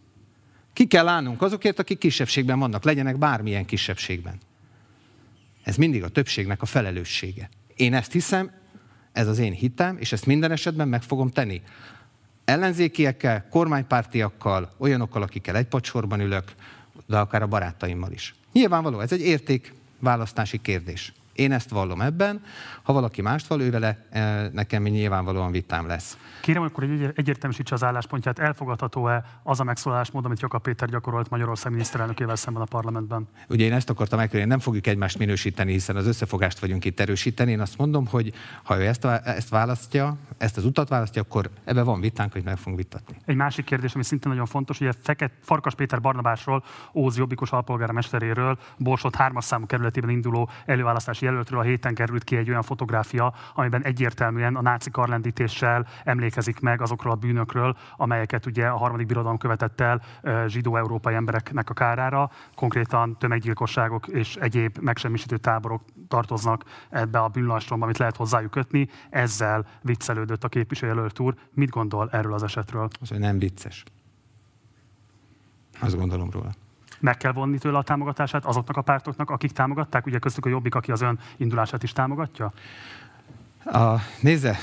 Ki 0.73 0.87
kell 0.87 1.09
állnunk 1.09 1.43
azokért, 1.43 1.79
akik 1.79 1.99
kisebbségben 1.99 2.59
vannak, 2.59 2.85
legyenek 2.85 3.19
bármilyen 3.19 3.65
kisebbségben. 3.65 4.39
Ez 5.63 5.77
mindig 5.77 6.03
a 6.03 6.09
többségnek 6.09 6.63
a 6.63 6.67
felelőssége. 6.67 7.49
Én 7.77 7.95
ezt 7.95 8.13
hiszem, 8.13 8.51
ez 9.13 9.29
az 9.29 9.39
én 9.39 9.53
hitem, 9.53 9.97
és 9.99 10.13
ezt 10.13 10.27
minden 10.27 10.51
esetben 10.51 10.89
meg 10.89 11.03
fogom 11.03 11.31
tenni. 11.31 11.63
Ellenzékiekkel, 12.45 13.49
kormánypártiakkal, 13.49 14.75
olyanokkal, 14.79 15.23
akikkel 15.23 15.57
egy 15.57 15.67
pacsorban 15.67 16.21
ülök, 16.21 16.55
de 17.07 17.19
akár 17.19 17.43
a 17.43 17.47
barátaimmal 17.47 18.13
is. 18.13 18.35
Nyilvánvaló, 18.53 19.01
ez 19.01 19.13
egy 19.13 19.21
értékválasztási 19.21 20.61
kérdés. 20.61 21.13
Én 21.35 21.53
ezt 21.53 21.71
vallom 21.71 22.01
ebben, 22.01 22.43
ha 22.83 22.93
valaki 22.93 23.23
mást 23.23 23.47
val, 23.47 23.61
ő 23.61 23.71
vele 23.71 24.07
eh, 24.11 24.49
nekem 24.53 24.83
nyilvánvalóan 24.83 25.51
vitám 25.51 25.87
lesz. 25.87 26.19
Kérem, 26.41 26.63
akkor 26.63 26.83
egy 26.83 27.13
egyértelműsítse 27.15 27.75
az 27.75 27.85
álláspontját. 27.85 28.39
Elfogadható-e 28.39 29.25
az 29.43 29.61
a 29.61 29.65
megszólalásmód, 29.65 30.25
amit 30.25 30.41
Jakab 30.41 30.63
Péter 30.63 30.89
gyakorolt 30.89 31.31
Magyarország 31.31 31.73
miniszterelnökével 31.73 32.37
szemben 32.37 32.63
a 32.63 32.67
parlamentben? 32.67 33.29
Ugye 33.49 33.65
én 33.65 33.73
ezt 33.73 33.91
akartam 33.91 34.19
megkérdezni, 34.19 34.51
nem 34.51 34.61
fogjuk 34.61 34.87
egymást 34.87 35.19
minősíteni, 35.19 35.73
hiszen 35.73 35.97
az 35.97 36.07
összefogást 36.07 36.59
vagyunk 36.59 36.85
itt 36.85 37.01
erősíteni. 37.01 37.51
Én 37.51 37.61
azt 37.61 37.79
mondom, 37.79 38.07
hogy 38.07 38.33
ha 38.63 38.79
ő 38.79 38.87
ezt, 38.87 39.05
ezt 39.05 39.49
választja, 39.49 40.17
ezt 40.39 40.57
az 40.57 40.65
utat 40.65 40.89
választja, 40.89 41.23
akkor 41.23 41.51
ebbe 41.65 41.83
van 41.83 42.01
vitánk, 42.01 42.33
hogy 42.33 42.45
meg 42.45 42.57
fogunk 42.57 42.77
vitatni. 42.77 43.17
Egy 43.25 43.37
másik 43.37 43.65
kérdés, 43.65 43.95
ami 43.95 44.05
szintén 44.05 44.31
nagyon 44.31 44.47
fontos, 44.47 44.81
a 44.81 44.93
Feket, 45.03 45.33
Farkas 45.41 45.75
Péter 45.75 46.01
Barnabásról, 46.01 46.65
Óz 46.95 47.17
Jobbikos 47.17 47.51
alpolgármesteréről, 47.51 48.59
Borsod 48.79 49.15
hármas 49.15 49.45
számú 49.45 49.67
kerületében 49.67 50.11
induló 50.11 50.49
előválasztási 50.67 51.24
jelöltről 51.25 51.61
a 51.61 51.63
héten 51.63 51.95
került 51.95 52.25
ki 52.25 52.37
egy 52.37 52.49
olyan 52.49 52.63
fotográfia, 52.63 53.35
amiben 53.55 53.83
egyértelműen 53.83 54.57
a 54.57 54.63
náci 54.63 54.91
karlendítéssel 54.91 55.87
emlékezik 56.05 56.61
meg 56.61 56.81
azokról 56.81 57.13
a 57.13 57.17
bűnökről, 57.17 57.77
amelyeket 57.97 58.47
ugye 58.47 58.67
a 58.67 58.77
harmadik 58.77 59.07
birodalom 59.07 59.39
követett 59.39 59.81
el 59.81 60.03
zsidó-európai 60.47 61.15
embereknek 61.15 61.71
a 61.71 61.75
kárára. 61.75 62.31
Konkrétan 62.55 63.19
tömeggyilkosságok 63.19 64.07
és 64.07 64.37
egyéb 64.37 64.79
megsemmisítő 64.81 65.37
táborok 65.37 65.83
tartoznak 66.09 66.65
ebbe 66.91 67.19
a 67.19 67.29
bűnlastromba, 67.29 67.85
amit 67.85 67.99
lehet 67.99 68.17
hozzájuk 68.17 68.51
kötni. 68.51 68.89
Ezzel 69.11 69.67
viccelődött 69.83 70.45
a 70.45 70.49
képviselőjelölt 70.49 71.19
úr. 71.19 71.35
Mit 71.51 71.71
gondol 71.71 72.09
erről 72.13 72.33
az 72.33 72.43
esetről? 72.43 72.89
Az, 73.01 73.09
hogy 73.09 73.19
nem 73.19 73.39
vicces. 73.39 73.85
Azt 75.81 75.97
gondolom 75.97 76.31
róla 76.31 76.51
meg 77.01 77.17
kell 77.17 77.33
vonni 77.33 77.59
tőle 77.59 77.79
a 77.79 77.83
támogatását 77.83 78.45
azoknak 78.45 78.77
a 78.77 78.83
pártoknak, 78.83 79.31
akik 79.31 79.53
támogatták? 79.53 80.07
Ugye 80.07 80.19
köztük 80.19 80.47
a 80.47 80.49
Jobbik, 80.49 80.75
aki 80.75 80.93
az 80.93 81.01
ön 81.01 81.19
indulását 81.37 81.83
is 81.83 81.93
támogatja? 81.93 82.53
A, 83.65 83.95
nézze, 84.21 84.57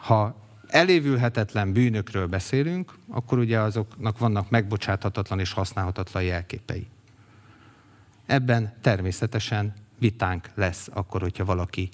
ha 0.00 0.34
elévülhetetlen 0.68 1.72
bűnökről 1.72 2.26
beszélünk, 2.26 2.92
akkor 3.08 3.38
ugye 3.38 3.58
azoknak 3.58 4.18
vannak 4.18 4.50
megbocsáthatatlan 4.50 5.38
és 5.40 5.52
használhatatlan 5.52 6.22
jelképei. 6.22 6.86
Ebben 8.26 8.72
természetesen 8.80 9.72
vitánk 9.98 10.50
lesz 10.54 10.88
akkor, 10.92 11.20
hogyha 11.20 11.44
valaki 11.44 11.88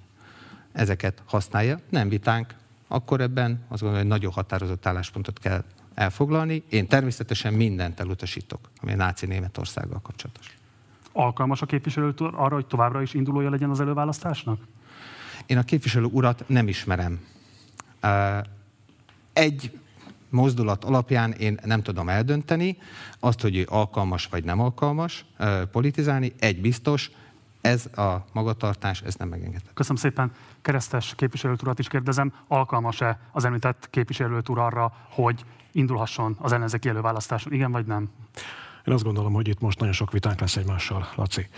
ezeket 0.72 1.22
használja. 1.26 1.78
Nem 1.88 2.08
vitánk, 2.08 2.54
akkor 2.88 3.20
ebben 3.20 3.64
azt 3.68 3.80
gondolom, 3.80 4.06
hogy 4.06 4.18
nagyon 4.18 4.32
határozott 4.32 4.86
álláspontot 4.86 5.38
kell 5.38 5.64
elfoglalni. 5.94 6.62
Én 6.68 6.86
természetesen 6.86 7.52
mindent 7.52 8.00
elutasítok, 8.00 8.70
ami 8.82 8.92
a 8.92 8.96
náci 8.96 9.26
Németországgal 9.26 10.00
kapcsolatos. 10.02 10.56
Alkalmas 11.12 11.62
a 11.62 11.66
képviselő 11.66 12.14
arra, 12.18 12.54
hogy 12.54 12.66
továbbra 12.66 13.02
is 13.02 13.14
indulója 13.14 13.50
legyen 13.50 13.70
az 13.70 13.80
előválasztásnak? 13.80 14.60
Én 15.46 15.58
a 15.58 15.62
képviselő 15.62 16.04
urat 16.04 16.44
nem 16.46 16.68
ismerem. 16.68 17.20
Egy 19.32 19.78
mozdulat 20.28 20.84
alapján 20.84 21.32
én 21.32 21.58
nem 21.64 21.82
tudom 21.82 22.08
eldönteni 22.08 22.78
azt, 23.18 23.40
hogy 23.40 23.56
ő 23.56 23.66
alkalmas 23.68 24.26
vagy 24.26 24.44
nem 24.44 24.60
alkalmas 24.60 25.24
politizálni. 25.70 26.32
Egy 26.38 26.60
biztos, 26.60 27.10
Ez 27.62 27.86
a 27.86 28.24
magatartás, 28.32 29.02
ez 29.02 29.14
nem 29.14 29.28
megengedhető. 29.28 29.70
Köszönöm 29.74 29.96
szépen. 29.96 30.32
Keresztes 30.62 31.14
képviselőt 31.14 31.62
urat 31.62 31.78
is 31.78 31.88
kérdezem, 31.88 32.32
alkalmas-e 32.46 33.18
az 33.32 33.44
említett 33.44 33.90
képviselőt 33.90 34.48
úr 34.48 34.58
arra, 34.58 34.92
hogy 35.08 35.44
indulhasson 35.72 36.36
az 36.40 36.52
ellenzéki 36.52 36.88
előválasztáson? 36.88 37.52
Igen 37.52 37.72
vagy 37.72 37.86
nem? 37.86 38.10
Én 38.86 38.94
azt 38.94 39.04
gondolom, 39.04 39.32
hogy 39.32 39.48
itt 39.48 39.60
most 39.60 39.78
nagyon 39.78 39.94
sok 39.94 40.12
vitánk 40.12 40.40
lesz 40.40 40.56
egymással, 40.56 41.08
Laci. 41.14 41.48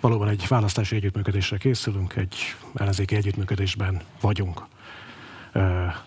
Valóban 0.00 0.28
egy 0.28 0.44
választási 0.48 0.96
együttműködésre 0.96 1.56
készülünk, 1.56 2.16
egy 2.16 2.36
ellenzéki 2.74 3.16
együttműködésben 3.16 4.00
vagyunk. 4.20 4.62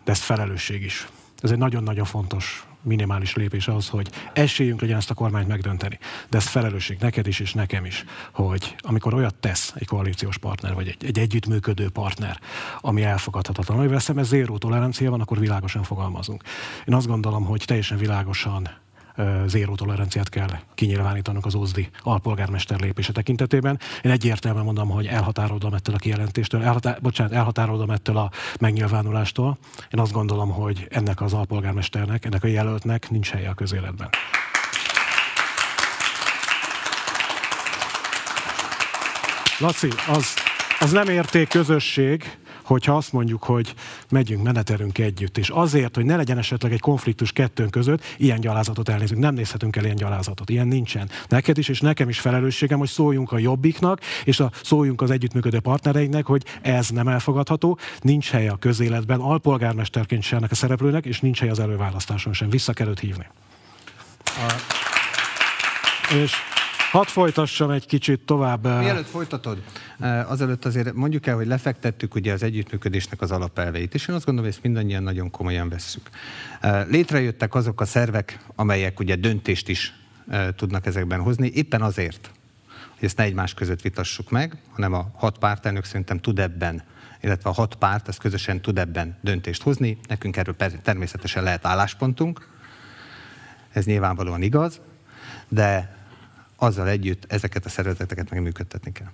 De 0.04 0.12
ez 0.12 0.20
felelősség 0.20 0.84
is. 0.84 1.08
Ez 1.40 1.52
egy 1.52 1.58
nagyon-nagyon 1.58 2.06
fontos 2.06 2.68
minimális 2.82 3.36
lépés 3.36 3.68
az, 3.68 3.90
hogy 3.90 4.10
esélyünk 4.34 4.82
legyen 4.82 4.98
ezt 4.98 5.10
a 5.10 5.14
kormányt 5.14 5.48
megdönteni. 5.48 6.00
De 6.30 6.38
ez 6.38 6.48
felelősség 6.48 6.98
neked 7.00 7.28
is 7.28 7.40
és 7.40 7.54
nekem 7.54 7.86
is, 7.86 8.06
hogy 8.32 8.76
amikor 8.80 9.14
olyat 9.14 9.36
tesz 9.36 9.74
egy 9.76 9.88
koalíciós 9.88 10.38
partner, 10.38 10.74
vagy 10.74 10.88
egy, 10.88 11.06
egy 11.06 11.20
együttműködő 11.20 11.90
partner, 11.90 12.40
ami 12.80 13.04
elfogadhatatlan, 13.04 13.78
amivel 13.78 14.00
szemben 14.00 14.24
zéró 14.24 14.58
tolerancia 14.58 15.10
van, 15.10 15.22
akkor 15.22 15.40
világosan 15.40 15.84
fogalmazunk. 15.84 16.44
Én 16.86 16.94
azt 16.94 17.08
gondolom, 17.08 17.46
hogy 17.46 17.64
teljesen 17.66 17.98
világosan 17.98 18.70
zéró 19.46 19.76
toleranciát 19.76 20.30
kell 20.30 20.50
kinyilvánítanunk 20.76 21.46
az 21.46 21.56
OZDI 21.56 21.90
alpolgármester 22.02 22.80
lépése 22.80 23.12
tekintetében. 23.12 23.80
Én 24.04 24.12
egyértelműen 24.12 24.66
mondom, 24.66 24.90
hogy 24.90 25.06
elhatárolodom 25.06 25.74
ettől 25.74 25.96
a 25.96 25.98
kijelentéstől, 25.98 26.64
elhatá- 26.64 27.02
bocsánat, 27.02 27.34
elhatárolodom 27.34 27.90
ettől 27.90 28.18
a 28.18 28.32
megnyilvánulástól. 28.60 29.58
Én 29.94 30.00
azt 30.00 30.12
gondolom, 30.12 30.52
hogy 30.52 30.88
ennek 30.90 31.22
az 31.22 31.34
alpolgármesternek, 31.34 32.26
ennek 32.26 32.44
a 32.44 32.48
jelöltnek 32.48 33.10
nincs 33.10 33.30
helye 33.30 33.50
a 33.50 33.54
közéletben. 33.54 34.10
Laci, 39.60 39.90
az, 40.08 40.34
az 40.80 40.92
nem 40.92 41.08
érték 41.08 41.48
közösség, 41.48 42.38
hogyha 42.70 42.96
azt 42.96 43.12
mondjuk, 43.12 43.44
hogy 43.44 43.74
megyünk, 44.10 44.44
menetelünk 44.44 44.98
együtt, 44.98 45.38
és 45.38 45.50
azért, 45.50 45.96
hogy 45.96 46.06
ne 46.06 46.16
legyen 46.16 46.38
esetleg 46.38 46.72
egy 46.72 46.80
konfliktus 46.80 47.32
kettőnk 47.32 47.72
között, 47.72 48.04
ilyen 48.18 48.40
gyalázatot 48.40 48.90
elnézünk. 48.90 49.22
Nem 49.22 49.34
nézhetünk 49.34 49.76
el 49.76 49.84
ilyen 49.84 49.96
gyalázatot. 49.96 50.50
Ilyen 50.50 50.68
nincsen. 50.68 51.10
Neked 51.28 51.58
is, 51.58 51.68
és 51.68 51.80
nekem 51.80 52.10
is 52.10 52.20
felelősségem, 52.20 52.80
hogy 52.80 52.88
szóljunk 52.88 53.32
a 53.32 53.38
jobbiknak, 53.38 54.02
és 54.24 54.40
a, 54.40 54.52
szóljunk 54.64 55.02
az 55.02 55.12
együttműködő 55.12 55.60
partnereinknek, 55.60 56.26
hogy 56.26 56.46
ez 56.62 56.90
nem 56.90 57.08
elfogadható, 57.08 57.78
nincs 58.02 58.30
helye 58.30 58.52
a 58.52 58.56
közéletben, 58.56 59.20
alpolgármesterként 59.20 60.24
sem 60.24 60.38
ennek 60.38 60.52
a 60.52 60.56
szereplőnek, 60.56 61.06
és 61.06 61.20
nincs 61.20 61.40
helye 61.40 61.52
az 61.52 61.60
előválasztáson 61.60 62.34
sem. 62.34 62.50
Vissza 62.50 62.74
kell 62.74 62.88
őt 62.88 63.00
hívni. 63.00 63.28
A... 64.26 64.54
És 66.24 66.34
Hadd 66.92 67.06
folytassam 67.06 67.70
egy 67.70 67.86
kicsit 67.86 68.20
tovább. 68.20 68.66
Eh, 68.66 68.80
Mielőtt 68.80 69.08
folytatod, 69.08 69.64
eh, 70.00 70.32
azelőtt 70.32 70.66
azért 70.66 70.94
mondjuk 70.94 71.28
el, 71.28 71.36
hogy 71.36 71.48
lefektettük 71.48 72.16
ugye 72.16 72.34
az 72.34 72.44
együttműködésnek 72.44 73.22
az 73.22 73.32
alapelveit, 73.32 73.94
és 73.94 74.08
én 74.08 74.16
azt 74.16 74.26
gondolom, 74.26 74.50
hogy 74.50 74.60
ezt 74.60 74.64
mindannyian 74.64 75.04
nagyon 75.04 75.32
komolyan 75.32 75.70
vesszük. 75.70 76.10
Eh, 76.62 76.86
létrejöttek 76.88 77.56
azok 77.56 77.82
a 77.82 77.86
szervek, 77.86 78.40
amelyek 78.56 79.00
ugye 79.00 79.16
döntést 79.16 79.68
is 79.68 79.94
tudnak 80.56 80.86
ezekben 80.86 81.20
hozni, 81.22 81.52
éppen 81.54 81.82
azért, 81.82 82.32
hogy 82.98 83.04
ezt 83.08 83.18
ne 83.18 83.24
egymás 83.24 83.54
között 83.54 83.82
vitassuk 83.82 84.30
meg, 84.30 84.58
hanem 84.72 84.94
a 84.94 85.12
hat 85.16 85.38
pártelnök 85.38 85.84
szerintem 85.84 86.20
tud 86.20 86.40
ebben 86.40 86.84
illetve 87.22 87.50
a 87.50 87.54
hat 87.54 87.76
párt, 87.76 88.08
ez 88.08 88.18
közösen 88.18 88.62
tud 88.62 88.78
ebben 88.78 89.18
döntést 89.22 89.62
hozni. 89.62 89.98
Nekünk 90.08 90.38
erről 90.38 90.56
természetesen 90.84 91.44
lehet 91.44 91.66
álláspontunk, 91.66 92.48
ez 93.72 93.86
nyilvánvalóan 93.86 94.42
igaz, 94.42 94.82
de 95.48 95.99
azzal 96.60 96.88
együtt 96.88 97.26
ezeket 97.28 97.66
a 97.66 97.70
szervezeteket 97.70 98.30
megműködtetni 98.30 98.92
kell. 98.92 99.08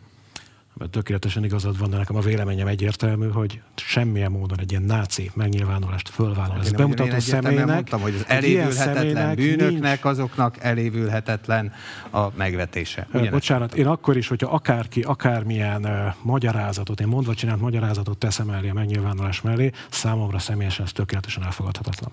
Tökéletesen 0.91 1.43
igazad 1.43 1.77
van, 1.77 1.89
de 1.89 1.97
nekem 1.97 2.15
a 2.15 2.19
véleményem 2.19 2.67
egyértelmű, 2.67 3.29
hogy 3.29 3.61
semmilyen 3.75 4.31
módon 4.31 4.59
egy 4.59 4.71
ilyen 4.71 4.83
náci 4.83 5.31
megnyilvánulást 5.33 6.09
fölvállal. 6.09 6.59
Ez 6.59 6.71
bemutató 6.71 7.19
személynek. 7.19 7.65
Mondtam, 7.65 8.01
hogy 8.01 8.13
az 8.15 8.25
elévülhetetlen 8.27 9.35
bűnöknek, 9.35 10.03
nincs... 10.03 10.03
azoknak 10.03 10.57
elévülhetetlen 10.59 11.73
a 12.09 12.27
megvetése. 12.35 13.07
Ugyanek 13.09 13.31
Bocsánat, 13.31 13.73
én 13.73 13.87
akkor 13.87 14.17
is, 14.17 14.27
hogyha 14.27 14.51
akárki, 14.51 15.01
akármilyen 15.01 15.85
uh, 15.85 16.13
magyarázatot, 16.21 16.99
én 16.99 17.07
mondva 17.07 17.33
csinált 17.33 17.61
magyarázatot 17.61 18.17
teszem 18.17 18.49
elé 18.49 18.69
a 18.69 18.73
megnyilvánulás 18.73 19.41
mellé, 19.41 19.71
számomra 19.89 20.39
személyesen 20.39 20.85
ez 20.85 20.91
tökéletesen 20.91 21.43
elfogadhatatlan 21.43 22.11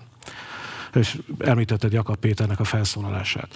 és 0.95 1.19
említetted 1.39 1.91
Jakab 1.91 2.15
Péternek 2.15 2.59
a 2.59 2.63
felszólalását. 2.63 3.55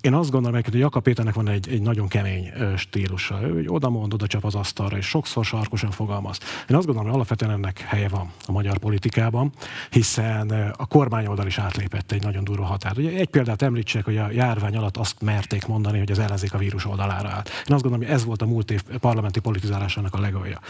Én 0.00 0.14
azt 0.14 0.30
gondolom, 0.30 0.60
hogy 0.64 0.78
Jakab 0.78 1.02
Péternek 1.02 1.34
van 1.34 1.48
egy, 1.48 1.68
egy 1.68 1.82
nagyon 1.82 2.08
kemény 2.08 2.52
stílusa. 2.76 3.40
Ő 3.42 3.64
oda 3.66 3.88
mond, 3.88 4.14
oda 4.14 4.26
csap 4.26 4.44
az 4.44 4.54
asztalra, 4.54 4.96
és 4.96 5.06
sokszor 5.06 5.44
sarkosan 5.44 5.90
fogalmaz. 5.90 6.38
Én 6.68 6.76
azt 6.76 6.86
gondolom, 6.86 7.04
hogy 7.04 7.14
alapvetően 7.14 7.50
ennek 7.50 7.80
helye 7.80 8.08
van 8.08 8.30
a 8.46 8.52
magyar 8.52 8.78
politikában, 8.78 9.52
hiszen 9.90 10.50
a 10.76 10.86
kormányoldal 10.86 11.46
is 11.46 11.58
átlépett 11.58 12.12
egy 12.12 12.22
nagyon 12.22 12.44
durva 12.44 12.64
határ. 12.64 12.98
Ugye 12.98 13.10
egy 13.10 13.28
példát 13.28 13.62
említsek, 13.62 14.04
hogy 14.04 14.16
a 14.16 14.30
járvány 14.30 14.76
alatt 14.76 14.96
azt 14.96 15.22
merték 15.22 15.66
mondani, 15.66 15.98
hogy 15.98 16.10
az 16.10 16.18
ellenzék 16.18 16.54
a 16.54 16.58
vírus 16.58 16.86
oldalára 16.86 17.28
állt. 17.28 17.48
Én 17.48 17.74
azt 17.74 17.82
gondolom, 17.82 18.06
hogy 18.06 18.14
ez 18.14 18.24
volt 18.24 18.42
a 18.42 18.46
múlt 18.46 18.70
év 18.70 18.82
parlamenti 18.82 19.40
politizálásának 19.40 20.14
a 20.14 20.20
legalja. 20.20 20.60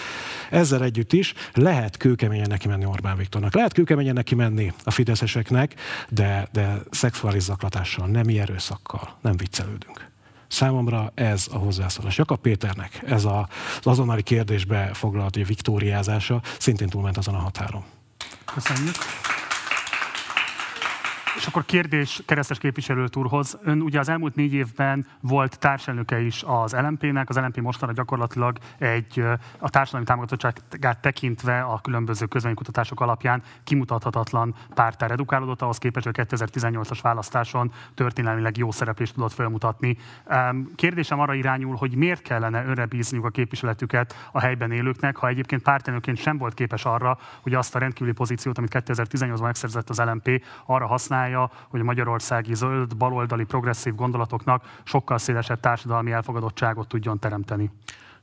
Ezzel 0.51 0.83
együtt 0.83 1.13
is 1.13 1.35
lehet 1.53 1.97
kőkeményen 1.97 2.49
neki 2.49 2.69
menni 2.69 2.85
Orbán 2.85 3.17
Viktornak. 3.17 3.55
Lehet 3.55 3.73
kőkeményen 3.73 4.15
neki 4.15 4.35
menni 4.35 4.73
a 4.85 4.91
Fideszes 4.91 5.37
érzéseknek, 5.39 5.75
de, 6.09 6.49
de 6.53 6.79
szexuális 6.91 7.43
zaklatással, 7.43 8.07
nem 8.07 8.29
erőszakkal, 8.29 9.17
nem 9.21 9.37
viccelődünk. 9.37 10.11
Számomra 10.49 11.13
ez 11.15 11.47
a 11.53 11.57
hozzászólás. 11.57 12.19
Jakab 12.19 12.41
Péternek 12.41 13.03
ez 13.07 13.25
a, 13.25 13.49
az 13.79 13.87
azonnali 13.87 14.23
kérdésbe 14.23 14.91
foglalt 14.93 15.35
hogy 15.35 15.43
a 15.43 15.47
viktóriázása 15.47 16.43
szintén 16.59 16.89
túlment 16.89 17.17
azon 17.17 17.35
a 17.35 17.39
határon. 17.39 17.85
Köszönjük. 18.55 18.97
És 21.39 21.47
akkor 21.47 21.65
kérdés 21.65 22.23
keresztes 22.27 22.59
képviselőt 22.59 23.17
úrhoz. 23.17 23.59
Ön 23.63 23.81
ugye 23.81 23.99
az 23.99 24.09
elmúlt 24.09 24.35
négy 24.35 24.53
évben 24.53 25.07
volt 25.21 25.59
társelnöke 25.59 26.21
is 26.21 26.43
az 26.47 26.73
LMP-nek. 26.73 27.29
Az 27.29 27.37
LMP 27.37 27.61
mostanra 27.61 27.95
gyakorlatilag 27.95 28.59
egy 28.79 29.25
a 29.59 29.71
társadalmi 29.71 30.07
támogatottságát 30.07 30.99
tekintve 31.01 31.61
a 31.61 31.79
különböző 31.81 32.27
közvénykutatások 32.27 33.01
alapján 33.01 33.43
kimutathatatlan 33.65 34.55
pártár 34.75 35.09
redukálódott, 35.09 35.63
ahhoz 35.63 35.79
képest, 35.79 36.07
hogy 36.07 36.27
2018-as 36.29 36.99
választáson 37.03 37.73
történelmileg 37.95 38.57
jó 38.57 38.71
szereplést 38.71 39.15
tudott 39.15 39.33
felmutatni. 39.33 39.97
Kérdésem 40.75 41.21
arra 41.21 41.35
irányul, 41.35 41.77
hogy 41.77 41.95
miért 41.95 42.23
kellene 42.23 42.65
önre 42.65 42.87
bízniuk 42.87 43.25
a 43.25 43.31
képviseletüket 43.31 44.29
a 44.33 44.41
helyben 44.41 44.73
élőknek, 44.73 45.17
ha 45.17 45.29
egyébként 45.29 45.63
pártelnökként 45.63 46.19
sem 46.19 46.39
volt 46.39 46.55
képes 46.55 46.85
arra, 46.85 47.19
hogy 47.41 47.55
azt 47.55 47.75
a 47.75 47.79
rendkívüli 47.79 48.13
pozíciót, 48.13 48.59
amit 48.59 48.73
2018-ban 48.75 49.43
megszerzett 49.43 49.91
az 49.91 49.99
LMP, 49.99 50.45
arra 50.67 50.87
használja, 50.87 51.28
használja, 51.35 51.67
hogy 51.69 51.81
a 51.81 51.85
magyarországi 51.85 52.55
zöld, 52.55 52.97
baloldali, 52.97 53.45
progresszív 53.45 53.95
gondolatoknak 53.95 54.81
sokkal 54.85 55.19
szélesebb 55.19 55.61
társadalmi 55.61 56.13
elfogadottságot 56.13 56.89
tudjon 56.89 57.19
teremteni. 57.19 57.71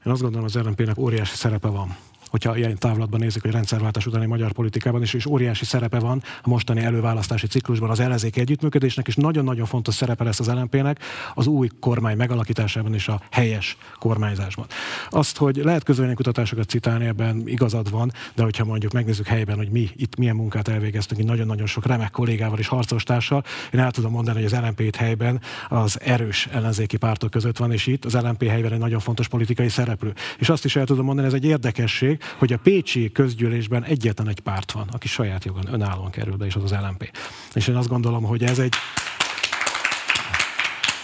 Én 0.06 0.12
azt 0.12 0.22
gondolom, 0.22 0.46
az 0.46 0.58
RNP-nek 0.58 0.98
óriási 0.98 1.36
szerepe 1.36 1.68
van 1.68 1.96
hogyha 2.36 2.58
ilyen 2.58 2.78
távlatban 2.78 3.20
nézzük, 3.20 3.42
hogy 3.42 3.52
rendszerváltás 3.52 4.06
utáni 4.06 4.26
magyar 4.26 4.52
politikában 4.52 5.02
is, 5.02 5.14
és 5.14 5.26
óriási 5.26 5.66
szerepe 5.66 6.00
van 6.00 6.24
a 6.44 6.50
mostani 6.50 6.82
előválasztási 6.82 7.48
ciklusban 7.48 7.90
az 7.90 8.00
ellenzéki 8.00 8.40
együttműködésnek, 8.40 9.08
és 9.08 9.16
nagyon-nagyon 9.16 9.66
fontos 9.66 9.94
szerepe 9.94 10.24
lesz 10.24 10.40
az 10.40 10.48
LNP-nek 10.48 11.00
az 11.34 11.48
új 11.48 11.68
kormány 11.80 12.18
megalakításában 12.18 12.94
és 12.94 13.08
a 13.08 13.22
helyes 13.32 13.78
kormányzásban. 14.00 14.66
Azt, 15.10 15.38
hogy 15.38 15.56
lehet 15.56 15.84
kutatásokat 16.16 16.70
citálni, 16.70 17.06
ebben 17.06 17.48
igazad 17.48 17.90
van, 17.90 18.12
de 18.34 18.44
hogyha 18.44 18.66
mondjuk 18.66 18.92
megnézzük 18.92 19.28
helyben, 19.28 19.56
hogy 19.56 19.70
mi 19.70 19.90
itt 19.96 20.16
milyen 20.16 20.36
munkát 20.36 20.68
elvégeztünk, 20.68 21.22
így 21.22 21.28
nagyon-nagyon 21.28 21.68
sok 21.68 21.86
remek 21.86 22.12
kollégával 22.12 22.60
és 22.60 22.68
harcostársal, 22.68 23.44
én 23.74 23.80
el 23.80 23.92
tudom 23.92 24.12
mondani, 24.12 24.44
hogy 24.44 24.54
az 24.54 24.64
itt 24.78 24.96
helyben 24.96 25.42
az 25.70 26.00
erős 26.02 26.48
ellenzéki 26.52 26.98
pártok 26.98 27.30
között 27.32 27.58
van, 27.58 27.72
és 27.72 27.88
itt 27.88 28.06
az 28.06 28.14
LNP 28.14 28.48
helyben 28.48 28.72
egy 28.72 28.80
nagyon 28.80 29.00
fontos 29.00 29.28
politikai 29.28 29.70
szereplő. 29.70 30.14
És 30.38 30.50
azt 30.50 30.66
is 30.66 30.76
el 30.76 30.86
tudom 30.86 31.06
mondani, 31.06 31.28
ez 31.28 31.34
egy 31.34 31.46
érdekesség, 31.46 32.24
hogy 32.38 32.54
a 32.54 32.58
Pécsi 32.58 33.12
közgyűlésben 33.12 33.84
egyetlen 33.84 34.28
egy 34.28 34.40
párt 34.40 34.72
van, 34.72 34.88
aki 34.92 35.08
saját 35.08 35.46
jogon 35.46 35.74
önállóan 35.74 36.12
kerül 36.12 36.36
be, 36.36 36.46
és 36.46 36.56
az 36.56 36.64
az 36.64 36.72
LMP. 36.72 37.12
És 37.54 37.68
én 37.68 37.76
azt 37.76 37.90
gondolom, 37.90 38.24
hogy 38.24 38.44
ez 38.44 38.60
egy 38.60 38.74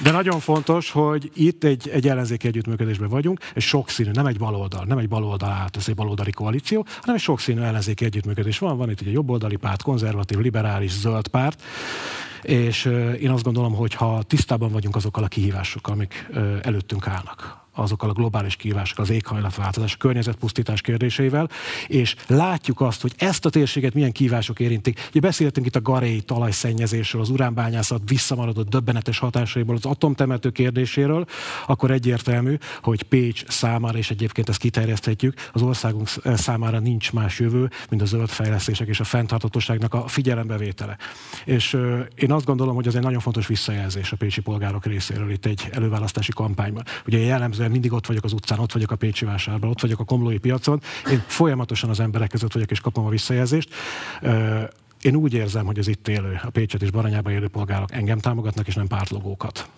de 0.04 0.12
nagyon 0.12 0.40
fontos, 0.40 0.92
hogy 0.92 1.32
itt 1.34 1.64
egy, 1.64 1.90
egy 1.90 2.08
ellenzéki 2.08 2.48
együttműködésben 2.48 3.10
vagyunk, 3.10 3.40
és 3.54 3.68
sokszínű, 3.68 4.12
nem 4.12 4.26
egy 4.26 4.38
baloldal, 4.38 4.86
nem 4.86 4.98
egy 4.98 5.08
baloldal 5.08 5.50
állt, 5.50 5.78
egy 5.88 5.96
baloldali 5.96 6.32
koalíció, 6.32 6.86
hanem 7.00 7.16
egy 7.16 7.22
sokszínű 7.22 7.62
ellenzéki 7.62 8.06
együttműködés 8.06 8.60
van. 8.60 8.78
Van 8.78 8.90
itt 8.90 9.02
egy 9.02 9.12
jobboldali 9.12 9.56
párt, 9.56 9.82
konzervatív, 9.82 10.38
liberális, 10.38 10.92
zöld 10.92 11.28
párt, 11.28 11.64
és 12.42 12.86
én 13.20 13.30
azt 13.30 13.44
gondolom, 13.44 13.74
hogy 13.74 13.94
ha 13.94 14.24
tisztában 14.24 14.72
vagyunk 14.72 14.96
azokkal 14.96 15.24
a 15.24 15.28
kihívásokkal, 15.28 15.94
amik 15.94 16.30
előttünk 16.62 17.08
állnak, 17.08 17.61
azokkal 17.82 18.10
a 18.10 18.14
globális 18.14 18.56
kihívások, 18.56 19.00
az 19.00 19.10
éghajlatváltozás, 19.10 19.94
a 19.94 19.98
környezetpusztítás 19.98 20.82
kérdéseivel, 20.82 21.50
és 21.88 22.16
látjuk 22.28 22.82
azt, 22.82 23.02
hogy 23.02 23.14
ezt 23.18 23.46
a 23.46 23.50
térséget 23.50 23.94
milyen 23.94 24.12
kihívások 24.12 24.60
érintik. 24.60 25.08
Ugye 25.10 25.20
beszéltünk 25.20 25.66
itt 25.66 25.76
a 25.76 25.82
garéi 25.82 26.22
talajszennyezésről, 26.22 27.22
az 27.22 27.30
uránbányászat 27.30 28.02
visszamaradott 28.06 28.70
döbbenetes 28.70 29.20
hatásaiból, 29.20 29.76
az 29.76 29.86
atomtemető 29.86 30.50
kérdéséről, 30.50 31.26
akkor 31.68 31.92
egyértelmű, 31.92 32.58
hogy 32.82 33.04
Pécs 33.04 33.46
számára, 33.48 33.98
és 33.98 34.12
egyébként 34.12 34.50
ezt 34.50 34.60
kiterjeszthetjük, 34.60 35.50
az 35.54 35.62
országunk 35.62 36.10
számára 36.24 36.80
nincs 36.80 37.12
más 37.12 37.40
jövő, 37.40 37.70
mint 37.90 38.02
a 38.02 38.06
zöld 38.06 38.30
fejlesztések 38.30 38.88
és 38.88 39.00
a 39.00 39.04
fenntartatóságnak 39.04 39.94
a 39.94 40.08
figyelembevétele. 40.08 40.98
És 41.46 41.78
én 42.16 42.32
azt 42.32 42.46
gondolom, 42.46 42.76
hogy 42.76 42.88
ez 42.88 42.96
egy 42.96 43.02
nagyon 43.02 43.20
fontos 43.20 43.48
visszajelzés 43.48 44.12
a 44.12 44.16
pécsi 44.16 44.42
polgárok 44.42 44.86
részéről 44.86 45.32
itt 45.32 45.46
egy 45.46 45.70
előválasztási 45.72 46.32
kampányban. 46.32 46.84
Ugye 47.06 47.18
jellemzően 47.18 47.71
mindig 47.72 47.94
ott 47.94 48.06
vagyok 48.06 48.24
az 48.24 48.34
utcán, 48.34 48.60
ott 48.60 48.72
vagyok 48.72 48.92
a 48.92 48.96
Pécsi 48.96 49.26
vásárban, 49.26 49.70
ott 49.70 49.82
vagyok 49.82 50.00
a 50.00 50.04
Komlói 50.04 50.38
piacon, 50.38 50.82
én 51.12 51.24
folyamatosan 51.28 51.90
az 51.90 52.00
emberek 52.00 52.30
között 52.30 52.54
vagyok 52.54 52.72
és 52.72 52.80
kapom 52.80 53.06
a 53.06 53.10
visszajelzést. 53.10 53.70
Én 55.02 55.16
úgy 55.16 55.34
érzem, 55.34 55.66
hogy 55.66 55.80
az 55.80 55.88
itt 55.88 56.08
élő, 56.08 56.40
a 56.44 56.50
Pécset 56.50 56.82
és 56.82 56.92
Baranyában 56.92 57.34
élő 57.34 57.48
polgárok 57.48 57.92
engem 57.92 58.20
támogatnak, 58.20 58.68
és 58.68 58.76
nem 58.76 58.88
pártlogókat. 58.88 59.70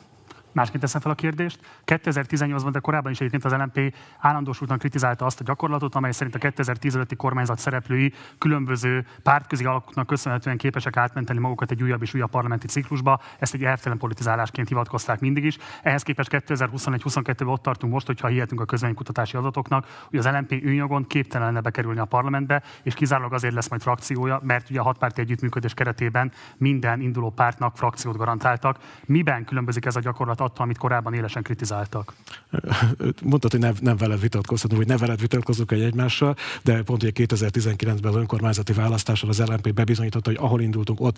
Másként 0.54 0.82
teszem 0.82 1.02
fel 1.02 1.12
a 1.12 1.16
kérdést. 1.16 1.60
2018-ban, 1.86 2.70
de 2.72 2.80
korábban 2.80 3.12
is 3.12 3.20
egyébként 3.20 3.46
az 3.46 3.52
LNP 3.52 3.96
állandósultan 4.20 4.78
kritizálta 4.78 5.26
azt 5.26 5.40
a 5.40 5.44
gyakorlatot, 5.44 5.96
amely 5.96 6.12
szerint 6.12 6.36
a 6.36 6.40
2015-i 6.40 7.14
kormányzat 7.18 7.60
szereplői 7.60 8.14
különböző 8.38 9.06
pártközi 9.24 9.66
alakoknak 9.66 10.08
köszönhetően 10.08 10.58
képesek 10.58 10.98
átmenteni 10.98 11.40
magukat 11.40 11.72
egy 11.72 11.84
újabb 11.84 12.02
és 12.02 12.14
újabb 12.14 12.30
parlamenti 12.30 12.68
ciklusba. 12.68 13.20
Ezt 13.40 13.54
egy 13.54 13.64
elvtelen 13.64 13.98
politizálásként 13.98 14.68
hivatkozták 14.68 15.20
mindig 15.20 15.44
is. 15.44 15.58
Ehhez 15.82 16.04
képest 16.04 16.30
2021-22-ben 16.32 17.48
ott 17.48 17.62
tartunk 17.62 17.94
most, 17.94 18.06
hogyha 18.06 18.28
hihetünk 18.28 18.62
a 18.62 18.66
közvénykutatási 18.66 19.38
adatoknak, 19.38 19.88
hogy 20.10 20.20
az 20.20 20.28
LNP 20.28 20.52
űnjogon 20.52 21.08
képtelen 21.08 21.48
lenne 21.48 21.62
bekerülni 21.62 22.00
a 22.00 22.06
parlamentbe, 22.06 22.64
és 22.84 22.94
kizárólag 22.94 23.34
azért 23.34 23.54
lesz 23.54 23.70
majd 23.70 23.82
frakciója, 23.82 24.40
mert 24.44 24.70
ugye 24.70 24.80
a 24.80 24.84
hatpárti 24.84 25.22
együttműködés 25.22 25.74
keretében 25.74 26.32
minden 26.58 27.02
induló 27.02 27.30
pártnak 27.30 27.78
frakciót 27.78 28.18
garantáltak. 28.18 28.78
Miben 29.06 29.46
különbözik 29.46 29.86
ez 29.86 29.96
a 29.96 30.00
gyakorlat 30.00 30.42
attól, 30.44 30.66
amit 30.66 30.78
korábban 30.78 31.14
élesen 31.14 31.44
kritizáltak. 31.44 32.14
Mondtad, 33.24 33.52
hogy 33.52 33.60
nem, 33.60 33.74
nem 33.80 33.98
veled 33.98 34.20
vitatkozhatunk, 34.20 34.80
vagy 34.80 34.90
ne 34.90 34.98
veled 34.98 35.20
vitatkozunk 35.20 35.72
egy 35.72 35.82
egymással, 35.82 36.36
de 36.64 36.82
pont 36.82 37.02
hogy 37.02 37.12
2019-ben 37.16 38.12
az 38.12 38.16
önkormányzati 38.16 38.74
választáson 38.74 39.30
az 39.30 39.40
LNP 39.40 39.74
bebizonyította, 39.74 40.30
hogy 40.30 40.40
ahol 40.42 40.62
indultunk, 40.62 41.02
ott 41.02 41.18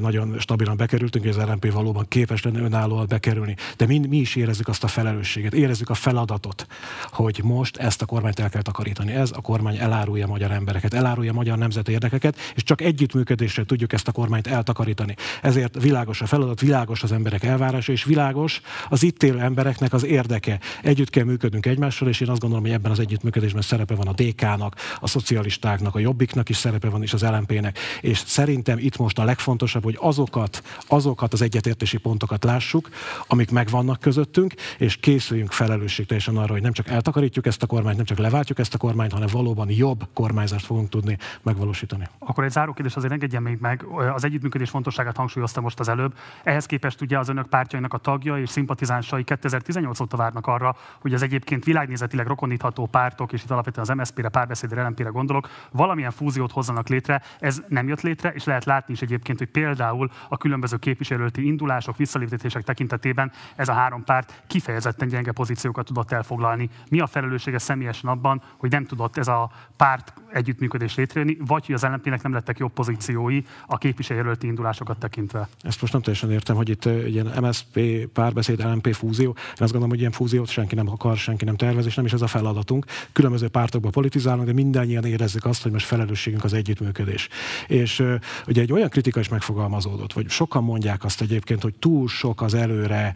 nagyon 0.00 0.38
stabilan 0.38 0.76
bekerültünk, 0.76 1.24
és 1.24 1.36
az 1.36 1.42
LNP 1.46 1.72
valóban 1.72 2.04
képes 2.08 2.42
lenne 2.42 2.60
önállóan 2.60 3.06
bekerülni. 3.08 3.56
De 3.76 3.86
mi, 3.86 3.98
mi 3.98 4.16
is 4.16 4.36
érezzük 4.36 4.68
azt 4.68 4.84
a 4.84 4.86
felelősséget, 4.86 5.54
érezzük 5.54 5.90
a 5.90 5.94
feladatot, 5.94 6.66
hogy 7.10 7.40
most 7.42 7.76
ezt 7.76 8.02
a 8.02 8.06
kormányt 8.06 8.38
el 8.38 8.50
kell 8.50 8.62
takarítani. 8.62 9.12
Ez 9.12 9.30
a 9.34 9.40
kormány 9.40 9.76
elárulja 9.76 10.26
magyar 10.26 10.50
embereket, 10.50 10.94
elárulja 10.94 11.32
magyar 11.32 11.58
nemzeti 11.58 11.92
érdekeket, 11.92 12.36
és 12.54 12.62
csak 12.62 12.80
együttműködésre 12.80 13.64
tudjuk 13.64 13.92
ezt 13.92 14.08
a 14.08 14.12
kormányt 14.12 14.46
eltakarítani. 14.46 15.14
Ezért 15.42 15.82
világos 15.82 16.20
a 16.20 16.26
feladat, 16.26 16.60
világos 16.60 17.02
az 17.02 17.12
emberek 17.12 17.44
elvárása, 17.44 17.92
és 17.92 18.04
világos 18.04 18.51
fontos 18.52 18.88
az 18.88 19.02
itt 19.02 19.22
élő 19.22 19.38
embereknek 19.38 19.92
az 19.92 20.04
érdeke. 20.04 20.60
Együtt 20.82 21.10
kell 21.10 21.24
működnünk 21.24 21.66
egymással, 21.66 22.08
és 22.08 22.20
én 22.20 22.28
azt 22.28 22.40
gondolom, 22.40 22.64
hogy 22.64 22.74
ebben 22.74 22.90
az 22.90 22.98
együttműködésben 22.98 23.62
szerepe 23.62 23.94
van 23.94 24.08
a 24.08 24.12
DK-nak, 24.12 24.74
a 25.00 25.06
szocialistáknak, 25.06 25.94
a 25.94 25.98
Jobbiknak 25.98 26.48
is 26.48 26.56
szerepe 26.56 26.88
van, 26.88 27.02
és 27.02 27.12
az 27.12 27.22
LMP-nek. 27.22 27.78
És 28.00 28.18
szerintem 28.18 28.78
itt 28.78 28.96
most 28.96 29.18
a 29.18 29.24
legfontosabb, 29.24 29.82
hogy 29.82 29.96
azokat, 30.00 30.62
azokat 30.86 31.32
az 31.32 31.42
egyetértési 31.42 31.96
pontokat 31.96 32.44
lássuk, 32.44 32.88
amik 33.26 33.50
megvannak 33.50 34.00
közöttünk, 34.00 34.54
és 34.78 34.96
készüljünk 34.96 35.52
felelősségteljesen 35.52 36.36
arra, 36.36 36.52
hogy 36.52 36.62
nem 36.62 36.72
csak 36.72 36.88
eltakarítjuk 36.88 37.46
ezt 37.46 37.62
a 37.62 37.66
kormányt, 37.66 37.96
nem 37.96 38.04
csak 38.04 38.18
leváltjuk 38.18 38.58
ezt 38.58 38.74
a 38.74 38.78
kormányt, 38.78 39.12
hanem 39.12 39.28
valóban 39.32 39.70
jobb 39.70 40.06
kormányzást 40.12 40.66
fogunk 40.66 40.88
tudni 40.88 41.18
megvalósítani. 41.42 42.08
Akkor 42.18 42.44
egy 42.44 42.50
záró 42.50 42.72
kérdés 42.72 42.96
azért 42.96 43.12
engedjen 43.12 43.42
még 43.42 43.58
meg. 43.60 43.84
Az 44.14 44.24
együttműködés 44.24 44.70
fontosságát 44.70 45.16
hangsúlyozta 45.16 45.60
most 45.60 45.80
az 45.80 45.88
előbb. 45.88 46.14
Ehhez 46.42 46.66
képest 46.66 47.00
ugye 47.00 47.18
az 47.18 47.28
önök 47.28 47.46
pártjainak 47.46 47.94
a 47.94 47.98
tagja 47.98 48.38
és 48.42 48.50
szimpatizánsai 48.50 49.24
2018 49.24 50.00
óta 50.00 50.16
várnak 50.16 50.46
arra, 50.46 50.76
hogy 51.00 51.14
az 51.14 51.22
egyébként 51.22 51.64
világnézetileg 51.64 52.26
rokonítható 52.26 52.86
pártok, 52.86 53.32
és 53.32 53.42
itt 53.42 53.50
alapvetően 53.50 53.86
az 53.88 53.96
MSZP-re, 53.96 54.28
párbeszédre, 54.28 54.82
LNP-re 54.82 55.08
gondolok, 55.08 55.48
valamilyen 55.70 56.10
fúziót 56.10 56.52
hozzanak 56.52 56.88
létre. 56.88 57.22
Ez 57.40 57.62
nem 57.68 57.88
jött 57.88 58.00
létre, 58.00 58.32
és 58.32 58.44
lehet 58.44 58.64
látni 58.64 58.92
is 58.92 59.02
egyébként, 59.02 59.38
hogy 59.38 59.48
például 59.48 60.10
a 60.28 60.36
különböző 60.36 60.76
képviselőti 60.76 61.46
indulások, 61.46 61.96
visszaléptetések 61.96 62.62
tekintetében 62.62 63.32
ez 63.56 63.68
a 63.68 63.72
három 63.72 64.04
párt 64.04 64.42
kifejezetten 64.46 65.08
gyenge 65.08 65.32
pozíciókat 65.32 65.86
tudott 65.86 66.12
elfoglalni. 66.12 66.70
Mi 66.90 67.00
a 67.00 67.06
felelőssége 67.06 67.58
személyesen 67.58 68.10
abban, 68.10 68.42
hogy 68.56 68.70
nem 68.70 68.86
tudott 68.86 69.16
ez 69.16 69.28
a 69.28 69.50
párt 69.76 70.12
együttműködés 70.32 70.94
létrejönni, 70.94 71.36
vagy 71.46 71.66
hogy 71.66 71.74
az 71.74 71.82
LNP-nek 71.82 72.22
nem 72.22 72.32
lettek 72.32 72.58
jobb 72.58 72.72
pozíciói 72.72 73.42
a 73.66 73.78
képviselőti 73.78 74.46
indulásokat 74.46 74.98
tekintve? 74.98 75.48
Ezt 75.60 75.80
most 75.80 75.92
nem 75.92 76.02
teljesen 76.02 76.30
értem, 76.30 76.56
hogy 76.56 76.68
itt 76.68 76.84
ilyen 76.84 77.26
MSZP 77.40 77.80
pár 78.12 78.31
párbeszéd, 78.32 78.64
LMP 78.64 78.94
fúzió. 78.94 79.28
Én 79.28 79.52
azt 79.52 79.58
gondolom, 79.58 79.88
hogy 79.88 79.98
ilyen 79.98 80.10
fúziót 80.10 80.48
senki 80.48 80.74
nem 80.74 80.88
akar, 80.90 81.16
senki 81.16 81.44
nem 81.44 81.56
tervez, 81.56 81.86
és 81.86 81.94
nem 81.94 82.04
is 82.04 82.12
ez 82.12 82.22
a 82.22 82.26
feladatunk. 82.26 82.84
Különböző 83.12 83.48
pártokba 83.48 83.90
politizálunk, 83.90 84.46
de 84.46 84.52
mindannyian 84.52 85.04
érezzük 85.04 85.44
azt, 85.44 85.62
hogy 85.62 85.72
most 85.72 85.86
felelősségünk 85.86 86.44
az 86.44 86.52
együttműködés. 86.52 87.28
És 87.66 88.04
ugye 88.46 88.60
egy 88.60 88.72
olyan 88.72 88.88
kritika 88.88 89.20
is 89.20 89.28
megfogalmazódott, 89.28 90.12
vagy 90.12 90.28
sokan 90.28 90.64
mondják 90.64 91.04
azt 91.04 91.20
egyébként, 91.20 91.62
hogy 91.62 91.74
túl 91.74 92.08
sok 92.08 92.42
az 92.42 92.54
előre 92.54 93.14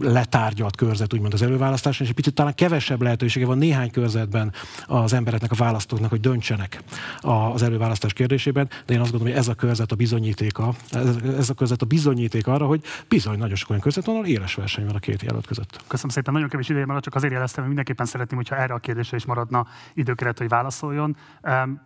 letárgyalt 0.00 0.76
körzet, 0.76 1.14
úgymond 1.14 1.32
az 1.32 1.42
előválasztás, 1.42 2.00
és 2.00 2.08
egy 2.08 2.14
picit 2.14 2.34
talán 2.34 2.54
kevesebb 2.54 3.02
lehetősége 3.02 3.46
van 3.46 3.58
néhány 3.58 3.90
körzetben 3.90 4.52
az 4.86 5.12
embereknek, 5.12 5.50
a 5.50 5.54
választóknak, 5.54 6.10
hogy 6.10 6.20
döntsenek 6.20 6.82
az 7.20 7.62
előválasztás 7.62 8.12
kérdésében, 8.12 8.68
de 8.86 8.94
én 8.94 9.00
azt 9.00 9.10
gondolom, 9.10 9.34
hogy 9.34 9.42
ez 9.42 9.48
a 9.48 9.54
körzet 9.54 9.92
a 9.92 9.94
bizonyítéka, 9.94 10.74
ez, 10.90 11.16
ez 11.38 11.50
a 11.50 11.54
körzet 11.54 11.82
a 11.82 11.86
bizonyíték 11.86 12.46
arra, 12.46 12.66
hogy 12.66 12.82
bizony 13.08 13.38
nagyon 13.38 13.56
sok 13.56 13.70
olyan 13.70 13.82
körzet 13.82 14.04
van, 14.04 14.16
ahol 14.20 14.32
éles 14.32 14.54
verseny 14.54 14.84
van 14.86 14.94
a 14.94 14.98
két 14.98 15.22
jelölt 15.22 15.46
között. 15.46 15.80
Köszönöm 15.86 16.10
szépen, 16.10 16.32
nagyon 16.32 16.48
kevés 16.48 16.68
ideje 16.68 16.86
maradt, 16.86 17.04
csak 17.04 17.14
azért 17.14 17.32
jeleztem, 17.32 17.58
hogy 17.58 17.66
mindenképpen 17.66 18.06
szeretném, 18.06 18.38
hogyha 18.38 18.56
erre 18.56 18.74
a 18.74 18.78
kérdésre 18.78 19.16
is 19.16 19.24
maradna 19.24 19.66
időkeret, 19.94 20.38
hogy 20.38 20.48
válaszoljon. 20.48 21.16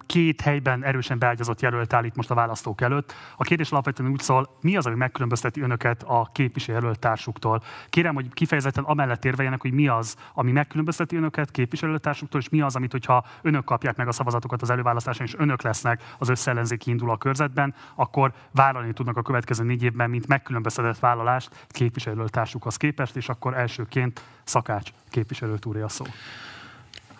Két 0.06 0.40
helyben 0.40 0.84
erősen 0.84 1.18
beágyazott 1.18 1.60
jelölt 1.60 1.92
áll 1.92 2.04
itt 2.04 2.16
most 2.16 2.30
a 2.30 2.34
választók 2.34 2.80
előtt. 2.80 3.14
A 3.36 3.42
kérdés 3.42 3.70
alapvetően 3.70 4.10
úgy 4.10 4.20
szól, 4.20 4.56
mi 4.60 4.76
az, 4.76 4.86
ami 4.86 4.96
megkülönbözteti 4.96 5.60
önöket 5.60 6.02
a 6.02 6.30
képviselőjelölt 6.32 6.98
társuktól. 6.98 7.62
Kérem, 7.88 8.14
hogy 8.14 8.28
kifejezetten 8.32 8.84
amellett 8.84 9.24
érveljenek, 9.24 9.60
hogy 9.60 9.72
mi 9.72 9.88
az, 9.88 10.16
ami 10.34 10.52
megkülönbözteti 10.52 11.16
önöket 11.16 11.50
képviselőtársuktól, 11.50 12.40
és 12.40 12.48
mi 12.48 12.60
az, 12.60 12.76
amit, 12.76 12.92
hogyha 12.92 13.24
önök 13.42 13.64
kapják 13.64 13.96
meg 13.96 14.08
a 14.08 14.12
szavazatokat 14.12 14.62
az 14.62 14.70
előválasztáson, 14.70 15.26
és 15.26 15.34
önök 15.38 15.62
lesznek 15.62 16.02
az 16.18 16.28
összellenzéki 16.28 16.90
induló 16.90 17.10
a 17.12 17.16
körzetben, 17.16 17.74
akkor 17.94 18.32
vállalni 18.50 18.92
tudnak 18.92 19.16
a 19.16 19.22
következő 19.22 19.64
négy 19.64 19.82
évben, 19.82 20.10
mint 20.10 20.26
megkülönböztetett 20.26 20.98
vállalást 20.98 21.66
képviselő 21.68 22.23
társukhoz 22.30 22.76
képest, 22.76 23.16
és 23.16 23.28
akkor 23.28 23.54
elsőként 23.56 24.22
Szakács 24.44 24.90
képviselőtúré 25.08 25.80
a 25.80 25.88
szó. 25.88 26.04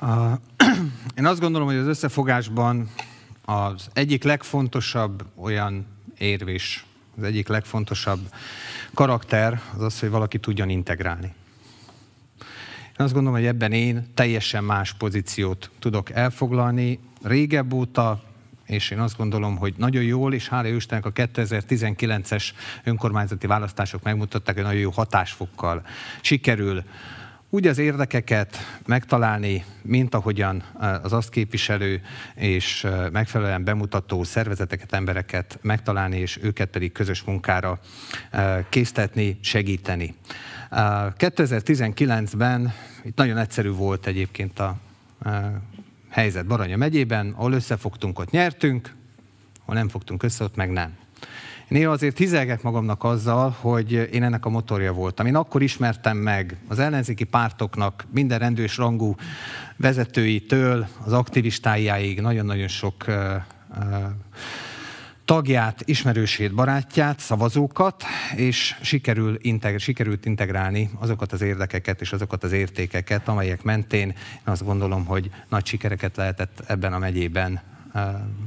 Én 1.19 1.27
azt 1.27 1.41
gondolom, 1.41 1.67
hogy 1.67 1.77
az 1.77 1.87
összefogásban 1.87 2.91
az 3.45 3.89
egyik 3.93 4.23
legfontosabb 4.23 5.25
olyan 5.37 5.87
érvés, 6.19 6.87
az 7.17 7.23
egyik 7.23 7.49
legfontosabb 7.49 8.21
karakter 8.95 9.61
az 9.75 9.83
az, 9.83 10.01
hogy 10.01 10.11
valaki 10.11 10.39
tudjon 10.39 10.69
integrálni. 10.69 11.35
Én 12.99 13.05
azt 13.05 13.13
gondolom, 13.13 13.39
hogy 13.39 13.49
ebben 13.49 13.73
én 13.73 14.11
teljesen 14.15 14.65
más 14.65 14.93
pozíciót 14.93 15.71
tudok 15.79 16.11
elfoglalni. 16.11 16.99
Régebb 17.23 17.73
óta 17.73 18.23
és 18.75 18.91
én 18.91 18.99
azt 18.99 19.17
gondolom, 19.17 19.57
hogy 19.57 19.75
nagyon 19.77 20.03
jól, 20.03 20.35
és 20.35 20.49
hála 20.49 20.69
Istennek 20.69 21.07
a 21.07 21.13
2019-es 21.13 22.45
önkormányzati 22.85 23.47
választások 23.47 24.03
megmutatták, 24.03 24.55
hogy 24.55 24.65
nagyon 24.65 24.81
jó 24.81 24.91
hatásfokkal 24.91 25.83
sikerül 26.21 26.85
úgy 27.55 27.67
az 27.67 27.79
érdekeket 27.79 28.57
megtalálni, 28.87 29.65
mint 29.83 30.15
ahogyan 30.15 30.63
az 31.03 31.13
azt 31.13 31.31
képviselő 31.31 32.03
és 32.35 32.87
megfelelően 33.13 33.65
bemutató 33.65 34.23
szervezeteket, 34.23 34.93
embereket 34.93 35.59
megtalálni, 35.63 36.19
és 36.19 36.39
őket 36.43 36.69
pedig 36.69 36.93
közös 36.93 37.23
munkára 37.23 37.79
késztetni, 38.69 39.39
segíteni. 39.41 40.15
2019-ben 40.71 42.73
itt 43.05 43.17
nagyon 43.17 43.39
egyszerű 43.39 43.71
volt 43.71 44.07
egyébként 44.07 44.59
a 44.59 44.77
helyzet 46.15 46.47
Baranya 46.47 46.77
megyében, 46.77 47.35
ahol 47.37 47.53
összefogtunk, 47.53 48.19
ott 48.19 48.31
nyertünk, 48.31 48.95
ahol 49.63 49.75
nem 49.75 49.89
fogtunk 49.89 50.23
össze, 50.23 50.45
ott 50.45 50.57
meg 50.57 50.71
nem. 50.71 50.97
Néha 51.69 51.93
azért 51.93 52.19
hizelgek 52.19 52.63
magamnak 52.63 53.05
azzal, 53.05 53.57
hogy 53.61 53.93
én 53.93 54.23
ennek 54.23 54.45
a 54.45 54.49
motorja 54.49 54.93
voltam. 54.93 55.27
Én 55.27 55.37
akkor 55.37 55.63
ismertem 55.63 56.17
meg 56.17 56.57
az 56.69 56.79
ellenzéki 56.79 57.25
pártoknak 57.25 58.05
minden 58.11 58.39
rendős 58.39 58.77
rangú 58.77 59.15
vezetőitől, 59.77 60.87
az 61.05 61.13
aktivistáiáig 61.13 62.21
nagyon-nagyon 62.21 62.69
sok 62.69 63.05
uh, 63.09 63.15
uh, 63.77 64.05
tagját, 65.25 65.83
ismerősét, 65.85 66.55
barátját, 66.55 67.19
szavazókat, 67.19 68.03
és 68.37 68.77
sikerül 68.83 69.39
integ- 69.41 69.79
sikerült 69.79 70.27
integrálni 70.27 70.91
azokat 70.99 71.33
az 71.33 71.41
érdekeket 71.41 72.01
és 72.01 72.13
azokat 72.13 72.45
az 72.45 72.53
értékeket, 72.53 73.29
amelyek 73.29 73.63
mentén 73.63 74.09
én 74.09 74.15
azt 74.45 74.65
gondolom, 74.65 75.05
hogy 75.05 75.31
nagy 75.49 75.67
sikereket 75.67 76.17
lehetett 76.17 76.63
ebben 76.67 76.93
a 76.93 76.99
megyében 76.99 77.61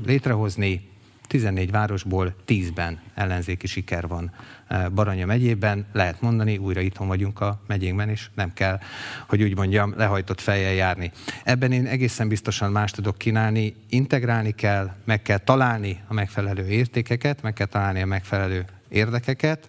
létrehozni, 0.06 0.90
14 1.28 1.72
városból 1.72 2.36
10-ben 2.48 3.00
ellenzéki 3.14 3.68
siker 3.68 4.08
van 4.08 4.32
eh, 4.68 4.90
Baranya 4.90 5.26
megyében. 5.26 5.86
Lehet 5.94 6.22
mondani, 6.22 6.58
újra 6.58 6.82
itthon 6.82 7.08
vagyunk 7.08 7.40
a 7.40 7.62
megyénkben, 7.68 8.10
és 8.10 8.30
nem 8.36 8.54
kell, 8.54 8.80
hogy 9.28 9.44
úgy 9.44 9.56
mondjam, 9.56 9.94
lehajtott 9.98 10.42
fejjel 10.42 10.74
járni. 10.74 11.12
Ebben 11.44 11.72
én 11.72 11.86
egészen 11.86 12.28
biztosan 12.28 12.72
más 12.72 12.92
tudok 12.92 13.18
kínálni. 13.18 13.76
Integrálni 13.90 14.52
kell, 14.52 14.92
meg 15.06 15.22
kell 15.22 15.38
találni 15.38 16.04
a 16.08 16.14
megfelelő 16.14 16.68
értékeket, 16.68 17.42
meg 17.42 17.54
kell 17.54 17.68
találni 17.68 18.02
a 18.02 18.06
megfelelő 18.06 18.66
érdekeket, 18.90 19.68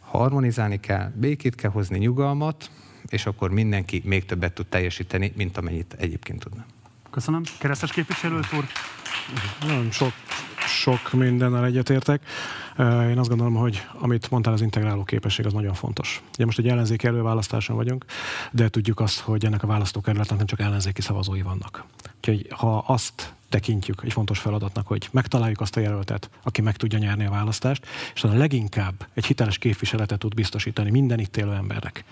harmonizálni 0.00 0.80
kell, 0.80 1.10
békét 1.14 1.54
kell 1.54 1.70
hozni, 1.70 1.98
nyugalmat, 1.98 2.70
és 3.08 3.26
akkor 3.26 3.50
mindenki 3.50 4.02
még 4.04 4.24
többet 4.24 4.52
tud 4.52 4.66
teljesíteni, 4.66 5.32
mint 5.36 5.56
amennyit 5.56 5.94
egyébként 5.98 6.38
tudna. 6.38 6.64
Köszönöm. 7.10 7.42
Keresztes 7.58 7.92
képviselő 7.92 8.40
úr. 8.56 8.64
Nagyon 9.60 9.90
sok, 9.90 10.12
sok 10.66 11.12
mindennel 11.12 11.64
egyetértek. 11.64 12.22
Én 12.78 13.18
azt 13.18 13.28
gondolom, 13.28 13.54
hogy 13.54 13.86
amit 13.98 14.30
mondtál, 14.30 14.52
az 14.52 14.60
integráló 14.60 15.04
képesség 15.04 15.46
az 15.46 15.52
nagyon 15.52 15.74
fontos. 15.74 16.22
Ugye 16.34 16.44
most 16.44 16.58
egy 16.58 16.68
ellenzéki 16.68 17.06
előválasztáson 17.06 17.76
vagyunk, 17.76 18.04
de 18.50 18.68
tudjuk 18.68 19.00
azt, 19.00 19.20
hogy 19.20 19.44
ennek 19.44 19.62
a 19.62 19.66
választókerületnek 19.66 20.38
nem 20.38 20.46
csak 20.46 20.60
ellenzéki 20.60 21.00
szavazói 21.00 21.42
vannak. 21.42 21.84
Úgyhogy 22.16 22.46
ha 22.50 22.84
azt 22.86 23.34
tekintjük 23.48 24.02
egy 24.04 24.12
fontos 24.12 24.38
feladatnak, 24.38 24.86
hogy 24.86 25.08
megtaláljuk 25.10 25.60
azt 25.60 25.76
a 25.76 25.80
jelöltet, 25.80 26.30
aki 26.42 26.60
meg 26.60 26.76
tudja 26.76 26.98
nyerni 26.98 27.26
a 27.26 27.30
választást, 27.30 27.86
és 28.14 28.24
a 28.24 28.32
leginkább 28.32 29.06
egy 29.14 29.26
hiteles 29.26 29.58
képviseletet 29.58 30.18
tud 30.18 30.34
biztosítani 30.34 30.90
minden 30.90 31.18
itt 31.18 31.36
élő 31.36 31.52
embernek, 31.52 32.04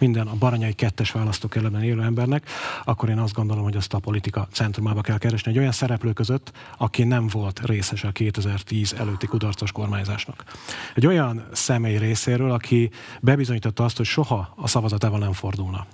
minden 0.00 0.26
a 0.26 0.34
baranyai 0.34 0.72
kettes 0.72 1.10
választókerületben 1.10 1.82
élő 1.82 2.02
embernek, 2.02 2.50
akkor 2.84 3.08
én 3.08 3.18
azt 3.18 3.34
gondolom, 3.34 3.62
hogy 3.62 3.76
azt 3.76 3.94
a 3.94 3.98
politika 3.98 4.48
centrumába 4.52 5.00
kell 5.00 5.18
keresni 5.18 5.50
egy 5.50 5.58
olyan 5.58 5.72
szereplő 5.72 6.12
között, 6.12 6.52
aki 6.76 7.04
nem 7.04 7.26
volt 7.26 7.60
részes 7.66 8.04
a 8.04 8.10
2010 8.10 8.94
előtti 8.98 9.26
kudarcos 9.26 9.72
kormányzásnak. 9.72 10.44
Egy 10.94 11.06
olyan 11.06 11.46
személy 11.52 11.96
részéről, 11.98 12.50
aki 12.50 12.90
bebizonyította 13.20 13.84
azt, 13.84 13.96
hogy 13.96 14.06
soha 14.06 14.52
a 14.56 14.68
szavazatával 14.68 15.18
nem 15.18 15.32
fordulna 15.32 15.86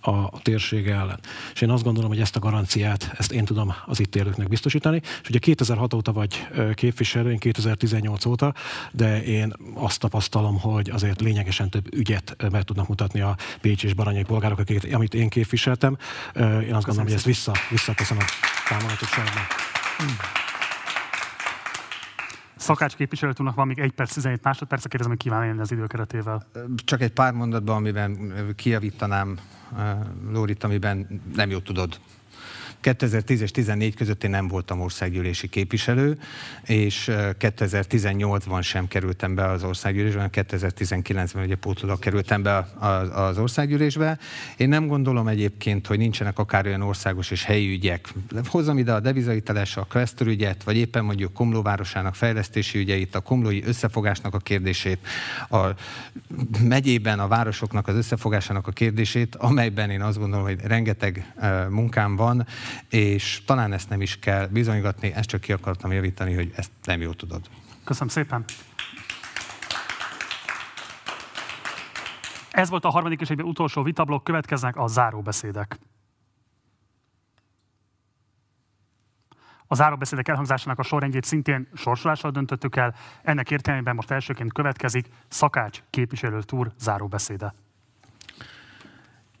a 0.00 0.40
térség 0.40 0.88
ellen. 0.88 1.18
És 1.54 1.60
én 1.60 1.70
azt 1.70 1.82
gondolom, 1.82 2.10
hogy 2.10 2.20
ezt 2.20 2.36
a 2.36 2.38
garanciát, 2.38 3.14
ezt 3.18 3.32
én 3.32 3.44
tudom 3.44 3.74
az 3.86 4.00
itt 4.00 4.16
élőknek 4.16 4.48
biztosítani. 4.48 5.00
És 5.22 5.28
ugye 5.28 5.38
2006 5.38 5.94
óta 5.94 6.12
vagy 6.12 6.46
képviselő, 6.74 7.30
én 7.30 7.38
2018 7.38 8.24
óta, 8.24 8.54
de 8.92 9.22
én 9.22 9.52
azt 9.74 10.00
tapasztalom, 10.00 10.60
hogy 10.60 10.90
azért 10.90 11.20
lényegesen 11.20 11.70
több 11.70 11.94
ügyet 11.94 12.36
meg 12.50 12.62
tudnak 12.62 12.88
mutatni 12.88 13.20
a 13.20 13.36
Pécs 13.60 13.84
és 13.84 13.94
Baranyai 13.94 14.22
polgárok, 14.22 14.58
akiket, 14.58 14.94
amit 14.94 15.14
én 15.14 15.28
képviseltem. 15.28 15.96
Én 16.36 16.74
azt 16.74 16.84
gondolom, 16.84 17.04
hogy 17.04 17.12
ezt 17.12 17.24
vissza, 17.24 17.52
visszaköszönöm 17.70 18.24
a 18.24 18.68
támogatosságban. 18.68 19.42
Szakács 22.56 22.94
képviselőtúrnak 22.94 23.54
van 23.54 23.66
még 23.66 23.78
1 23.78 23.90
perc, 23.90 24.14
17 24.14 24.42
másodperc, 24.42 24.82
kérdezem, 24.82 25.10
hogy 25.12 25.20
kíván 25.20 25.44
élni 25.44 25.60
az 25.60 25.72
időkeretével. 25.72 26.46
Csak 26.84 27.00
egy 27.00 27.12
pár 27.12 27.32
mondatban, 27.32 27.76
amiben 27.76 28.32
kijavítanám 28.56 29.38
Lórit, 30.32 30.64
amiben 30.64 31.22
nem 31.34 31.50
jó 31.50 31.58
tudod 31.58 32.00
2010 32.82 33.40
és 33.40 33.50
14 33.50 33.94
között 33.94 34.24
én 34.24 34.30
nem 34.30 34.48
voltam 34.48 34.80
országgyűlési 34.80 35.48
képviselő, 35.48 36.18
és 36.62 37.10
2018-ban 37.12 38.62
sem 38.62 38.88
kerültem 38.88 39.34
be 39.34 39.44
az 39.44 39.64
országgyűlésbe, 39.64 40.30
2019-ben 40.32 41.44
ugye 41.44 41.56
pótlólag 41.56 41.98
kerültem 41.98 42.42
be 42.42 42.56
az 43.12 43.38
országgyűlésbe. 43.38 44.18
Én 44.56 44.68
nem 44.68 44.86
gondolom 44.86 45.28
egyébként, 45.28 45.86
hogy 45.86 45.98
nincsenek 45.98 46.38
akár 46.38 46.66
olyan 46.66 46.82
országos 46.82 47.30
és 47.30 47.44
helyi 47.44 47.70
ügyek. 47.70 48.08
Hozzam 48.46 48.78
ide 48.78 48.92
a 48.92 49.00
devizahiteles, 49.00 49.76
a 49.76 49.86
Questor 49.90 50.36
vagy 50.64 50.76
éppen 50.76 51.04
mondjuk 51.04 51.32
Komlóvárosának 51.32 52.14
fejlesztési 52.14 52.78
ügyeit, 52.78 53.14
a 53.14 53.20
komlói 53.20 53.62
összefogásnak 53.64 54.34
a 54.34 54.38
kérdését, 54.38 54.98
a 55.50 55.66
megyében 56.60 57.18
a 57.18 57.28
városoknak 57.28 57.88
az 57.88 57.94
összefogásának 57.94 58.66
a 58.66 58.70
kérdését, 58.70 59.36
amelyben 59.36 59.90
én 59.90 60.02
azt 60.02 60.18
gondolom, 60.18 60.44
hogy 60.44 60.60
rengeteg 60.60 61.32
munkám 61.68 62.16
van, 62.16 62.46
és 62.88 63.42
talán 63.46 63.72
ezt 63.72 63.88
nem 63.88 64.00
is 64.00 64.18
kell 64.18 64.46
bizonygatni, 64.46 65.12
ezt 65.12 65.28
csak 65.28 65.40
ki 65.40 65.52
akartam 65.52 65.92
javítani, 65.92 66.34
hogy 66.34 66.52
ezt 66.56 66.70
nem 66.84 67.00
jól 67.00 67.14
tudod. 67.14 67.40
Köszönöm 67.84 68.08
szépen. 68.08 68.44
Ez 72.50 72.68
volt 72.68 72.84
a 72.84 72.90
harmadik 72.90 73.20
és 73.20 73.30
egyben 73.30 73.46
utolsó 73.46 73.82
vitablok, 73.82 74.24
következnek 74.24 74.76
a 74.76 74.86
záróbeszédek. 74.86 75.78
A 79.66 79.74
záróbeszédek 79.74 80.28
elhangzásának 80.28 80.78
a 80.78 80.82
sorrendjét 80.82 81.24
szintén 81.24 81.68
sorsolással 81.74 82.30
döntöttük 82.30 82.76
el. 82.76 82.94
Ennek 83.22 83.50
értelmében 83.50 83.94
most 83.94 84.10
elsőként 84.10 84.52
következik 84.52 85.06
Szakács 85.28 85.82
képviselő 85.90 86.42
túr 86.42 86.72
záróbeszéde. 86.78 87.54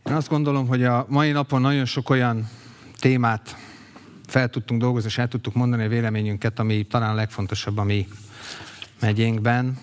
Én 0.04 0.14
azt 0.14 0.28
gondolom, 0.28 0.66
hogy 0.66 0.84
a 0.84 1.06
mai 1.08 1.30
napon 1.30 1.60
nagyon 1.60 1.84
sok 1.84 2.10
olyan 2.10 2.48
témát 3.02 3.56
fel 4.26 4.48
tudtunk 4.48 4.80
dolgozni, 4.80 5.08
és 5.08 5.18
el 5.18 5.28
tudtuk 5.28 5.54
mondani 5.54 5.84
a 5.84 5.88
véleményünket, 5.88 6.58
ami 6.58 6.82
talán 6.82 7.10
a 7.10 7.14
legfontosabb 7.14 7.78
a 7.78 7.82
mi 7.82 8.08
megyénkben. 9.00 9.78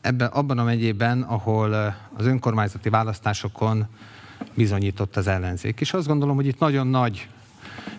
Ebben, 0.00 0.28
abban 0.28 0.58
a 0.58 0.64
megyében, 0.64 1.22
ahol 1.22 1.96
az 2.16 2.26
önkormányzati 2.26 2.88
választásokon 2.88 3.86
bizonyított 4.54 5.16
az 5.16 5.26
ellenzék. 5.26 5.80
És 5.80 5.92
azt 5.92 6.06
gondolom, 6.06 6.36
hogy 6.36 6.46
itt 6.46 6.58
nagyon 6.58 6.86
nagy 6.86 7.28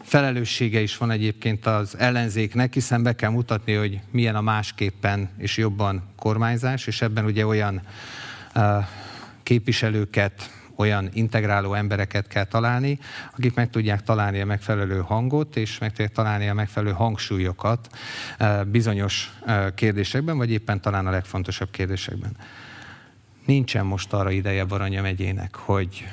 felelőssége 0.03 0.81
is 0.81 0.97
van 0.97 1.11
egyébként 1.11 1.65
az 1.65 1.97
ellenzéknek, 1.97 2.73
hiszen 2.73 3.03
be 3.03 3.15
kell 3.15 3.29
mutatni, 3.29 3.73
hogy 3.73 3.99
milyen 4.11 4.35
a 4.35 4.41
másképpen 4.41 5.29
és 5.37 5.57
jobban 5.57 6.03
kormányzás, 6.15 6.87
és 6.87 7.01
ebben 7.01 7.25
ugye 7.25 7.45
olyan 7.45 7.81
uh, 8.55 8.85
képviselőket, 9.43 10.60
olyan 10.81 11.09
integráló 11.13 11.73
embereket 11.73 12.27
kell 12.27 12.43
találni, 12.43 12.99
akik 13.37 13.53
meg 13.53 13.69
tudják 13.69 14.03
találni 14.03 14.41
a 14.41 14.45
megfelelő 14.45 14.99
hangot, 14.99 15.55
és 15.55 15.77
meg 15.77 15.89
tudják 15.89 16.11
találni 16.11 16.49
a 16.49 16.53
megfelelő 16.53 16.91
hangsúlyokat 16.91 17.89
eh, 18.37 18.63
bizonyos 18.63 19.31
eh, 19.45 19.65
kérdésekben, 19.75 20.37
vagy 20.37 20.51
éppen 20.51 20.81
talán 20.81 21.07
a 21.07 21.11
legfontosabb 21.11 21.71
kérdésekben. 21.71 22.37
Nincsen 23.45 23.85
most 23.85 24.13
arra 24.13 24.31
ideje 24.31 24.65
Baranya 24.65 25.01
megyének, 25.01 25.55
hogy 25.55 26.07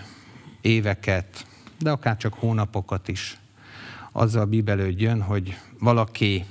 éveket, 0.61 1.47
de 1.79 1.91
akár 1.91 2.17
csak 2.17 2.35
hónapokat 2.35 3.09
is 3.09 3.39
azzal 4.13 4.45
bíbelődjön, 4.45 5.23
hogy 5.23 5.57
valaki 5.79 6.45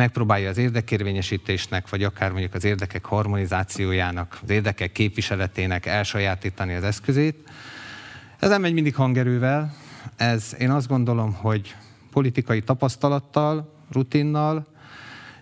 megpróbálja 0.00 0.48
az 0.48 0.58
érdekérvényesítésnek, 0.58 1.88
vagy 1.88 2.02
akár 2.02 2.30
mondjuk 2.30 2.54
az 2.54 2.64
érdekek 2.64 3.04
harmonizációjának, 3.04 4.38
az 4.42 4.50
érdekek 4.50 4.92
képviseletének 4.92 5.86
elsajátítani 5.86 6.74
az 6.74 6.82
eszközét. 6.82 7.48
Ez 8.38 8.48
nem 8.48 8.60
megy 8.60 8.72
mindig 8.72 8.94
hangerővel, 8.94 9.74
ez 10.16 10.54
én 10.58 10.70
azt 10.70 10.88
gondolom, 10.88 11.32
hogy 11.32 11.74
politikai 12.12 12.62
tapasztalattal, 12.62 13.72
rutinnal, 13.92 14.66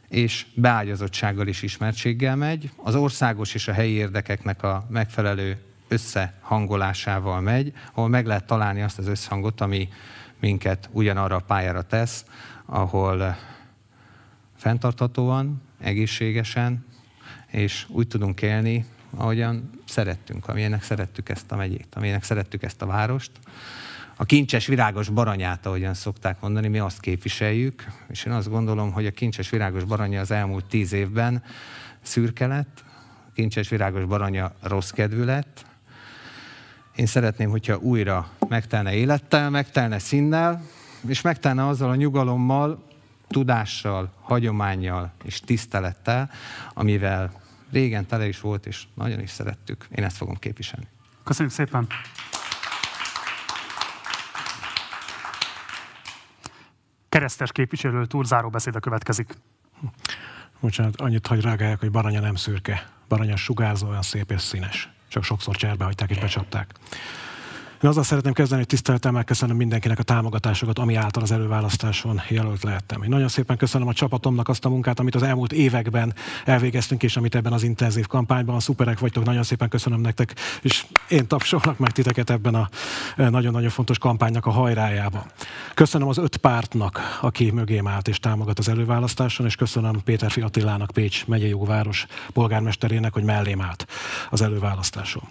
és 0.08 0.46
beágyazottsággal 0.54 1.46
is 1.46 1.62
ismertséggel 1.62 2.36
megy. 2.36 2.70
Az 2.76 2.94
országos 2.94 3.54
és 3.54 3.68
a 3.68 3.72
helyi 3.72 3.92
érdekeknek 3.92 4.62
a 4.62 4.86
megfelelő 4.88 5.58
összehangolásával 5.88 7.40
megy, 7.40 7.72
ahol 7.94 8.08
meg 8.08 8.26
lehet 8.26 8.46
találni 8.46 8.82
azt 8.82 8.98
az 8.98 9.06
összhangot, 9.06 9.60
ami 9.60 9.88
minket 10.40 10.88
ugyanarra 10.92 11.36
a 11.36 11.44
pályára 11.46 11.82
tesz, 11.82 12.24
ahol 12.66 13.36
fenntarthatóan, 14.68 15.62
egészségesen, 15.80 16.84
és 17.46 17.86
úgy 17.88 18.08
tudunk 18.08 18.42
élni, 18.42 18.84
ahogyan 19.16 19.70
szerettünk, 19.84 20.48
amilyenek 20.48 20.82
szerettük 20.82 21.28
ezt 21.28 21.52
a 21.52 21.56
megyét, 21.56 21.86
amilyenek 21.94 22.22
szerettük 22.22 22.62
ezt 22.62 22.82
a 22.82 22.86
várost. 22.86 23.30
A 24.16 24.24
kincses 24.24 24.66
virágos 24.66 25.08
baranyát, 25.08 25.66
ahogyan 25.66 25.94
szokták 25.94 26.40
mondani, 26.40 26.68
mi 26.68 26.78
azt 26.78 27.00
képviseljük, 27.00 27.86
és 28.08 28.24
én 28.24 28.32
azt 28.32 28.48
gondolom, 28.48 28.92
hogy 28.92 29.06
a 29.06 29.10
kincses 29.10 29.50
virágos 29.50 29.84
baranya 29.84 30.20
az 30.20 30.30
elmúlt 30.30 30.64
tíz 30.64 30.92
évben 30.92 31.42
szürke 32.02 32.46
lett, 32.46 32.84
a 33.28 33.32
kincses 33.34 33.68
virágos 33.68 34.04
baranya 34.04 34.52
rossz 34.62 34.90
kedvű 34.90 35.24
lett. 35.24 35.66
Én 36.96 37.06
szeretném, 37.06 37.50
hogyha 37.50 37.76
újra 37.76 38.30
megtelne 38.48 38.94
élettel, 38.94 39.50
megtelne 39.50 39.98
színnel, 39.98 40.62
és 41.06 41.20
megtelne 41.20 41.66
azzal 41.66 41.90
a 41.90 41.94
nyugalommal, 41.94 42.87
tudással, 43.28 44.12
hagyományjal 44.22 45.12
és 45.24 45.40
tisztelettel, 45.40 46.30
amivel 46.74 47.32
régen 47.72 48.06
tele 48.06 48.28
is 48.28 48.40
volt, 48.40 48.66
és 48.66 48.84
nagyon 48.94 49.20
is 49.20 49.30
szerettük. 49.30 49.86
Én 49.94 50.04
ezt 50.04 50.16
fogom 50.16 50.36
képviselni. 50.36 50.86
Köszönjük 51.24 51.54
szépen! 51.54 51.86
Keresztes 57.08 57.52
képviselő 57.52 58.06
túl 58.06 58.24
záró 58.24 58.48
beszéde 58.48 58.78
következik. 58.78 59.34
Bocsánat, 60.60 61.00
annyit 61.00 61.26
hagy 61.26 61.40
rágálják, 61.40 61.80
hogy 61.80 61.90
baranya 61.90 62.20
nem 62.20 62.34
szürke. 62.34 62.88
Baranya 63.08 63.36
sugárzó, 63.36 63.88
olyan 63.88 64.02
szép 64.02 64.30
és 64.30 64.40
színes. 64.40 64.88
Csak 65.08 65.22
sokszor 65.24 65.56
cserbe 65.56 65.84
hagyták 65.84 66.10
és 66.10 66.18
becsapták. 66.18 66.74
Én 67.82 67.88
azzal 67.88 68.02
szeretném 68.02 68.32
kezdeni, 68.32 68.60
hogy 68.60 68.68
tiszteltem, 68.68 69.24
köszönöm 69.24 69.56
mindenkinek 69.56 69.98
a 69.98 70.02
támogatásokat, 70.02 70.78
ami 70.78 70.94
által 70.94 71.22
az 71.22 71.30
előválasztáson 71.30 72.20
jelölt 72.28 72.62
lehettem. 72.62 73.02
Én 73.02 73.08
nagyon 73.08 73.28
szépen 73.28 73.56
köszönöm 73.56 73.88
a 73.88 73.92
csapatomnak 73.92 74.48
azt 74.48 74.64
a 74.64 74.68
munkát, 74.68 74.98
amit 74.98 75.14
az 75.14 75.22
elmúlt 75.22 75.52
években 75.52 76.14
elvégeztünk, 76.44 77.02
és 77.02 77.16
amit 77.16 77.34
ebben 77.34 77.52
az 77.52 77.62
intenzív 77.62 78.06
kampányban 78.06 78.60
szuperek 78.60 78.98
vagytok. 78.98 79.24
Nagyon 79.24 79.42
szépen 79.42 79.68
köszönöm 79.68 80.00
nektek, 80.00 80.34
és 80.62 80.86
én 81.08 81.26
tapsolnak 81.26 81.78
meg 81.78 81.90
titeket 81.90 82.30
ebben 82.30 82.54
a 82.54 82.68
e, 83.16 83.28
nagyon-nagyon 83.28 83.70
fontos 83.70 83.98
kampánynak 83.98 84.46
a 84.46 84.50
hajrájába. 84.50 85.26
Köszönöm 85.74 86.08
az 86.08 86.18
öt 86.18 86.36
pártnak, 86.36 87.18
aki 87.20 87.50
mögém 87.50 87.86
állt 87.86 88.08
és 88.08 88.18
támogat 88.18 88.58
az 88.58 88.68
előválasztáson, 88.68 89.46
és 89.46 89.54
köszönöm 89.54 90.02
Péter 90.04 90.30
Fiatilának, 90.30 90.90
Pécs 90.90 91.26
megyei 91.26 91.48
jogváros 91.48 92.06
polgármesterének, 92.32 93.12
hogy 93.12 93.24
mellém 93.24 93.60
állt 93.60 93.86
az 94.30 94.40
előválasztáson. 94.40 95.22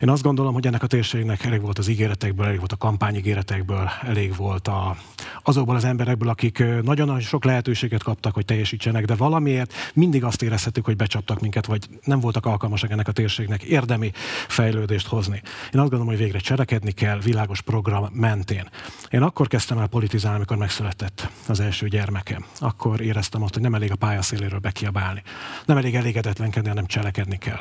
Én 0.00 0.08
azt 0.08 0.22
gondolom, 0.22 0.54
hogy 0.54 0.66
ennek 0.66 0.82
a 0.82 0.86
térségnek 0.86 1.44
elég 1.44 1.60
volt 1.60 1.78
az 1.78 1.88
ígéretekből, 1.88 2.46
elég 2.46 2.58
volt 2.58 2.72
a 2.72 2.76
kampányígéretekből, 2.76 3.90
elég 4.06 4.36
volt 4.36 4.68
a, 4.68 4.96
azokból 5.42 5.76
az 5.76 5.84
emberekből, 5.84 6.28
akik 6.28 6.58
nagyon-nagyon 6.58 7.20
sok 7.20 7.44
lehetőséget 7.44 8.02
kaptak, 8.02 8.34
hogy 8.34 8.44
teljesítsenek, 8.44 9.04
de 9.04 9.14
valamiért 9.14 9.72
mindig 9.94 10.24
azt 10.24 10.42
érezhetük, 10.42 10.84
hogy 10.84 10.96
becsaptak 10.96 11.40
minket, 11.40 11.66
vagy 11.66 11.88
nem 12.04 12.20
voltak 12.20 12.46
alkalmasak 12.46 12.90
ennek 12.90 13.08
a 13.08 13.12
térségnek 13.12 13.62
érdemi 13.62 14.10
fejlődést 14.48 15.06
hozni. 15.06 15.42
Én 15.44 15.80
azt 15.80 15.90
gondolom, 15.90 16.06
hogy 16.06 16.16
végre 16.16 16.38
cselekedni 16.38 16.92
kell 16.92 17.18
világos 17.18 17.60
program 17.60 18.08
mentén. 18.12 18.68
Én 19.10 19.22
akkor 19.22 19.46
kezdtem 19.46 19.78
el 19.78 19.86
politizálni, 19.86 20.36
amikor 20.36 20.56
megszületett 20.56 21.30
az 21.48 21.60
első 21.60 21.88
gyermekem. 21.88 22.44
Akkor 22.58 23.00
éreztem 23.00 23.42
azt, 23.42 23.54
hogy 23.54 23.62
nem 23.62 23.74
elég 23.74 23.92
a 23.92 23.96
pályaszéléről 23.96 24.58
bekiabálni. 24.58 25.22
Nem 25.64 25.76
elég 25.76 25.94
elégedetlenkedni, 25.94 26.68
hanem 26.68 26.86
cselekedni 26.86 27.38
kell. 27.38 27.60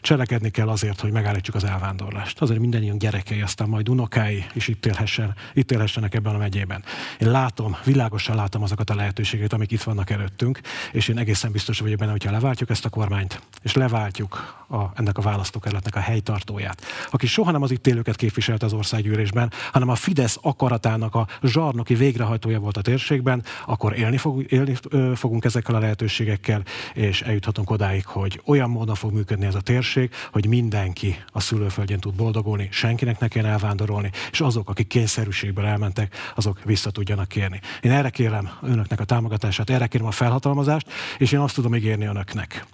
Cselekedni 0.00 0.50
kell 0.50 0.68
azért, 0.68 1.00
hogy 1.00 1.12
megállítsuk 1.12 1.54
az 1.54 1.64
elvándorlást. 1.70 2.40
Azért 2.40 2.60
mindannyian 2.60 2.98
gyerekei, 2.98 3.40
aztán 3.40 3.68
majd 3.68 3.88
unokái 3.88 4.44
is 4.52 4.68
itt, 4.68 4.86
élhessen, 4.86 5.34
itt 5.54 5.70
élhessenek 5.70 6.14
ebben 6.14 6.34
a 6.34 6.38
megyében. 6.38 6.82
Én 7.18 7.30
látom, 7.30 7.76
világosan 7.84 8.36
látom 8.36 8.62
azokat 8.62 8.90
a 8.90 8.94
lehetőségeket, 8.94 9.52
amik 9.52 9.70
itt 9.70 9.82
vannak 9.82 10.10
előttünk, 10.10 10.60
és 10.92 11.08
én 11.08 11.18
egészen 11.18 11.52
biztos 11.52 11.78
vagyok 11.78 11.98
benne, 11.98 12.10
hogyha 12.10 12.30
leváltjuk 12.30 12.70
ezt 12.70 12.84
a 12.84 12.88
kormányt, 12.88 13.42
és 13.62 13.74
leváltjuk 13.74 14.64
a, 14.68 14.90
ennek 14.94 15.18
a 15.18 15.22
választókerületnek 15.22 15.96
a 15.96 16.00
helytartóját, 16.00 16.82
aki 17.10 17.26
soha 17.26 17.50
nem 17.50 17.62
az 17.62 17.70
itt 17.70 17.86
élőket 17.86 18.16
képviselte 18.16 18.66
az 18.66 18.72
országgyűlésben, 18.72 19.52
hanem 19.72 19.88
a 19.88 19.94
Fidesz 19.94 20.38
akaratának 20.42 21.14
a 21.14 21.26
zsarnoki 21.42 21.94
végrehajtója 21.94 22.58
volt 22.58 22.76
a 22.76 22.82
térségben, 22.82 23.42
akkor 23.66 23.98
élni, 23.98 24.16
fog, 24.16 24.52
élni 24.52 24.76
fogunk 25.14 25.44
ezekkel 25.44 25.74
a 25.74 25.78
lehetőségekkel, 25.78 26.62
és 26.94 27.22
eljuthatunk 27.22 27.70
odáig, 27.70 28.06
hogy 28.06 28.40
olyan 28.44 28.70
módon 28.70 28.94
fog 28.94 29.12
működni 29.12 29.46
ez 29.46 29.54
a 29.54 29.60
térség, 29.60 30.10
hogy 30.32 30.46
mindenki 30.46 31.16
a 31.26 31.40
szülő 31.40 31.59
szülőföldjén 31.60 32.00
tud 32.00 32.14
boldogulni, 32.14 32.68
senkinek 32.70 33.18
ne 33.18 33.28
kell 33.28 33.46
elvándorolni, 33.46 34.10
és 34.30 34.40
azok, 34.40 34.68
akik 34.68 34.86
kényszerűségből 34.86 35.66
elmentek, 35.66 36.32
azok 36.34 36.64
vissza 36.64 36.90
tudjanak 36.90 37.28
kérni. 37.28 37.60
Én 37.80 37.90
erre 37.90 38.10
kérem 38.10 38.50
önöknek 38.62 39.00
a 39.00 39.04
támogatását, 39.04 39.70
erre 39.70 39.86
kérem 39.86 40.06
a 40.06 40.10
felhatalmazást, 40.10 40.92
és 41.18 41.32
én 41.32 41.38
azt 41.38 41.54
tudom 41.54 41.74
ígérni 41.74 42.04
önöknek, 42.04 42.66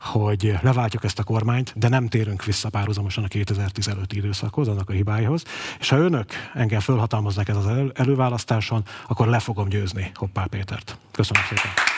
hogy 0.00 0.54
leváltjuk 0.62 1.04
ezt 1.04 1.18
a 1.18 1.24
kormányt, 1.24 1.72
de 1.76 1.88
nem 1.88 2.08
térünk 2.08 2.44
vissza 2.44 2.68
párhuzamosan 2.68 3.24
a 3.24 3.28
2015 3.28 4.12
időszakhoz, 4.12 4.68
annak 4.68 4.90
a 4.90 4.92
hibáihoz. 4.92 5.42
És 5.80 5.88
ha 5.88 5.96
önök 5.96 6.32
engem 6.54 6.80
felhatalmaznak 6.80 7.48
ez 7.48 7.56
az 7.56 7.66
előválasztáson, 7.94 8.84
akkor 9.08 9.26
le 9.26 9.38
fogom 9.38 9.68
győzni 9.68 10.10
Hoppá 10.14 10.44
Pétert. 10.44 10.98
Köszönöm 11.10 11.42
szépen! 11.48 11.93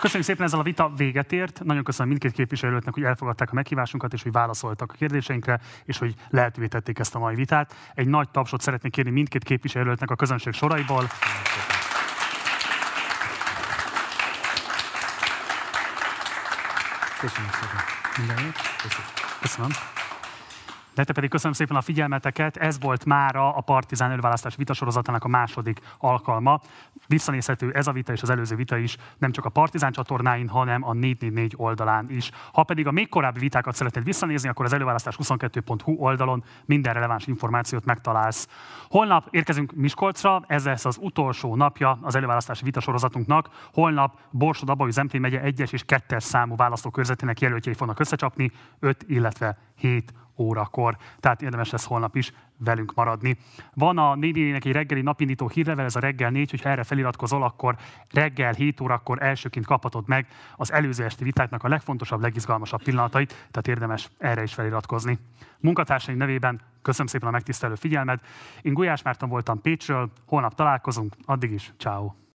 Köszönjük 0.00 0.28
szépen, 0.28 0.46
ezzel 0.46 0.60
a 0.60 0.62
vita 0.62 0.92
véget 0.96 1.32
ért. 1.32 1.64
Nagyon 1.64 1.84
köszönöm 1.84 2.08
mindkét 2.08 2.32
képviselőknek, 2.32 2.94
hogy 2.94 3.02
elfogadták 3.02 3.50
a 3.50 3.54
meghívásunkat, 3.54 4.12
és 4.12 4.22
hogy 4.22 4.32
válaszoltak 4.32 4.92
a 4.92 4.96
kérdéseinkre, 4.96 5.60
és 5.84 5.98
hogy 5.98 6.14
lehetővé 6.28 6.66
tették 6.66 6.98
ezt 6.98 7.14
a 7.14 7.18
mai 7.18 7.34
vitát. 7.34 7.74
Egy 7.94 8.08
nagy 8.08 8.28
tapsot 8.28 8.60
szeretnék 8.60 8.92
kérni 8.92 9.10
mindkét 9.10 9.44
képviselőknek 9.44 10.10
a 10.10 10.16
közönség 10.16 10.52
soraiból. 10.52 11.06
Köszönöm 17.20 17.50
szépen. 17.50 17.84
Köszönöm. 18.14 18.52
Köszönöm. 19.40 19.97
Nektek 20.98 21.16
pedig 21.16 21.30
köszönöm 21.30 21.52
szépen 21.52 21.76
a 21.76 21.80
figyelmeteket. 21.80 22.56
Ez 22.56 22.80
volt 22.80 23.04
mára 23.04 23.54
a 23.54 23.60
Partizán 23.60 24.10
előválasztás 24.10 24.56
vitasorozatának 24.56 25.24
a 25.24 25.28
második 25.28 25.80
alkalma. 25.98 26.60
Visszanézhető 27.06 27.72
ez 27.72 27.86
a 27.86 27.92
vita 27.92 28.12
és 28.12 28.22
az 28.22 28.30
előző 28.30 28.56
vita 28.56 28.76
is 28.76 28.96
nem 29.18 29.32
csak 29.32 29.44
a 29.44 29.48
Partizán 29.48 29.92
csatornáin, 29.92 30.48
hanem 30.48 30.84
a 30.84 30.92
444 30.92 31.54
oldalán 31.56 32.10
is. 32.10 32.30
Ha 32.52 32.62
pedig 32.62 32.86
a 32.86 32.90
még 32.90 33.08
korábbi 33.08 33.38
vitákat 33.38 33.74
szeretnéd 33.74 34.04
visszanézni, 34.04 34.48
akkor 34.48 34.64
az 34.64 34.72
előválasztás 34.72 35.16
22.hu 35.22 35.92
oldalon 35.92 36.44
minden 36.64 36.92
releváns 36.92 37.26
információt 37.26 37.84
megtalálsz. 37.84 38.48
Holnap 38.88 39.28
érkezünk 39.30 39.72
Miskolcra, 39.74 40.42
ez 40.46 40.64
lesz 40.64 40.84
az 40.84 40.98
utolsó 41.00 41.56
napja 41.56 41.98
az 42.02 42.14
előválasztási 42.14 42.64
vitasorozatunknak. 42.64 43.48
Holnap 43.72 44.18
Borsod 44.30 44.68
Abaúj 44.68 44.90
Zemplén 44.90 45.20
megye 45.20 45.40
1-es 45.44 45.72
és 45.72 45.84
2-es 45.86 46.20
számú 46.20 46.56
választókörzetének 46.56 47.40
jelöltjei 47.40 47.74
fognak 47.74 48.00
összecsapni, 48.00 48.50
5, 48.80 49.04
illetve 49.08 49.58
7 49.76 50.12
órakor, 50.38 50.96
tehát 51.20 51.42
érdemes 51.42 51.70
lesz 51.70 51.84
holnap 51.84 52.16
is 52.16 52.32
velünk 52.58 52.94
maradni. 52.94 53.36
Van 53.74 53.98
a 53.98 54.14
4 54.14 54.38
egy 54.38 54.72
reggeli 54.72 55.00
napindító 55.00 55.48
hírlevel, 55.48 55.84
ez 55.84 55.96
a 55.96 56.00
reggel 56.00 56.30
4, 56.30 56.50
hogyha 56.50 56.68
erre 56.68 56.82
feliratkozol, 56.82 57.42
akkor 57.42 57.76
reggel 58.10 58.52
7 58.52 58.80
órakor 58.80 59.22
elsőként 59.22 59.66
kaphatod 59.66 60.08
meg 60.08 60.26
az 60.56 60.72
előző 60.72 61.04
esti 61.04 61.24
vitáknak 61.24 61.64
a 61.64 61.68
legfontosabb, 61.68 62.20
legizgalmasabb 62.20 62.82
pillanatait, 62.82 63.28
tehát 63.50 63.68
érdemes 63.68 64.10
erre 64.18 64.42
is 64.42 64.54
feliratkozni. 64.54 65.18
Munkatársaim 65.60 66.16
nevében 66.16 66.60
köszönöm 66.82 67.06
szépen 67.06 67.28
a 67.28 67.32
megtisztelő 67.32 67.74
figyelmet. 67.74 68.26
Én 68.62 68.74
Gulyás 68.74 69.02
Márton 69.02 69.28
voltam 69.28 69.60
Pécsről, 69.60 70.10
holnap 70.26 70.54
találkozunk, 70.54 71.14
addig 71.24 71.52
is, 71.52 71.72
ciao. 71.78 72.18